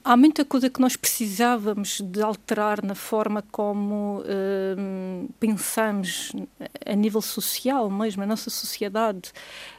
há 0.04 0.16
muita 0.18 0.44
coisa 0.44 0.68
que 0.68 0.80
nós 0.80 0.96
precisávamos 0.96 2.02
de 2.02 2.20
alterar 2.20 2.84
na 2.84 2.94
forma 2.94 3.42
como 3.50 4.20
uh, 4.20 5.32
pensamos 5.40 6.30
a 6.84 6.94
nível 6.94 7.22
social 7.22 7.90
mesmo, 7.90 8.22
a 8.22 8.26
nossa 8.26 8.50
sociedade. 8.50 9.32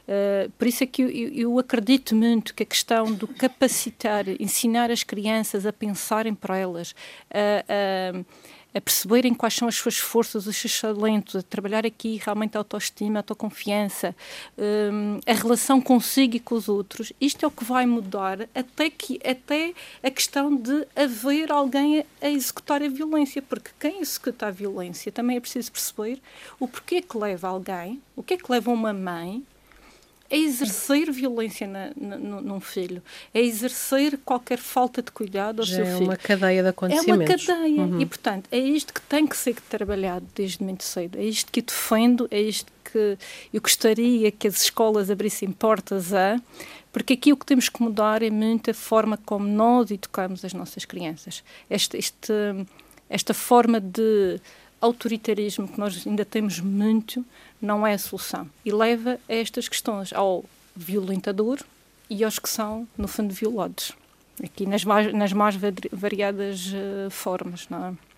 Uh, 0.08 0.50
por 0.58 0.66
isso 0.66 0.82
é 0.82 0.86
que 0.86 1.02
eu, 1.02 1.08
eu, 1.08 1.58
acredito 1.60 2.16
muito 2.16 2.54
que 2.54 2.64
a 2.64 2.66
questão 2.66 3.12
do 3.12 3.28
capacitar, 3.28 4.28
ensinar 4.40 4.90
as 4.90 5.04
crianças 5.04 5.64
a 5.64 5.72
pensarem 5.72 6.34
para 6.34 6.56
elas, 6.56 6.92
a 7.30 8.24
a 8.74 8.80
perceberem 8.80 9.34
quais 9.34 9.54
são 9.54 9.66
as 9.68 9.76
suas 9.76 9.98
forças, 9.98 10.46
os 10.46 10.56
seus 10.56 10.80
talentos, 10.80 11.36
a 11.36 11.42
trabalhar 11.42 11.84
aqui 11.84 12.20
realmente 12.24 12.56
a 12.56 12.60
autoestima, 12.60 13.18
a 13.18 13.20
autoconfiança, 13.20 14.14
um, 14.56 15.18
a 15.26 15.32
relação 15.32 15.80
consigo 15.80 16.36
e 16.36 16.40
com 16.40 16.54
os 16.54 16.68
outros. 16.68 17.12
Isto 17.20 17.44
é 17.44 17.48
o 17.48 17.50
que 17.50 17.64
vai 17.64 17.86
mudar 17.86 18.48
até, 18.54 18.90
que, 18.90 19.20
até 19.24 19.74
a 20.02 20.10
questão 20.10 20.54
de 20.54 20.86
haver 20.94 21.50
alguém 21.50 22.00
a, 22.00 22.26
a 22.26 22.30
executar 22.30 22.82
a 22.82 22.88
violência, 22.88 23.42
porque 23.42 23.70
quem 23.78 24.00
executa 24.00 24.46
a 24.46 24.50
violência 24.50 25.10
também 25.10 25.36
é 25.36 25.40
preciso 25.40 25.72
perceber 25.72 26.20
o 26.58 26.68
porquê 26.68 27.02
que 27.02 27.18
leva 27.18 27.48
alguém, 27.48 28.00
o 28.14 28.22
que 28.22 28.34
é 28.34 28.36
que 28.36 28.50
leva 28.50 28.70
uma 28.70 28.92
mãe 28.92 29.42
é 30.30 30.36
exercer 30.36 31.10
violência 31.10 31.66
na, 31.66 31.90
na, 31.96 32.16
num 32.16 32.60
filho, 32.60 33.02
é 33.34 33.40
exercer 33.40 34.18
qualquer 34.24 34.58
falta 34.58 35.02
de 35.02 35.10
cuidado 35.10 35.60
ao 35.60 35.66
Já 35.66 35.76
seu 35.76 35.84
é 35.84 35.92
filho. 35.94 36.04
É 36.04 36.08
uma 36.08 36.16
cadeia 36.16 36.62
de 36.62 36.68
acontecimentos. 36.68 37.48
É 37.48 37.52
uma 37.52 37.58
cadeia. 37.58 37.82
Uhum. 37.82 38.00
E, 38.00 38.06
portanto, 38.06 38.48
é 38.52 38.58
isto 38.58 38.94
que 38.94 39.00
tem 39.02 39.26
que 39.26 39.36
ser 39.36 39.56
trabalhado 39.68 40.24
desde 40.34 40.62
muito 40.62 40.84
cedo. 40.84 41.18
É 41.18 41.24
isto 41.24 41.50
que 41.50 41.58
eu 41.58 41.64
defendo, 41.64 42.28
é 42.30 42.40
isto 42.40 42.72
que 42.84 43.18
eu 43.52 43.60
gostaria 43.60 44.30
que 44.30 44.46
as 44.46 44.62
escolas 44.62 45.10
abrissem 45.10 45.50
portas 45.50 46.14
a, 46.14 46.40
porque 46.92 47.14
aqui 47.14 47.32
o 47.32 47.36
que 47.36 47.46
temos 47.46 47.68
que 47.68 47.82
mudar 47.82 48.22
é 48.22 48.30
muito 48.30 48.70
a 48.70 48.74
forma 48.74 49.16
como 49.16 49.46
nós 49.46 49.90
educamos 49.90 50.44
as 50.44 50.52
nossas 50.52 50.84
crianças. 50.84 51.42
Este, 51.68 51.96
este, 51.96 52.32
esta 53.08 53.34
forma 53.34 53.80
de 53.80 54.40
autoritarismo 54.80 55.68
que 55.68 55.78
nós 55.78 56.06
ainda 56.06 56.24
temos 56.24 56.58
muito 56.58 57.24
não 57.60 57.86
é 57.86 57.94
a 57.94 57.98
solução 57.98 58.48
e 58.64 58.72
leva 58.72 59.18
a 59.28 59.34
estas 59.34 59.68
questões 59.68 60.12
ao 60.12 60.44
violentador 60.74 61.58
e 62.08 62.24
aos 62.24 62.38
que 62.38 62.48
são, 62.48 62.88
no 62.96 63.06
fundo, 63.06 63.32
violados. 63.32 63.92
Aqui 64.42 64.66
nas 64.66 64.84
mais, 64.84 65.12
nas 65.12 65.32
mais 65.32 65.54
variadas 65.92 66.72
uh, 66.72 67.10
formas, 67.10 67.68
não 67.68 67.86
é? 67.86 68.10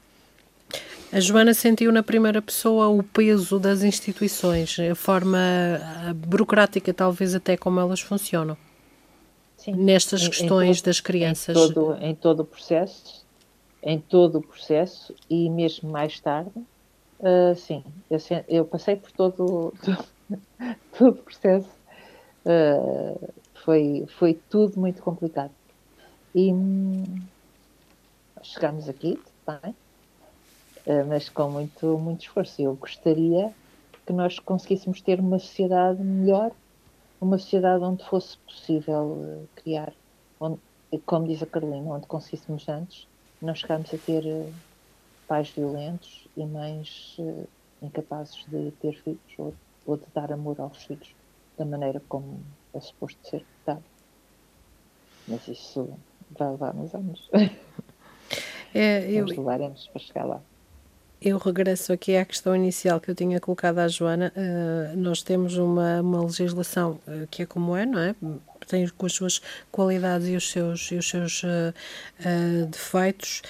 A 1.12 1.20
Joana 1.20 1.53
sentiu 1.53 1.93
na 1.93 2.03
primeira 2.03 2.40
pessoa 2.40 2.88
o 2.88 3.03
peso 3.03 3.59
das 3.59 3.82
instituições, 3.82 4.78
a 4.78 4.95
forma 4.95 5.38
burocrática, 6.16 6.95
talvez 6.95 7.34
até 7.34 7.55
como 7.55 7.78
elas 7.78 8.01
funcionam. 8.01 8.57
Sim. 9.59 9.74
Nestas 9.74 10.26
questões 10.26 10.78
em 10.78 10.80
todo, 10.80 10.86
das 10.86 11.01
crianças. 11.01 11.57
Em 11.57 11.72
todo, 11.74 11.99
em 12.01 12.14
todo 12.14 12.40
o 12.40 12.45
processo, 12.47 13.26
em 13.82 14.01
todo 14.01 14.38
o 14.38 14.43
processo 14.43 15.14
e 15.28 15.51
mesmo 15.51 15.90
mais 15.90 16.18
tarde, 16.18 16.53
uh, 17.22 17.54
sim, 17.56 17.84
eu, 18.10 18.18
eu, 18.48 18.64
passei 18.64 18.96
por 18.96 19.10
todo, 19.12 19.72
todo, 20.98 21.10
o 21.10 21.22
processo, 21.22 21.70
uh, 22.44 23.32
foi, 23.64 24.06
foi 24.18 24.34
tudo 24.50 24.78
muito 24.78 25.02
complicado. 25.02 25.52
E 26.34 26.52
hum, 26.52 27.04
chegámos 28.42 28.88
aqui, 28.88 29.18
bem, 29.46 29.74
uh, 30.86 31.06
mas 31.06 31.28
com 31.28 31.48
muito, 31.50 31.98
muito 31.98 32.22
esforço. 32.22 32.60
Eu 32.60 32.74
gostaria 32.74 33.52
que 34.06 34.12
nós 34.12 34.38
conseguíssemos 34.38 35.00
ter 35.00 35.20
uma 35.20 35.38
sociedade 35.38 36.02
melhor, 36.02 36.50
uma 37.20 37.38
sociedade 37.38 37.84
onde 37.84 38.04
fosse 38.04 38.36
possível 38.38 39.46
criar, 39.54 39.92
onde, 40.40 40.58
como 41.06 41.26
diz 41.26 41.42
a 41.42 41.46
Carolina, 41.46 41.94
onde 41.94 42.06
conseguíssemos 42.06 42.68
antes 42.68 43.06
não 43.42 43.54
chegámos 43.54 43.92
a 43.92 43.98
ter 43.98 44.24
pais 45.32 45.48
violentos 45.48 46.28
e 46.36 46.44
mães 46.44 47.16
uh, 47.18 47.48
incapazes 47.80 48.44
de 48.48 48.70
ter 48.82 48.92
filhos 49.02 49.18
ou, 49.38 49.54
ou, 49.86 49.96
de 49.96 50.04
dar 50.14 50.30
amor 50.30 50.60
aos 50.60 50.84
filhos 50.84 51.14
da 51.56 51.64
maneira 51.64 52.02
como 52.06 52.38
é 52.74 52.80
suposto 52.80 53.18
ser 53.26 53.42
dado. 53.64 53.82
Mas 55.26 55.48
isso 55.48 55.88
vai 56.38 56.50
levar 56.50 56.76
uns 56.76 56.94
anos. 56.94 57.30
É, 58.74 59.10
eu, 59.10 59.26
Nós 59.26 59.36
levaremos 59.36 59.86
para 59.88 60.00
chegar 60.00 60.24
lá. 60.24 60.40
Eu 61.20 61.36
regresso 61.36 61.92
aqui 61.92 62.16
à 62.16 62.24
questão 62.24 62.56
inicial 62.56 62.98
que 62.98 63.10
eu 63.10 63.14
tinha 63.14 63.38
colocado 63.38 63.78
à 63.78 63.86
Joana. 63.86 64.32
Uh, 64.34 64.96
nós 64.96 65.22
temos 65.22 65.58
uma, 65.58 66.00
uma 66.00 66.22
legislação 66.22 66.98
uh, 67.06 67.26
que 67.30 67.42
é 67.42 67.46
como 67.46 67.76
é, 67.76 67.84
não 67.84 67.98
é? 67.98 68.16
tem 68.66 68.88
com 68.88 69.06
as 69.06 69.12
suas 69.12 69.40
qualidades 69.70 70.28
e 70.28 70.36
os 70.36 70.50
seus, 70.50 70.90
e 70.90 70.96
os 70.96 71.08
seus 71.08 71.42
uh, 71.42 71.74
uh, 72.20 72.66
defeitos. 72.66 73.42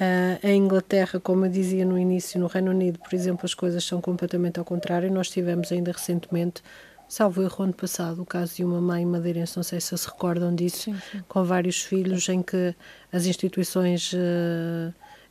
Uh, 0.00 0.46
em 0.46 0.56
Inglaterra, 0.56 1.20
como 1.20 1.44
eu 1.44 1.50
dizia 1.50 1.84
no 1.84 1.98
início, 1.98 2.40
no 2.40 2.46
Reino 2.46 2.70
Unido, 2.70 2.98
por 2.98 3.14
exemplo, 3.14 3.44
as 3.44 3.52
coisas 3.52 3.84
são 3.84 4.00
completamente 4.00 4.58
ao 4.58 4.64
contrário. 4.64 5.12
Nós 5.12 5.28
tivemos 5.28 5.70
ainda 5.70 5.92
recentemente, 5.92 6.62
salvo 7.06 7.42
erro 7.42 7.64
ano 7.64 7.74
passado, 7.74 8.22
o 8.22 8.24
caso 8.24 8.56
de 8.56 8.64
uma 8.64 8.80
mãe 8.80 9.04
madeirense, 9.04 9.58
não 9.58 9.62
sei 9.62 9.78
se 9.78 9.96
se 9.98 10.06
recordam 10.06 10.54
disso, 10.54 10.84
sim, 10.84 10.96
sim. 11.12 11.22
com 11.28 11.44
vários 11.44 11.82
filhos, 11.82 12.26
em 12.30 12.42
que 12.42 12.74
as 13.12 13.26
instituições 13.26 14.12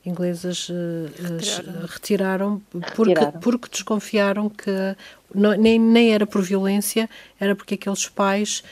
inglesas 0.06 0.70
retiraram, 1.18 1.88
retiraram 1.88 2.62
porque, 2.70 3.10
retiraram. 3.10 3.40
porque 3.40 3.70
desconfiaram 3.72 4.50
que 4.50 4.96
não, 5.34 5.56
nem, 5.58 5.80
nem 5.80 6.14
era 6.14 6.28
por 6.28 6.44
violência, 6.44 7.10
era 7.40 7.56
porque 7.56 7.74
aqueles 7.74 8.08
pais 8.08 8.64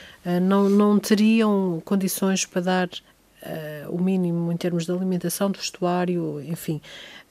não, 0.43 0.69
não 0.69 0.99
teriam 0.99 1.81
condições 1.83 2.45
para 2.45 2.61
dar 2.61 2.89
uh, 3.47 3.95
o 3.95 4.01
mínimo 4.01 4.51
em 4.51 4.57
termos 4.57 4.85
de 4.85 4.91
alimentação, 4.91 5.49
de 5.49 5.59
vestuário, 5.59 6.41
enfim, 6.41 6.81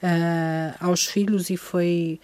uh, 0.01 0.75
aos 0.79 1.05
filhos 1.05 1.49
e 1.49 1.57
foi 1.57 2.19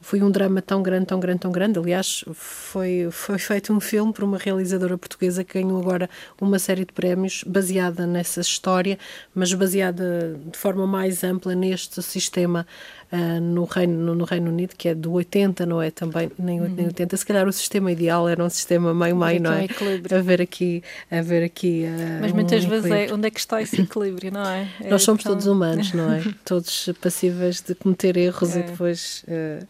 foi 0.00 0.22
um 0.22 0.30
drama 0.30 0.62
tão 0.62 0.82
grande, 0.82 1.06
tão 1.06 1.18
grande, 1.18 1.40
tão 1.40 1.52
grande. 1.52 1.78
Aliás, 1.78 2.24
foi, 2.32 3.08
foi 3.10 3.38
feito 3.38 3.72
um 3.72 3.80
filme 3.80 4.12
por 4.12 4.24
uma 4.24 4.38
realizadora 4.38 4.96
portuguesa 4.96 5.42
que 5.42 5.60
ganhou 5.60 5.80
agora 5.80 6.08
uma 6.40 6.58
série 6.58 6.84
de 6.84 6.92
prémios 6.92 7.42
baseada 7.44 8.06
nessa 8.06 8.40
história, 8.40 8.98
mas 9.34 9.52
baseada 9.52 10.38
de 10.50 10.56
forma 10.56 10.86
mais 10.86 11.24
ampla 11.24 11.54
neste 11.54 12.00
sistema 12.02 12.66
uh, 13.12 13.40
no, 13.40 13.64
Reino, 13.64 13.98
no, 13.98 14.14
no, 14.14 14.24
Reino 14.24 14.50
Unido, 14.50 14.74
que 14.76 14.88
é 14.88 14.94
do 14.94 15.12
80, 15.12 15.66
não 15.66 15.82
é 15.82 15.90
também 15.90 16.30
nem, 16.38 16.60
uhum. 16.60 16.68
nem 16.68 16.86
80. 16.86 17.16
Se 17.16 17.26
calhar 17.26 17.48
o 17.48 17.52
sistema 17.52 17.90
ideal 17.90 18.28
era 18.28 18.42
um 18.42 18.50
sistema 18.50 18.94
meio-meio, 18.94 19.42
não 19.42 19.52
é? 19.52 19.66
A 20.16 20.22
ver 20.22 20.40
aqui, 20.40 20.82
a 21.10 21.20
ver 21.20 21.42
aqui. 21.42 21.84
Uh, 21.84 22.20
mas 22.20 22.32
muitas 22.32 22.64
um 22.64 22.68
vezes 22.68 22.90
é 22.90 23.12
onde 23.12 23.26
é 23.26 23.30
que 23.30 23.40
está 23.40 23.60
esse 23.60 23.80
equilíbrio, 23.80 24.32
não 24.32 24.46
é? 24.48 24.68
é 24.80 24.90
Nós 24.90 25.02
somos 25.02 25.22
tão... 25.22 25.32
todos 25.32 25.46
humanos, 25.46 25.92
não 25.92 26.12
é? 26.12 26.22
todos 26.44 26.90
passíveis 27.00 27.60
de 27.60 27.74
cometer 27.74 28.16
erros 28.16 28.56
é. 28.56 28.60
e 28.60 28.62
depois. 28.62 29.24
Uh, 29.26 29.66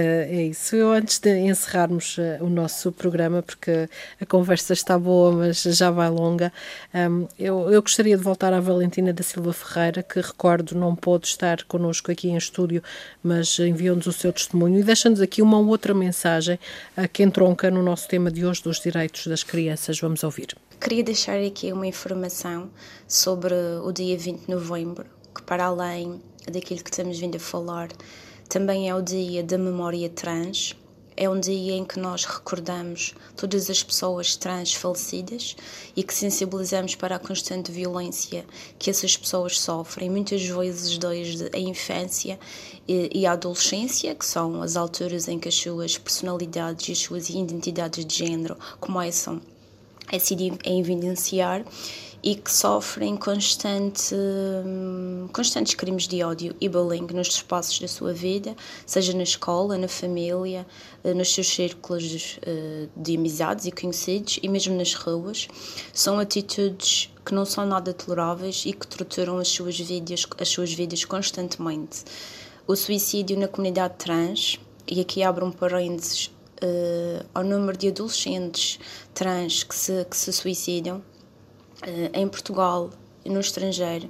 é 0.00 0.42
isso. 0.44 0.74
Eu, 0.74 0.92
antes 0.92 1.18
de 1.18 1.30
encerrarmos 1.38 2.18
uh, 2.18 2.44
o 2.44 2.48
nosso 2.48 2.90
programa, 2.90 3.42
porque 3.42 3.88
a 4.20 4.26
conversa 4.26 4.72
está 4.72 4.98
boa, 4.98 5.30
mas 5.30 5.62
já 5.62 5.90
vai 5.90 6.10
longa, 6.10 6.52
um, 6.92 7.28
eu, 7.38 7.70
eu, 7.70 7.80
gostaria 7.80 8.16
de 8.16 8.22
voltar 8.22 8.52
à 8.52 8.60
Valentina 8.60 9.12
da 9.12 9.22
Silva 9.22 9.52
Ferreira, 9.52 10.02
que 10.02 10.20
recordo 10.20 10.74
não 10.74 10.96
pôde 10.96 11.28
estar 11.28 11.62
connosco 11.64 12.10
aqui 12.10 12.28
em 12.28 12.36
estúdio, 12.36 12.82
mas 13.22 13.58
enviou-nos 13.58 14.06
o 14.06 14.12
seu 14.12 14.32
testemunho 14.32 14.80
e 14.80 14.82
deixa-nos 14.82 15.20
aqui 15.20 15.40
uma 15.40 15.58
outra 15.58 15.94
mensagem 15.94 16.58
uh, 16.98 17.08
que 17.08 17.22
entronca 17.22 17.70
no 17.70 17.82
nosso 17.82 18.08
tema 18.08 18.30
de 18.30 18.44
hoje 18.44 18.62
dos 18.62 18.80
direitos 18.80 19.26
das 19.28 19.44
crianças. 19.44 20.00
Vamos 20.00 20.24
ouvir. 20.24 20.48
Queria 20.80 21.04
deixar 21.04 21.38
aqui 21.38 21.72
uma 21.72 21.86
informação 21.86 22.68
sobre 23.06 23.54
o 23.54 23.92
dia 23.92 24.18
20 24.18 24.46
de 24.46 24.50
novembro, 24.50 25.06
que 25.34 25.42
para 25.42 25.66
além 25.66 26.20
daquilo 26.50 26.82
que 26.82 26.90
temos 26.90 27.18
vindo 27.18 27.36
a 27.36 27.40
falar, 27.40 27.88
também 28.54 28.88
é 28.88 28.94
o 28.94 29.02
dia 29.02 29.42
da 29.42 29.58
memória 29.58 30.08
trans. 30.08 30.76
É 31.16 31.28
um 31.28 31.40
dia 31.40 31.72
em 31.72 31.84
que 31.84 31.98
nós 31.98 32.24
recordamos 32.24 33.12
todas 33.36 33.68
as 33.68 33.82
pessoas 33.82 34.36
trans 34.36 34.72
falecidas 34.72 35.56
e 35.96 36.04
que 36.04 36.14
sensibilizamos 36.14 36.94
para 36.94 37.16
a 37.16 37.18
constante 37.18 37.72
violência 37.72 38.44
que 38.78 38.90
essas 38.90 39.16
pessoas 39.16 39.58
sofrem, 39.58 40.08
muitas 40.08 40.40
vezes 40.46 40.96
desde 40.96 41.50
a 41.52 41.58
infância 41.58 42.38
e 42.86 43.26
a 43.26 43.32
adolescência, 43.32 44.14
que 44.14 44.24
são 44.24 44.62
as 44.62 44.76
alturas 44.76 45.26
em 45.26 45.40
que 45.40 45.48
as 45.48 45.56
suas 45.56 45.98
personalidades 45.98 46.88
e 46.88 46.92
as 46.92 46.98
suas 46.98 47.28
identidades 47.30 48.06
de 48.06 48.24
género 48.24 48.56
começam 48.78 49.40
a 50.12 50.18
se 50.20 50.36
evidenciar 50.64 51.64
e 52.24 52.34
que 52.34 52.50
sofrem 52.50 53.18
constante, 53.18 54.16
constantes 55.30 55.74
crimes 55.74 56.08
de 56.08 56.24
ódio 56.24 56.56
e 56.58 56.70
bullying 56.70 57.06
nos 57.12 57.28
espaços 57.28 57.78
da 57.78 57.86
sua 57.86 58.14
vida, 58.14 58.56
seja 58.86 59.12
na 59.12 59.24
escola, 59.24 59.76
na 59.76 59.88
família, 59.88 60.66
eh, 61.04 61.12
nos 61.12 61.34
seus 61.34 61.48
círculos 61.48 62.38
eh, 62.40 62.88
de 62.96 63.18
amizades 63.18 63.66
e 63.66 63.70
conhecidos 63.70 64.40
e 64.42 64.48
mesmo 64.48 64.74
nas 64.74 64.94
ruas. 64.94 65.48
São 65.92 66.18
atitudes 66.18 67.12
que 67.26 67.34
não 67.34 67.44
são 67.44 67.66
nada 67.66 67.92
toleráveis 67.92 68.64
e 68.64 68.72
que 68.72 68.86
torturam 68.86 69.36
as 69.36 69.48
suas 69.48 69.78
vidas, 69.78 70.26
as 70.40 70.48
suas 70.48 70.72
vidas 70.72 71.04
constantemente. 71.04 72.04
O 72.66 72.74
suicídio 72.74 73.38
na 73.38 73.48
comunidade 73.48 73.96
trans, 73.98 74.58
e 74.90 74.98
aqui 74.98 75.22
abro 75.22 75.44
um 75.44 75.52
parênteses 75.52 76.30
uh, 76.62 77.26
ao 77.34 77.44
número 77.44 77.76
de 77.76 77.88
adolescentes 77.88 78.78
trans 79.12 79.62
que 79.62 79.74
se, 79.74 80.06
que 80.06 80.16
se 80.16 80.32
suicidam, 80.32 81.02
em 82.12 82.28
Portugal 82.28 82.90
e 83.24 83.30
no 83.30 83.40
estrangeiro, 83.40 84.08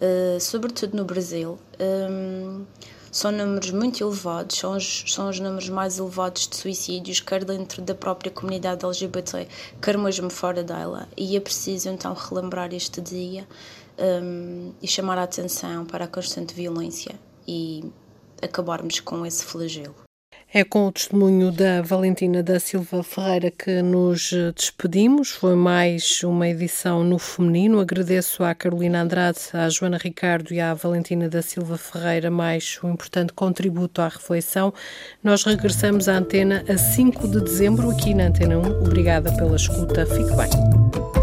uh, 0.00 0.40
sobretudo 0.40 0.96
no 0.96 1.04
Brasil, 1.04 1.58
um, 2.10 2.64
são 3.10 3.32
números 3.32 3.70
muito 3.70 4.02
elevados, 4.02 4.58
são 4.58 4.76
os, 4.76 5.04
são 5.06 5.30
os 5.30 5.40
números 5.40 5.68
mais 5.68 5.98
elevados 5.98 6.46
de 6.46 6.56
suicídios, 6.56 7.20
quer 7.20 7.44
dentro 7.44 7.80
da 7.80 7.94
própria 7.94 8.30
comunidade 8.30 8.84
LGBT, 8.84 9.48
quer 9.80 9.96
mesmo 9.96 10.28
fora 10.28 10.62
dela. 10.62 11.08
E 11.16 11.36
é 11.36 11.40
preciso 11.40 11.88
então 11.88 12.12
relembrar 12.12 12.74
este 12.74 13.00
dia 13.00 13.48
um, 13.98 14.72
e 14.82 14.86
chamar 14.86 15.16
a 15.16 15.22
atenção 15.22 15.86
para 15.86 16.04
a 16.04 16.08
constante 16.08 16.52
violência 16.52 17.14
e 17.48 17.84
acabarmos 18.42 19.00
com 19.00 19.24
esse 19.24 19.44
flagelo. 19.44 20.05
É 20.54 20.62
com 20.62 20.86
o 20.86 20.92
testemunho 20.92 21.50
da 21.50 21.82
Valentina 21.82 22.40
da 22.40 22.60
Silva 22.60 23.02
Ferreira 23.02 23.50
que 23.50 23.82
nos 23.82 24.30
despedimos. 24.54 25.30
Foi 25.30 25.56
mais 25.56 26.22
uma 26.22 26.48
edição 26.48 27.02
no 27.02 27.18
feminino. 27.18 27.80
Agradeço 27.80 28.44
à 28.44 28.54
Carolina 28.54 29.02
Andrade, 29.02 29.40
à 29.52 29.68
Joana 29.68 29.98
Ricardo 29.98 30.54
e 30.54 30.60
à 30.60 30.72
Valentina 30.72 31.28
da 31.28 31.42
Silva 31.42 31.76
Ferreira 31.76 32.30
mais 32.30 32.78
um 32.82 32.92
importante 32.92 33.32
contributo 33.32 34.00
à 34.00 34.08
reflexão. 34.08 34.72
Nós 35.22 35.44
regressamos 35.44 36.08
à 36.08 36.16
antena 36.16 36.64
a 36.68 36.78
5 36.78 37.26
de 37.26 37.40
dezembro 37.40 37.90
aqui 37.90 38.14
na 38.14 38.28
Antena 38.28 38.56
1. 38.56 38.86
Obrigada 38.86 39.32
pela 39.36 39.56
escuta. 39.56 40.06
Fique 40.06 40.34
bem. 40.36 41.15